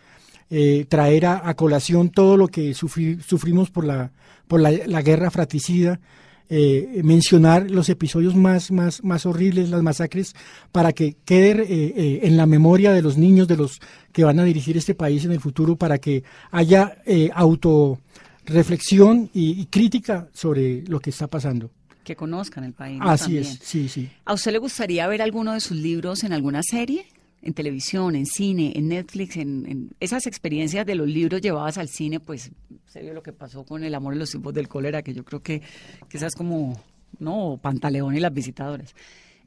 traer 0.90 1.26
a, 1.26 1.48
a, 1.48 1.54
colación 1.56 2.10
todo 2.10 2.36
lo 2.36 2.48
que 2.48 2.74
sufrimos 2.74 3.72
por 3.72 3.86
la 3.86 4.12
por 4.52 4.60
la, 4.60 5.02
guerra 5.02 5.32
fratricida, 5.32 6.02
eh, 6.50 7.00
mencionar 7.06 7.72
los 7.72 7.88
episodios 7.88 8.36
más, 8.36 8.70
más, 8.70 9.02
más 9.02 9.26
horribles, 9.26 9.70
las 9.70 9.82
masacres, 9.82 10.36
para 10.74 10.92
que 10.92 11.16
quede 11.24 11.52
eh, 11.52 11.94
eh, 11.96 12.20
en 12.24 12.36
la 12.36 12.46
memoria 12.46 12.92
de 12.92 13.02
los 13.02 13.18
niños, 13.18 13.48
de 13.48 13.56
los 13.56 13.80
que 14.12 14.26
van 14.26 14.42
a 14.42 14.44
dirigir 14.44 14.76
este 14.76 14.94
país 14.94 15.24
en 15.24 15.32
el 15.32 15.40
futuro, 15.40 15.78
para 15.78 16.00
que 16.00 16.26
haya 16.52 16.98
autorreflexión 17.34 19.30
y, 19.34 19.52
y 19.52 19.68
crítica 19.68 20.28
sobre 20.34 20.82
lo 20.82 21.00
que 21.00 21.12
está 21.12 21.28
pasando 21.28 21.72
que 22.04 22.16
conozcan 22.16 22.64
el 22.64 22.74
país. 22.74 23.00
Así 23.04 23.38
es, 23.38 23.60
sí, 23.62 23.88
sí. 23.88 24.10
¿A 24.26 24.34
usted 24.34 24.52
le 24.52 24.58
gustaría 24.58 25.08
ver 25.08 25.22
alguno 25.22 25.54
de 25.54 25.60
sus 25.60 25.78
libros 25.78 26.24
en 26.24 26.34
alguna 26.34 26.62
serie? 26.64 27.06
En 27.42 27.54
televisión, 27.54 28.16
en 28.16 28.26
cine, 28.26 28.74
en 28.76 28.88
Netflix, 28.90 29.38
en, 29.38 29.92
esas 30.00 30.28
experiencias 30.28 30.86
de 30.86 30.96
los 30.96 31.08
libros 31.08 31.42
llevadas 31.42 31.78
al 31.78 31.90
cine, 31.90 32.20
pues 32.20 32.52
se 32.86 33.02
vio 33.02 33.14
lo 33.14 33.24
que 33.24 33.34
pasó 33.34 33.64
con 33.64 33.84
El 33.84 33.96
amor 33.96 34.14
en 34.14 34.20
los 34.20 34.32
tiempos 34.32 34.54
del 34.54 34.68
cólera, 34.68 35.02
que 35.02 35.14
yo 35.14 35.24
creo 35.24 35.42
que, 35.42 35.62
que 36.08 36.18
esas 36.18 36.36
como, 36.36 36.80
no, 37.20 37.60
Pantaleón 37.62 38.16
y 38.16 38.20
las 38.20 38.34
visitadoras. 38.34 38.94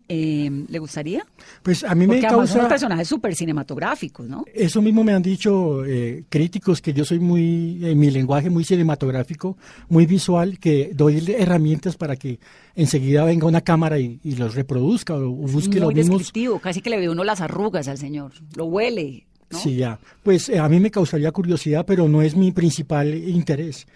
Eh, 0.07 0.67
¿Le 0.69 0.79
gustaría? 0.79 1.25
Pues 1.63 1.83
a 1.83 1.95
mí 1.95 2.07
me 2.07 2.21
causa... 2.21 2.59
son 2.59 2.69
personajes 2.69 3.09
súper 3.09 3.35
cinematográficos, 3.35 4.29
¿no? 4.29 4.45
Eso 4.53 4.83
mismo 4.83 5.03
me 5.03 5.15
han 5.15 5.23
dicho 5.23 5.83
eh, 5.87 6.25
críticos, 6.29 6.83
que 6.83 6.93
yo 6.93 7.07
soy 7.07 7.21
muy, 7.21 7.81
en 7.83 7.99
mi 7.99 8.11
lenguaje 8.11 8.51
muy 8.51 8.65
cinematográfico, 8.65 9.57
muy 9.89 10.05
visual, 10.05 10.59
que 10.59 10.91
doy 10.95 11.25
herramientas 11.39 11.97
para 11.97 12.17
que 12.17 12.39
enseguida 12.77 13.25
venga 13.25 13.47
una 13.47 13.63
cámara 13.63 13.99
y, 13.99 14.21
los 14.37 14.55
reproduzca 14.55 15.15
o, 15.15 15.31
busque 15.31 15.81
muy 15.81 15.95
los 15.95 15.95
mismos... 15.95 16.33
casi 16.61 16.83
que 16.83 16.91
le 16.91 16.99
ve 16.99 17.09
uno 17.09 17.25
las 17.25 17.41
arrugas 17.41 17.89
al 17.89 17.97
señor, 17.97 18.33
lo 18.57 18.67
huele. 18.67 19.27
¿no? 19.51 19.59
Sí, 19.59 19.77
ya. 19.77 19.99
Pues 20.23 20.51
eh, 20.51 20.59
a 20.59 20.69
mí 20.69 20.81
me 20.81 20.91
causaría 20.91 21.33
curiosidad, 21.33 21.87
pero 21.87 22.09
no 22.09 22.21
es 22.21 22.37
mi 22.37 22.53
principal 22.53 23.15
interés. 23.15 23.87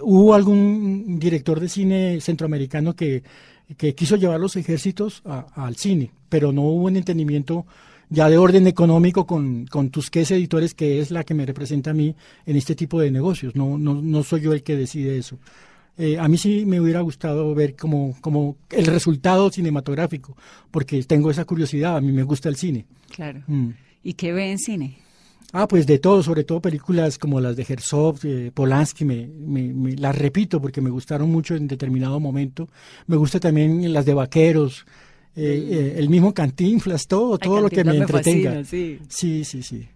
hubo 0.00 0.32
algún 0.34 1.18
director 1.18 1.60
de 1.60 1.68
cine 1.68 2.20
centroamericano 2.22 2.96
que 2.96 3.24
que 3.76 3.94
quiso 3.94 4.16
llevar 4.16 4.40
los 4.40 4.56
ejércitos 4.56 5.22
al 5.24 5.76
cine, 5.76 6.10
pero 6.28 6.52
no 6.52 6.62
hubo 6.62 6.84
un 6.84 6.96
entendimiento 6.96 7.66
ya 8.10 8.28
de 8.30 8.38
orden 8.38 8.66
económico 8.66 9.26
con, 9.26 9.66
con 9.66 9.90
Tusquets 9.90 10.30
Editores, 10.30 10.74
que 10.74 11.00
es 11.00 11.10
la 11.10 11.24
que 11.24 11.34
me 11.34 11.44
representa 11.44 11.90
a 11.90 11.94
mí 11.94 12.14
en 12.46 12.56
este 12.56 12.74
tipo 12.74 13.00
de 13.00 13.10
negocios. 13.10 13.54
No, 13.54 13.76
no, 13.76 14.00
no 14.00 14.22
soy 14.22 14.40
yo 14.40 14.52
el 14.52 14.62
que 14.62 14.76
decide 14.76 15.18
eso. 15.18 15.38
Eh, 15.98 16.16
a 16.18 16.28
mí 16.28 16.38
sí 16.38 16.64
me 16.64 16.80
hubiera 16.80 17.00
gustado 17.00 17.54
ver 17.54 17.74
como, 17.74 18.16
como 18.20 18.56
el 18.70 18.86
resultado 18.86 19.50
cinematográfico, 19.50 20.36
porque 20.70 21.02
tengo 21.02 21.30
esa 21.30 21.44
curiosidad, 21.44 21.96
a 21.96 22.00
mí 22.00 22.12
me 22.12 22.22
gusta 22.22 22.48
el 22.48 22.56
cine. 22.56 22.86
Claro. 23.10 23.42
Mm. 23.48 23.70
¿Y 24.04 24.14
qué 24.14 24.32
ve 24.32 24.50
en 24.52 24.58
cine? 24.58 24.96
Ah, 25.52 25.66
pues 25.66 25.86
de 25.86 25.98
todo, 25.98 26.22
sobre 26.22 26.44
todo 26.44 26.60
películas 26.60 27.16
como 27.16 27.40
las 27.40 27.56
de 27.56 27.64
Herzog, 27.66 28.20
de 28.20 28.52
Polanski, 28.52 29.06
me, 29.06 29.26
me, 29.26 29.96
las 29.96 30.16
repito 30.16 30.60
porque 30.60 30.82
me 30.82 30.90
gustaron 30.90 31.30
mucho 31.30 31.54
en 31.54 31.66
determinado 31.66 32.20
momento. 32.20 32.68
Me 33.06 33.16
gusta 33.16 33.40
también 33.40 33.90
las 33.92 34.04
de 34.04 34.12
Vaqueros, 34.12 34.84
eh, 35.34 35.68
eh, 35.70 35.94
el 35.96 36.10
mismo 36.10 36.34
Cantinflas, 36.34 37.06
todo, 37.06 37.38
todo 37.38 37.62
lo 37.62 37.70
que 37.70 37.82
me, 37.82 37.96
entretenga. 37.96 38.62
sí. 38.64 38.98
sí, 39.08 39.44
sí, 39.44 39.62
sí. 39.62 39.88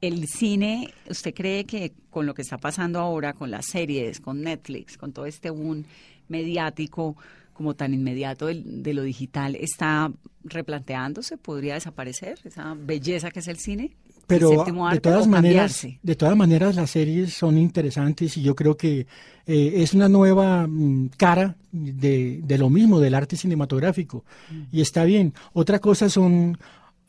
El 0.00 0.26
cine, 0.26 0.92
¿usted 1.08 1.34
cree 1.34 1.64
que 1.64 1.92
con 2.10 2.26
lo 2.26 2.34
que 2.34 2.42
está 2.42 2.58
pasando 2.58 2.98
ahora, 3.00 3.32
con 3.34 3.50
las 3.50 3.66
series, 3.66 4.20
con 4.20 4.42
Netflix, 4.42 4.96
con 4.96 5.12
todo 5.12 5.26
este 5.26 5.50
boom 5.50 5.84
mediático, 6.28 7.16
como 7.52 7.74
tan 7.74 7.94
inmediato 7.94 8.46
de, 8.46 8.62
de, 8.64 8.94
lo 8.94 9.02
digital 9.02 9.56
está 9.56 10.12
replanteándose? 10.44 11.36
¿Podría 11.36 11.74
desaparecer 11.74 12.38
esa 12.44 12.74
belleza 12.74 13.30
que 13.30 13.40
es 13.40 13.48
el 13.48 13.58
cine? 13.58 13.96
Pero 14.28 14.64
de 14.92 15.00
todas 15.00 15.26
maneras 15.26 15.86
de 16.02 16.14
todas 16.14 16.36
maneras 16.36 16.76
las 16.76 16.90
series 16.90 17.32
son 17.32 17.56
interesantes 17.56 18.36
y 18.36 18.42
yo 18.42 18.54
creo 18.54 18.76
que 18.76 19.06
eh, 19.46 19.72
es 19.76 19.94
una 19.94 20.08
nueva 20.08 20.66
mm, 20.68 21.12
cara 21.16 21.56
de, 21.72 22.40
de, 22.44 22.58
lo 22.58 22.68
mismo 22.68 23.00
del 23.00 23.14
arte 23.14 23.36
cinematográfico. 23.36 24.24
Mm. 24.50 24.62
y 24.70 24.80
está 24.82 25.04
bien. 25.04 25.32
Otra 25.54 25.78
cosa 25.78 26.10
son 26.10 26.58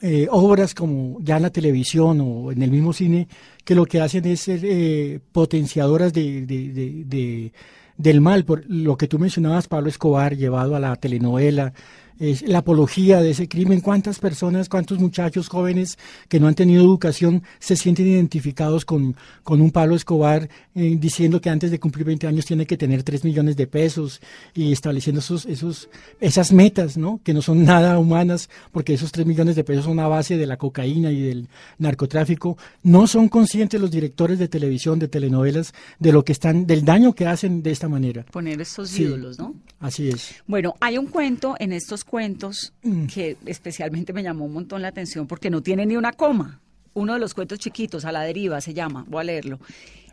eh, 0.01 0.27
obras 0.31 0.73
como 0.73 1.17
ya 1.19 1.35
en 1.35 1.43
la 1.43 1.49
televisión 1.49 2.21
o 2.21 2.53
en 2.53 2.61
el 2.61 2.71
mismo 2.71 2.93
cine 2.93 3.27
que 3.65 3.75
lo 3.75 3.85
que 3.85 3.99
hacen 3.99 4.25
es 4.25 4.39
ser 4.39 4.61
eh, 4.63 5.19
potenciadoras 5.33 6.13
de, 6.13 6.45
de, 6.45 6.69
de, 7.05 7.51
del 7.97 8.21
mal. 8.21 8.45
Por 8.45 8.63
lo 8.69 8.95
que 8.95 9.09
tú 9.09 9.19
mencionabas 9.19 9.67
Pablo 9.67 9.89
Escobar 9.89 10.37
llevado 10.37 10.77
a 10.77 10.79
la 10.79 10.95
telenovela 10.95 11.73
es 12.19 12.41
la 12.41 12.59
apología 12.59 13.21
de 13.21 13.31
ese 13.31 13.47
crimen. 13.47 13.79
¿Cuántas 13.79 14.19
personas, 14.19 14.69
cuántos 14.69 14.99
muchachos 14.99 15.47
jóvenes 15.47 15.97
que 16.27 16.39
no 16.39 16.47
han 16.47 16.55
tenido 16.55 16.83
educación 16.83 17.43
se 17.59 17.75
sienten 17.75 18.07
identificados 18.07 18.85
con, 18.85 19.15
con 19.43 19.61
un 19.61 19.71
Pablo 19.71 19.95
Escobar 19.95 20.49
eh, 20.75 20.97
diciendo 20.99 21.39
que 21.39 21.49
antes 21.49 21.71
de 21.71 21.79
cumplir 21.79 22.05
20 22.05 22.27
años 22.27 22.45
tiene 22.45 22.65
que 22.65 22.77
tener 22.77 23.03
3 23.03 23.23
millones 23.23 23.55
de 23.55 23.67
pesos 23.67 24.21
y 24.53 24.71
estableciendo 24.71 25.19
esos, 25.19 25.45
esos, 25.45 25.89
esas 26.19 26.51
metas, 26.51 26.97
¿no? 26.97 27.21
Que 27.23 27.33
no 27.33 27.41
son 27.41 27.63
nada 27.63 27.97
humanas 27.97 28.49
porque 28.71 28.93
esos 28.93 29.11
3 29.11 29.25
millones 29.25 29.55
de 29.55 29.63
pesos 29.63 29.85
son 29.85 29.99
a 29.99 30.07
base 30.07 30.37
de 30.37 30.45
la 30.45 30.57
cocaína 30.57 31.11
y 31.11 31.21
del 31.21 31.47
narcotráfico. 31.77 32.57
No 32.83 33.07
son 33.07 33.29
conscientes 33.29 33.79
los 33.79 33.91
directores 33.91 34.39
de 34.39 34.47
televisión, 34.47 34.99
de 34.99 35.07
telenovelas, 35.07 35.73
de 35.99 36.11
lo 36.11 36.25
que 36.25 36.33
están, 36.33 36.67
del 36.67 36.83
daño 36.83 37.13
que 37.13 37.27
hacen 37.27 37.63
de 37.63 37.71
esta 37.71 37.87
manera. 37.87 38.25
Poner 38.31 38.59
estos 38.59 38.97
ídolos, 38.99 39.39
¿no? 39.39 39.55
Así 39.79 40.09
es. 40.09 40.35
Bueno, 40.45 40.75
hay 40.81 40.97
un 40.97 41.05
cuento 41.07 41.55
en 41.59 41.71
estos 41.71 42.03
cuentos 42.09 42.73
mm. 42.81 43.05
que 43.05 43.37
especialmente 43.45 44.13
me 44.13 44.23
llamó 44.23 44.45
un 44.45 44.53
montón 44.53 44.81
la 44.81 44.87
atención 44.87 45.27
porque 45.27 45.51
no 45.51 45.61
tiene 45.61 45.85
ni 45.85 45.95
una 45.95 46.11
coma. 46.11 46.59
Uno 46.95 47.13
de 47.13 47.19
los 47.19 47.35
cuentos 47.35 47.59
chiquitos, 47.59 48.03
a 48.03 48.11
la 48.11 48.23
deriva 48.23 48.59
se 48.61 48.73
llama, 48.73 49.05
voy 49.07 49.21
a 49.21 49.23
leerlo. 49.25 49.59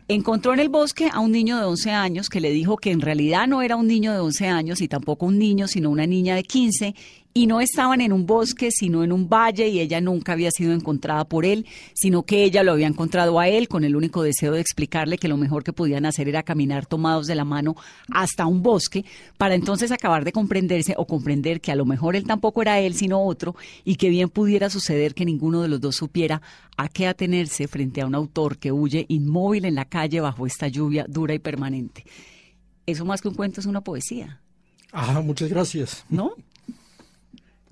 encontró 0.07 0.53
en 0.53 0.59
el 0.59 0.69
bosque 0.69 1.09
a 1.11 1.19
un 1.19 1.31
niño 1.31 1.57
de 1.57 1.63
11 1.63 1.91
años 1.91 2.29
que 2.29 2.39
le 2.39 2.51
dijo 2.51 2.77
que 2.77 2.91
en 2.91 3.01
realidad 3.01 3.47
no 3.47 3.63
era 3.63 3.75
un 3.75 3.87
niño 3.87 4.13
de 4.13 4.19
11 4.19 4.47
años 4.47 4.81
y 4.81 4.87
tampoco 4.87 5.25
un 5.25 5.39
niño, 5.39 5.67
sino 5.67 5.89
una 5.89 6.05
niña 6.05 6.35
de 6.35 6.43
15 6.43 6.93
y 7.37 7.45
no 7.45 7.61
estaban 7.61 8.01
en 8.01 8.13
un 8.13 8.25
bosque, 8.25 8.71
sino 8.71 9.03
en 9.03 9.11
un 9.11 9.29
valle 9.29 9.67
y 9.67 9.79
ella 9.79 10.01
nunca 10.01 10.31
había 10.31 10.49
sido 10.49 10.73
encontrada 10.73 11.23
por 11.25 11.45
él, 11.45 11.67
sino 11.93 12.23
que 12.23 12.43
ella 12.43 12.63
lo 12.63 12.71
había 12.71 12.87
encontrado 12.87 13.39
a 13.39 13.47
él 13.47 13.67
con 13.67 13.83
el 13.83 13.95
único 13.95 14.23
deseo 14.23 14.53
de 14.53 14.61
explicarle 14.61 15.19
que 15.19 15.27
lo 15.27 15.37
mejor 15.37 15.63
que 15.63 15.71
podían 15.71 16.07
hacer 16.07 16.27
era 16.27 16.41
caminar 16.41 16.87
tomados 16.87 17.27
de 17.27 17.35
la 17.35 17.45
mano 17.45 17.75
hasta 18.11 18.47
un 18.47 18.63
bosque 18.63 19.05
para 19.37 19.53
entonces 19.53 19.91
acabar 19.91 20.25
de 20.25 20.31
comprenderse 20.31 20.95
o 20.97 21.05
comprender 21.05 21.61
que 21.61 21.71
a 21.71 21.75
lo 21.75 21.85
mejor 21.85 22.15
él 22.15 22.23
tampoco 22.23 22.63
era 22.63 22.79
él, 22.79 22.95
sino 22.95 23.23
otro 23.23 23.55
y 23.85 23.97
que 23.97 24.09
bien 24.09 24.29
pudiera 24.29 24.71
suceder 24.71 25.13
que 25.13 25.23
ninguno 25.23 25.61
de 25.61 25.67
los 25.67 25.79
dos 25.79 25.95
supiera 25.95 26.41
a 26.75 26.89
qué 26.89 27.05
atenerse 27.05 27.67
frente 27.67 28.01
a 28.01 28.07
un 28.07 28.15
autor 28.15 28.57
que 28.57 28.71
huye 28.71 29.05
inmóvil 29.09 29.65
en 29.65 29.75
la 29.75 29.85
calle 29.85 30.21
bajo 30.21 30.47
esta 30.47 30.69
lluvia 30.69 31.05
dura 31.07 31.35
y 31.35 31.39
permanente. 31.39 32.03
Eso 32.87 33.05
más 33.05 33.21
que 33.21 33.27
un 33.27 33.35
cuento 33.35 33.59
es 33.59 33.67
una 33.67 33.81
poesía. 33.81 34.41
Ah, 34.91 35.21
muchas 35.23 35.49
gracias. 35.49 36.03
¿No? 36.09 36.33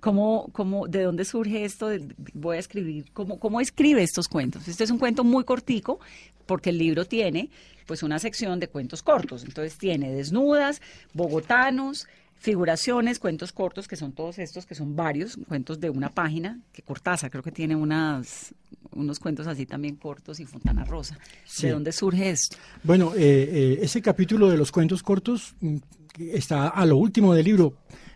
¿Cómo, 0.05 0.49
cómo, 0.51 0.87
¿De 0.87 1.01
dónde 1.01 1.25
surge 1.25 1.65
esto? 1.65 1.87
De, 1.87 2.07
voy 2.35 2.57
a 2.57 2.59
escribir, 2.59 3.05
¿cómo, 3.11 3.39
¿cómo 3.39 3.59
escribe 3.59 4.03
estos 4.03 4.27
cuentos? 4.27 4.67
Este 4.67 4.83
es 4.83 4.91
un 4.91 4.99
cuento 4.99 5.23
muy 5.23 5.43
cortico 5.45 5.99
porque 6.45 6.69
el 6.69 6.77
libro 6.77 7.05
tiene 7.05 7.49
pues 7.87 8.03
una 8.03 8.19
sección 8.19 8.59
de 8.59 8.67
cuentos 8.67 9.01
cortos. 9.01 9.43
Entonces 9.43 9.79
tiene 9.79 10.11
desnudas, 10.11 10.79
bogotanos, 11.15 12.07
figuraciones, 12.37 13.17
cuentos 13.17 13.51
cortos, 13.51 13.87
que 13.87 13.95
son 13.95 14.11
todos 14.11 14.37
estos, 14.37 14.67
que 14.67 14.75
son 14.75 14.95
varios, 14.95 15.39
cuentos 15.47 15.79
de 15.79 15.89
una 15.89 16.09
página, 16.09 16.59
que 16.71 16.83
Cortázar 16.83 17.31
creo 17.31 17.41
que 17.41 17.51
tiene 17.51 17.75
unas, 17.75 18.53
unos 18.91 19.17
cuentos 19.17 19.47
así 19.47 19.65
también 19.65 19.95
cortos 19.95 20.39
y 20.39 20.45
Fontana 20.45 20.85
Rosa. 20.85 21.17
¿De 21.59 21.71
dónde 21.71 21.91
surge 21.91 22.29
esto? 22.29 22.57
Bueno, 22.83 23.15
eh, 23.15 23.49
eh, 23.51 23.79
ese 23.81 24.03
capítulo 24.03 24.51
de 24.51 24.57
los 24.57 24.71
cuentos 24.71 25.01
cortos 25.01 25.55
mm, 25.61 25.77
está 26.19 26.67
a 26.67 26.85
lo 26.85 26.97
último 26.97 27.33
del 27.33 27.45
libro 27.45 27.73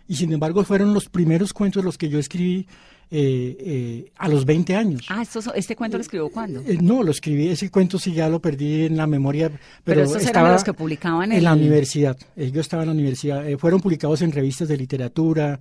y 0.10 0.16
sin 0.16 0.34
embargo 0.34 0.64
fueron 0.66 0.94
los 0.94 1.08
primeros 1.08 1.54
cuentos 1.54 1.86
los 1.86 1.98
que 1.98 2.10
yo 2.10 2.18
escribí 2.18 2.68
eh, 3.12 3.58
eh, 3.60 4.12
a 4.18 4.28
los 4.28 4.44
20 4.44 4.76
años. 4.76 5.06
Ah, 5.10 5.24
¿este 5.56 5.76
cuento 5.76 5.98
lo 5.98 6.02
escribió 6.02 6.30
cuándo? 6.30 6.62
Eh, 6.62 6.80
no, 6.82 7.04
lo 7.04 7.12
escribí, 7.12 7.48
ese 7.48 7.70
cuento 7.70 8.00
sí 8.00 8.12
ya 8.12 8.28
lo 8.28 8.40
perdí 8.40 8.86
en 8.86 8.98
la 8.98 9.06
memoria, 9.06 9.52
pero, 9.84 10.04
estos 10.04 10.24
estaba 10.24 10.48
eran 10.48 10.54
los 10.54 10.64
que 10.64 10.74
publicaban 10.74 11.32
en, 11.32 11.44
la 11.44 11.54
universidad. 11.54 12.18
yo 12.36 12.60
estaba 12.60 12.84
en 12.84 12.90
la 12.90 12.94
universidad, 12.94 13.46
fueron 13.60 13.82
publicados 13.82 14.24
en 14.24 14.32
revistas 14.32 14.68
de 14.68 14.78
literatura, 14.78 15.60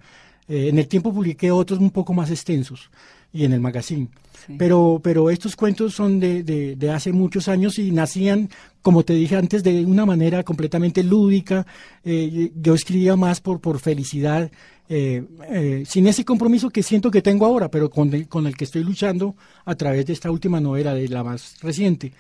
en 0.49 0.79
el 0.79 0.89
tiempo 0.89 1.13
publiqué 1.13 1.51
otros 1.51 1.79
un 1.79 1.91
poco 1.91 2.15
más 2.15 2.31
extensos 2.31 2.91
y 3.33 3.45
en 3.45 3.53
el 3.53 3.61
magazine. 3.61 4.09
Pero, 4.57 5.01
pero 5.03 5.29
estos 5.29 5.57
cuentos 5.57 5.95
son 5.95 6.21
de, 6.21 6.43
de, 6.43 6.91
hace 6.91 7.13
muchos 7.13 7.49
años 7.49 7.79
y 7.79 7.91
nacían, 7.91 8.49
como 8.81 9.05
te 9.05 9.13
dije 9.13 9.37
antes, 9.37 9.63
de 9.63 9.85
una 9.85 10.07
manera 10.07 10.43
completamente 10.43 11.03
lúdica. 11.03 11.67
Eh, 12.05 12.53
yo 12.55 12.75
escribía 12.75 13.15
más 13.17 13.41
por, 13.41 13.61
por 13.61 13.79
felicidad, 13.79 14.51
eh, 14.89 15.23
eh, 15.51 15.85
sin 15.87 16.07
ese 16.07 16.25
compromiso 16.25 16.71
que 16.71 16.83
siento 16.83 17.11
que 17.11 17.21
tengo 17.21 17.45
ahora, 17.45 17.71
pero 17.71 17.91
con 17.91 18.15
el, 18.15 18.27
con 18.27 18.47
el 18.47 18.57
que 18.57 18.65
estoy 18.65 18.85
luchando 18.85 19.37
a 19.67 19.75
través 19.75 20.07
de 20.07 20.15
esta 20.15 20.31
última 20.31 20.61
novela, 20.61 20.95
de 20.95 21.09
la 21.09 21.23
más 21.23 21.61
reciente. 21.61 22.13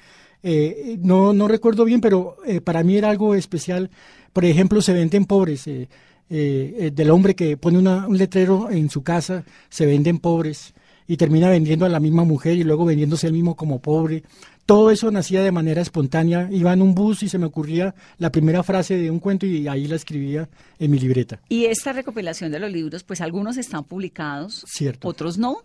no, 1.00 1.32
no 1.32 1.48
recuerdo 1.48 1.86
bien, 1.86 2.02
pero 2.02 2.36
para 2.64 2.82
mí 2.82 2.96
era 2.96 3.08
algo 3.08 3.34
especial. 3.34 3.90
Por 4.34 4.44
ejemplo, 4.44 4.82
se 4.82 4.92
venden 4.92 5.24
pobres. 5.24 5.64
del 6.28 7.10
hombre 7.10 7.34
que 7.34 7.56
pone 7.56 7.78
un 7.78 8.18
letrero 8.18 8.70
en 8.70 8.90
su 8.90 9.02
casa, 9.02 9.44
se 9.70 9.86
venden 9.86 10.18
pobres 10.18 10.74
y 11.08 11.16
termina 11.16 11.48
vendiendo 11.50 11.86
a 11.86 11.88
la 11.88 11.98
misma 11.98 12.22
mujer 12.22 12.56
y 12.56 12.62
luego 12.62 12.84
vendiéndose 12.84 13.26
él 13.26 13.32
mismo 13.32 13.56
como 13.56 13.80
pobre. 13.80 14.22
Todo 14.66 14.90
eso 14.90 15.10
nacía 15.10 15.42
de 15.42 15.50
manera 15.50 15.80
espontánea. 15.80 16.48
Iba 16.52 16.74
en 16.74 16.82
un 16.82 16.94
bus 16.94 17.22
y 17.22 17.30
se 17.30 17.38
me 17.38 17.46
ocurría 17.46 17.94
la 18.18 18.30
primera 18.30 18.62
frase 18.62 18.98
de 18.98 19.10
un 19.10 19.18
cuento 19.18 19.46
y 19.46 19.66
ahí 19.66 19.88
la 19.88 19.96
escribía 19.96 20.46
en 20.78 20.90
mi 20.90 20.98
libreta. 20.98 21.40
Y 21.48 21.64
esta 21.64 21.94
recopilación 21.94 22.52
de 22.52 22.58
los 22.60 22.70
libros, 22.70 23.02
pues 23.02 23.22
algunos 23.22 23.56
están 23.56 23.84
publicados, 23.84 24.64
Cierto. 24.68 25.08
otros 25.08 25.38
no. 25.38 25.56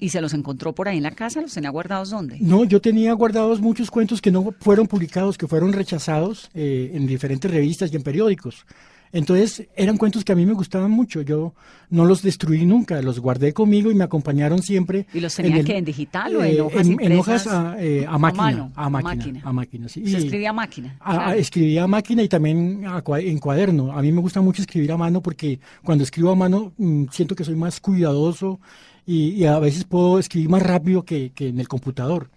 ¿Y 0.00 0.08
se 0.08 0.20
los 0.20 0.34
encontró 0.34 0.74
por 0.74 0.88
ahí 0.88 0.96
en 0.96 1.04
la 1.04 1.12
casa? 1.12 1.40
¿Los 1.40 1.54
tenía 1.54 1.70
guardados 1.70 2.10
dónde? 2.10 2.36
No, 2.40 2.64
yo 2.64 2.80
tenía 2.80 3.12
guardados 3.12 3.60
muchos 3.60 3.92
cuentos 3.92 4.20
que 4.20 4.32
no 4.32 4.52
fueron 4.58 4.88
publicados, 4.88 5.38
que 5.38 5.46
fueron 5.46 5.72
rechazados 5.72 6.50
eh, 6.52 6.90
en 6.94 7.06
diferentes 7.06 7.48
revistas 7.48 7.92
y 7.92 7.96
en 7.96 8.02
periódicos. 8.02 8.66
Entonces 9.12 9.68
eran 9.76 9.98
cuentos 9.98 10.24
que 10.24 10.32
a 10.32 10.34
mí 10.34 10.46
me 10.46 10.54
gustaban 10.54 10.90
mucho. 10.90 11.20
Yo 11.20 11.54
no 11.90 12.06
los 12.06 12.22
destruí 12.22 12.64
nunca, 12.64 13.00
los 13.02 13.20
guardé 13.20 13.52
conmigo 13.52 13.90
y 13.90 13.94
me 13.94 14.04
acompañaron 14.04 14.62
siempre. 14.62 15.06
¿Y 15.12 15.20
los 15.20 15.34
tenía 15.34 15.62
que 15.62 15.76
en 15.76 15.84
digital 15.84 16.34
o 16.36 16.42
en 16.42 16.56
eh, 16.56 16.60
hojas 16.62 16.86
en, 16.88 17.18
hojas 17.18 17.46
a, 17.46 17.76
eh, 17.78 18.06
a, 18.08 18.16
máquina, 18.16 18.70
a, 18.74 18.88
máquina, 18.88 19.40
a 19.44 19.52
máquina. 19.52 19.88
sí. 19.88 20.06
¿Se 20.06 20.16
escribía 20.16 20.50
a 20.50 20.54
máquina? 20.54 20.96
escribía 21.36 21.84
a 21.84 21.86
máquina 21.86 22.22
y 22.22 22.28
también 22.28 22.84
en 22.84 23.38
cuaderno. 23.38 23.92
A 23.92 24.00
mí 24.00 24.10
me 24.10 24.20
gusta 24.22 24.40
mucho 24.40 24.62
escribir 24.62 24.90
a 24.92 24.96
mano 24.96 25.20
porque 25.20 25.60
cuando 25.84 26.04
escribo 26.04 26.30
a 26.30 26.34
mano 26.34 26.72
mm, 26.78 27.04
siento 27.10 27.36
que 27.36 27.44
soy 27.44 27.54
más 27.54 27.80
cuidadoso 27.80 28.60
y, 29.04 29.44
a 29.44 29.58
veces 29.58 29.84
puedo 29.84 30.18
escribir 30.18 30.48
más 30.48 30.62
rápido 30.62 31.04
que, 31.04 31.32
que 31.34 31.48
en 31.48 31.60
el 31.60 31.68
computador. 31.68 32.30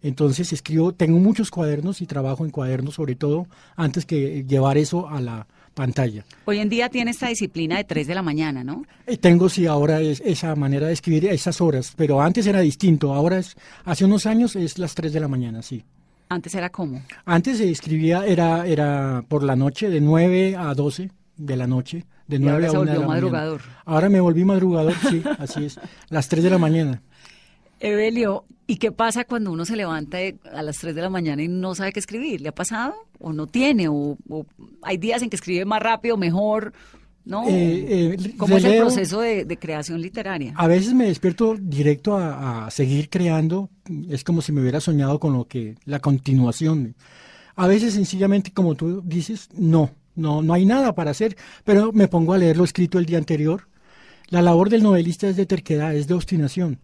Entonces 0.00 0.52
escribo, 0.52 0.92
tengo 0.92 1.18
muchos 1.18 1.50
cuadernos 1.50 2.00
y 2.00 2.06
trabajo 2.06 2.44
en 2.44 2.50
cuadernos 2.50 2.94
sobre 2.94 3.14
todo 3.14 3.46
antes 3.74 4.06
que 4.06 4.44
llevar 4.46 4.78
eso 4.78 5.08
a 5.08 5.20
la, 5.20 5.46
pantalla. 5.74 6.24
Hoy 6.44 6.58
en 6.58 6.68
día 6.68 6.88
tiene 6.88 7.10
esta 7.10 7.28
disciplina 7.28 7.76
de 7.76 7.84
3 7.84 8.06
de 8.06 8.14
la 8.14 8.22
mañana, 8.22 8.64
¿no? 8.64 8.84
Eh, 9.06 9.16
tengo, 9.16 9.48
sí, 9.48 9.66
ahora 9.66 10.00
es 10.00 10.22
esa 10.24 10.54
manera 10.54 10.86
de 10.86 10.92
escribir 10.92 11.26
esas 11.26 11.60
horas, 11.60 11.92
pero 11.96 12.20
antes 12.20 12.46
era 12.46 12.60
distinto, 12.60 13.12
ahora 13.12 13.38
es, 13.38 13.56
hace 13.84 14.04
unos 14.04 14.26
años 14.26 14.56
es 14.56 14.78
las 14.78 14.94
3 14.94 15.12
de 15.12 15.20
la 15.20 15.28
mañana, 15.28 15.62
sí. 15.62 15.84
¿Antes 16.28 16.54
era 16.54 16.70
cómo? 16.70 17.02
Antes 17.26 17.58
se 17.58 17.70
escribía, 17.70 18.24
era, 18.24 18.66
era 18.66 19.24
por 19.28 19.42
la 19.42 19.56
noche, 19.56 19.90
de 19.90 20.00
9 20.00 20.56
a 20.56 20.74
12 20.74 21.10
de 21.36 21.56
la 21.56 21.66
noche, 21.66 22.06
de 22.26 22.38
9 22.38 22.66
a 22.66 22.72
1 22.72 22.92
de 22.92 22.98
la 22.98 23.06
madrugador. 23.06 23.60
Mañana. 23.60 23.82
Ahora 23.84 24.08
me 24.08 24.20
volví 24.20 24.44
madrugador, 24.44 24.94
sí, 25.10 25.22
así 25.38 25.66
es, 25.66 25.78
las 26.08 26.28
3 26.28 26.44
de 26.44 26.50
la 26.50 26.58
mañana. 26.58 27.02
Evelio, 27.80 28.44
¿y 28.66 28.76
qué 28.76 28.92
pasa 28.92 29.24
cuando 29.24 29.52
uno 29.52 29.64
se 29.64 29.76
levanta 29.76 30.18
a 30.52 30.62
las 30.62 30.78
3 30.78 30.94
de 30.94 31.02
la 31.02 31.10
mañana 31.10 31.42
y 31.42 31.48
no 31.48 31.74
sabe 31.74 31.92
qué 31.92 32.00
escribir? 32.00 32.40
¿Le 32.40 32.48
ha 32.48 32.54
pasado? 32.54 32.94
¿O 33.18 33.32
no 33.32 33.46
tiene? 33.46 33.88
¿O, 33.88 34.16
hay 34.82 34.96
días 34.96 35.22
en 35.22 35.30
que 35.30 35.36
escribe 35.36 35.64
más 35.64 35.82
rápido, 35.82 36.16
mejor? 36.16 36.72
¿No? 37.24 37.48
Eh, 37.48 38.14
eh, 38.14 38.34
¿Cómo 38.36 38.58
es 38.58 38.64
el 38.64 38.78
proceso 38.80 39.20
de, 39.20 39.58
creación 39.58 40.00
literaria? 40.00 40.52
A 40.56 40.66
veces 40.66 40.92
me 40.92 41.06
despierto 41.06 41.56
directo 41.58 42.16
a, 42.16 42.70
seguir 42.70 43.08
creando. 43.08 43.70
Es 44.08 44.24
como 44.24 44.42
si 44.42 44.52
me 44.52 44.60
hubiera 44.60 44.80
soñado 44.80 45.18
con 45.18 45.32
lo 45.32 45.46
que 45.46 45.76
la 45.84 46.00
continuación. 46.00 46.94
A 47.56 47.66
veces 47.66 47.94
sencillamente, 47.94 48.52
como 48.52 48.74
tú 48.74 49.00
dices, 49.04 49.48
no, 49.54 49.90
no, 50.16 50.42
no 50.42 50.52
hay 50.52 50.66
nada 50.66 50.94
para 50.94 51.12
hacer, 51.12 51.36
pero 51.64 51.92
me 51.92 52.08
pongo 52.08 52.34
a 52.34 52.38
leer 52.38 52.56
lo 52.56 52.64
escrito 52.64 52.98
el 52.98 53.06
día 53.06 53.18
anterior. 53.18 53.68
La 54.28 54.42
labor 54.42 54.68
del 54.68 54.82
novelista 54.82 55.28
es 55.28 55.36
de 55.36 55.46
terquedad, 55.46 55.94
es 55.94 56.06
de 56.06 56.14
obstinación. 56.14 56.78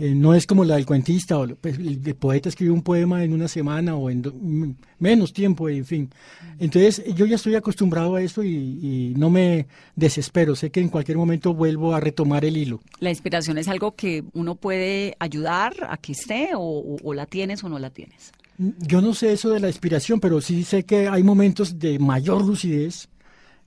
Eh, 0.00 0.14
no 0.14 0.32
es 0.32 0.46
como 0.46 0.64
la 0.64 0.76
del 0.76 0.86
cuentista, 0.86 1.38
o 1.38 1.46
pues, 1.46 1.76
el, 1.78 2.00
poeta 2.14 2.48
escribe 2.48 2.72
un 2.72 2.80
poema 2.80 3.22
en 3.22 3.34
una 3.34 3.48
semana 3.48 3.96
o 3.96 4.08
en 4.08 4.22
mm, 4.22 4.74
menos 4.98 5.34
tiempo, 5.34 5.68
en 5.68 5.84
fin. 5.84 6.10
Entonces 6.58 7.04
yo 7.14 7.26
ya 7.26 7.36
estoy 7.36 7.54
acostumbrado 7.54 8.14
a 8.14 8.22
eso 8.22 8.42
y, 8.42 9.12
no 9.18 9.28
me 9.28 9.66
desespero, 9.96 10.56
sé 10.56 10.70
que 10.70 10.80
en 10.80 10.88
cualquier 10.88 11.18
momento 11.18 11.52
vuelvo 11.52 11.94
a 11.94 12.00
retomar 12.00 12.46
el 12.46 12.56
hilo. 12.56 12.80
¿La 12.98 13.10
inspiración 13.10 13.58
es 13.58 13.68
algo 13.68 13.94
que 13.94 14.24
uno 14.32 14.54
puede 14.54 15.16
ayudar 15.18 15.74
a 15.90 15.98
que 15.98 16.12
esté 16.12 16.50
o 16.54 17.12
la 17.12 17.26
tienes 17.26 17.62
o 17.62 17.68
no 17.68 17.78
la 17.78 17.90
tienes? 17.90 18.32
Yo 18.56 19.02
no 19.02 19.12
sé 19.12 19.32
eso 19.32 19.50
de 19.50 19.60
la 19.60 19.68
inspiración, 19.68 20.18
pero 20.18 20.40
sí 20.40 20.64
sé 20.64 20.84
que 20.84 21.08
hay 21.08 21.22
momentos 21.22 21.78
de 21.78 21.98
mayor 21.98 22.44
lucidez 22.44 23.08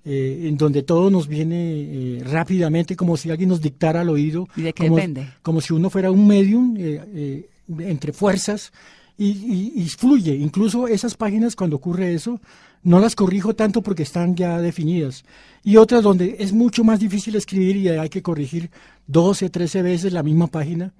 eh, 0.05 0.47
en 0.49 0.57
donde 0.57 0.83
todo 0.83 1.09
nos 1.09 1.29
viene 1.29 1.55
eh, 1.55 2.23
rápidamente, 2.25 2.97
como 2.97 3.15
si 3.15 3.31
alguien 3.31 3.47
nos 3.47 3.61
dictara 3.61 4.01
al 4.01 4.09
oído. 4.09 4.49
¿Y 4.57 4.63
de 4.63 4.73
qué 4.73 4.83
como, 4.83 4.97
depende? 4.97 5.29
Como 5.41 5.61
si 5.61 5.71
uno 5.71 5.89
fuera 5.89 6.11
un 6.11 6.27
medium 6.27 6.75
eh, 6.77 7.47
entre 7.79 8.11
fuerzas 8.11 8.73
y, 9.17 9.87
fluye. 9.97 10.35
Incluso 10.35 10.89
esas 10.89 11.15
páginas, 11.15 11.55
cuando 11.55 11.77
ocurre 11.77 12.13
eso, 12.13 12.41
no 12.83 12.99
las 12.99 13.15
corrijo 13.15 13.55
tanto 13.55 13.81
porque 13.81 14.03
están 14.03 14.35
ya 14.35 14.59
definidas. 14.59 15.23
Y 15.63 15.77
otras 15.77 16.03
donde 16.03 16.35
es 16.37 16.51
mucho 16.51 16.83
más 16.83 16.99
difícil 16.99 17.37
escribir 17.37 17.77
y 17.77 17.87
hay 17.87 18.09
que 18.09 18.21
corregir 18.21 18.71
12, 19.07 19.49
13 19.49 19.83
veces 19.83 20.11
la 20.11 20.23
misma 20.23 20.47
página 20.47 20.93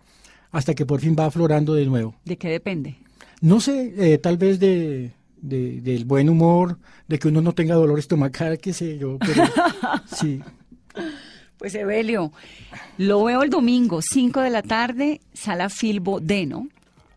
hasta 0.51 0.74
que 0.76 0.86
por 0.86 1.01
fin 1.01 1.14
va 1.20 1.26
aflorando 1.26 1.74
de 1.74 1.86
nuevo. 1.86 2.16
¿De 2.24 2.38
qué 2.38 2.47
depende? 2.47 2.95
No 3.41 3.60
sé, 3.60 4.18
tal 4.20 4.38
vez 4.38 4.62
de 4.62 5.12
de, 5.43 5.81
del 5.81 6.05
buen 6.05 6.29
humor, 6.29 6.79
de 7.07 7.19
que 7.19 7.27
uno 7.27 7.41
no 7.41 7.53
tenga 7.53 7.75
dolor 7.75 7.99
estomacal, 7.99 8.57
qué 8.57 8.73
sé 8.73 8.97
yo, 8.97 9.17
pero 9.19 9.43
sí. 10.05 10.41
Pues 11.57 11.75
Evelio, 11.75 12.31
lo 12.97 13.23
veo 13.25 13.43
el 13.43 13.49
domingo, 13.49 14.01
5 14.01 14.41
de 14.41 14.49
la 14.49 14.61
tarde, 14.63 15.21
Sala 15.33 15.69
Filbo 15.69 16.19
Deno. 16.19 16.67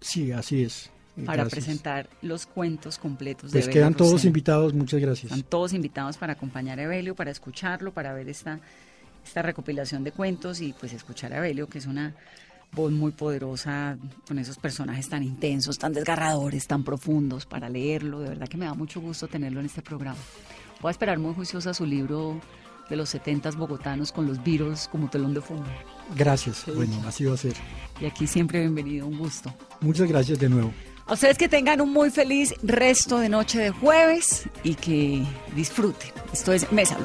Sí, 0.00 0.32
así 0.32 0.62
es. 0.62 0.90
Para 1.24 1.46
presentar 1.46 2.10
los 2.20 2.44
cuentos 2.44 2.98
completos 2.98 3.50
de 3.50 3.60
Pues 3.60 3.72
quedan 3.72 3.94
todos 3.94 4.26
invitados, 4.26 4.74
muchas 4.74 5.00
gracias. 5.00 5.32
Están 5.32 5.48
todos 5.48 5.72
invitados 5.72 6.18
para 6.18 6.34
acompañar 6.34 6.78
a 6.78 6.82
Evelio, 6.82 7.14
para 7.14 7.30
escucharlo, 7.30 7.92
para 7.92 8.12
ver 8.12 8.28
esta, 8.28 8.60
esta 9.24 9.40
recopilación 9.40 10.04
de 10.04 10.12
cuentos 10.12 10.60
y 10.60 10.74
pues 10.74 10.92
escuchar 10.92 11.32
a 11.32 11.38
Evelio, 11.38 11.68
que 11.68 11.78
es 11.78 11.86
una 11.86 12.14
voz 12.72 12.92
muy 12.92 13.12
poderosa, 13.12 13.96
con 14.26 14.38
esos 14.38 14.58
personajes 14.58 15.08
tan 15.08 15.22
intensos, 15.22 15.78
tan 15.78 15.92
desgarradores, 15.92 16.66
tan 16.66 16.84
profundos 16.84 17.46
para 17.46 17.68
leerlo. 17.68 18.20
De 18.20 18.30
verdad 18.30 18.48
que 18.48 18.56
me 18.56 18.66
da 18.66 18.74
mucho 18.74 19.00
gusto 19.00 19.28
tenerlo 19.28 19.60
en 19.60 19.66
este 19.66 19.82
programa. 19.82 20.18
Voy 20.80 20.90
a 20.90 20.92
esperar 20.92 21.18
muy 21.18 21.34
juiciosa 21.34 21.72
su 21.72 21.86
libro 21.86 22.40
de 22.88 22.96
los 22.96 23.08
70 23.08 23.50
bogotanos 23.52 24.12
con 24.12 24.26
los 24.26 24.42
Beatles 24.42 24.88
como 24.88 25.08
telón 25.08 25.34
de 25.34 25.40
fondo. 25.40 25.66
Gracias, 26.14 26.64
bueno, 26.74 27.02
así 27.06 27.24
va 27.24 27.34
a 27.34 27.38
ser. 27.38 27.54
Y 28.00 28.06
aquí 28.06 28.26
siempre 28.26 28.60
bienvenido, 28.60 29.06
un 29.06 29.18
gusto. 29.18 29.52
Muchas 29.80 30.08
gracias 30.08 30.38
de 30.38 30.48
nuevo. 30.48 30.72
A 31.06 31.14
ustedes 31.14 31.38
que 31.38 31.48
tengan 31.48 31.80
un 31.80 31.92
muy 31.92 32.10
feliz 32.10 32.52
resto 32.62 33.18
de 33.18 33.28
noche 33.28 33.58
de 33.60 33.70
jueves 33.70 34.48
y 34.64 34.74
que 34.74 35.24
disfruten. 35.54 36.10
Esto 36.32 36.52
es 36.52 36.70
Mesa 36.72 36.96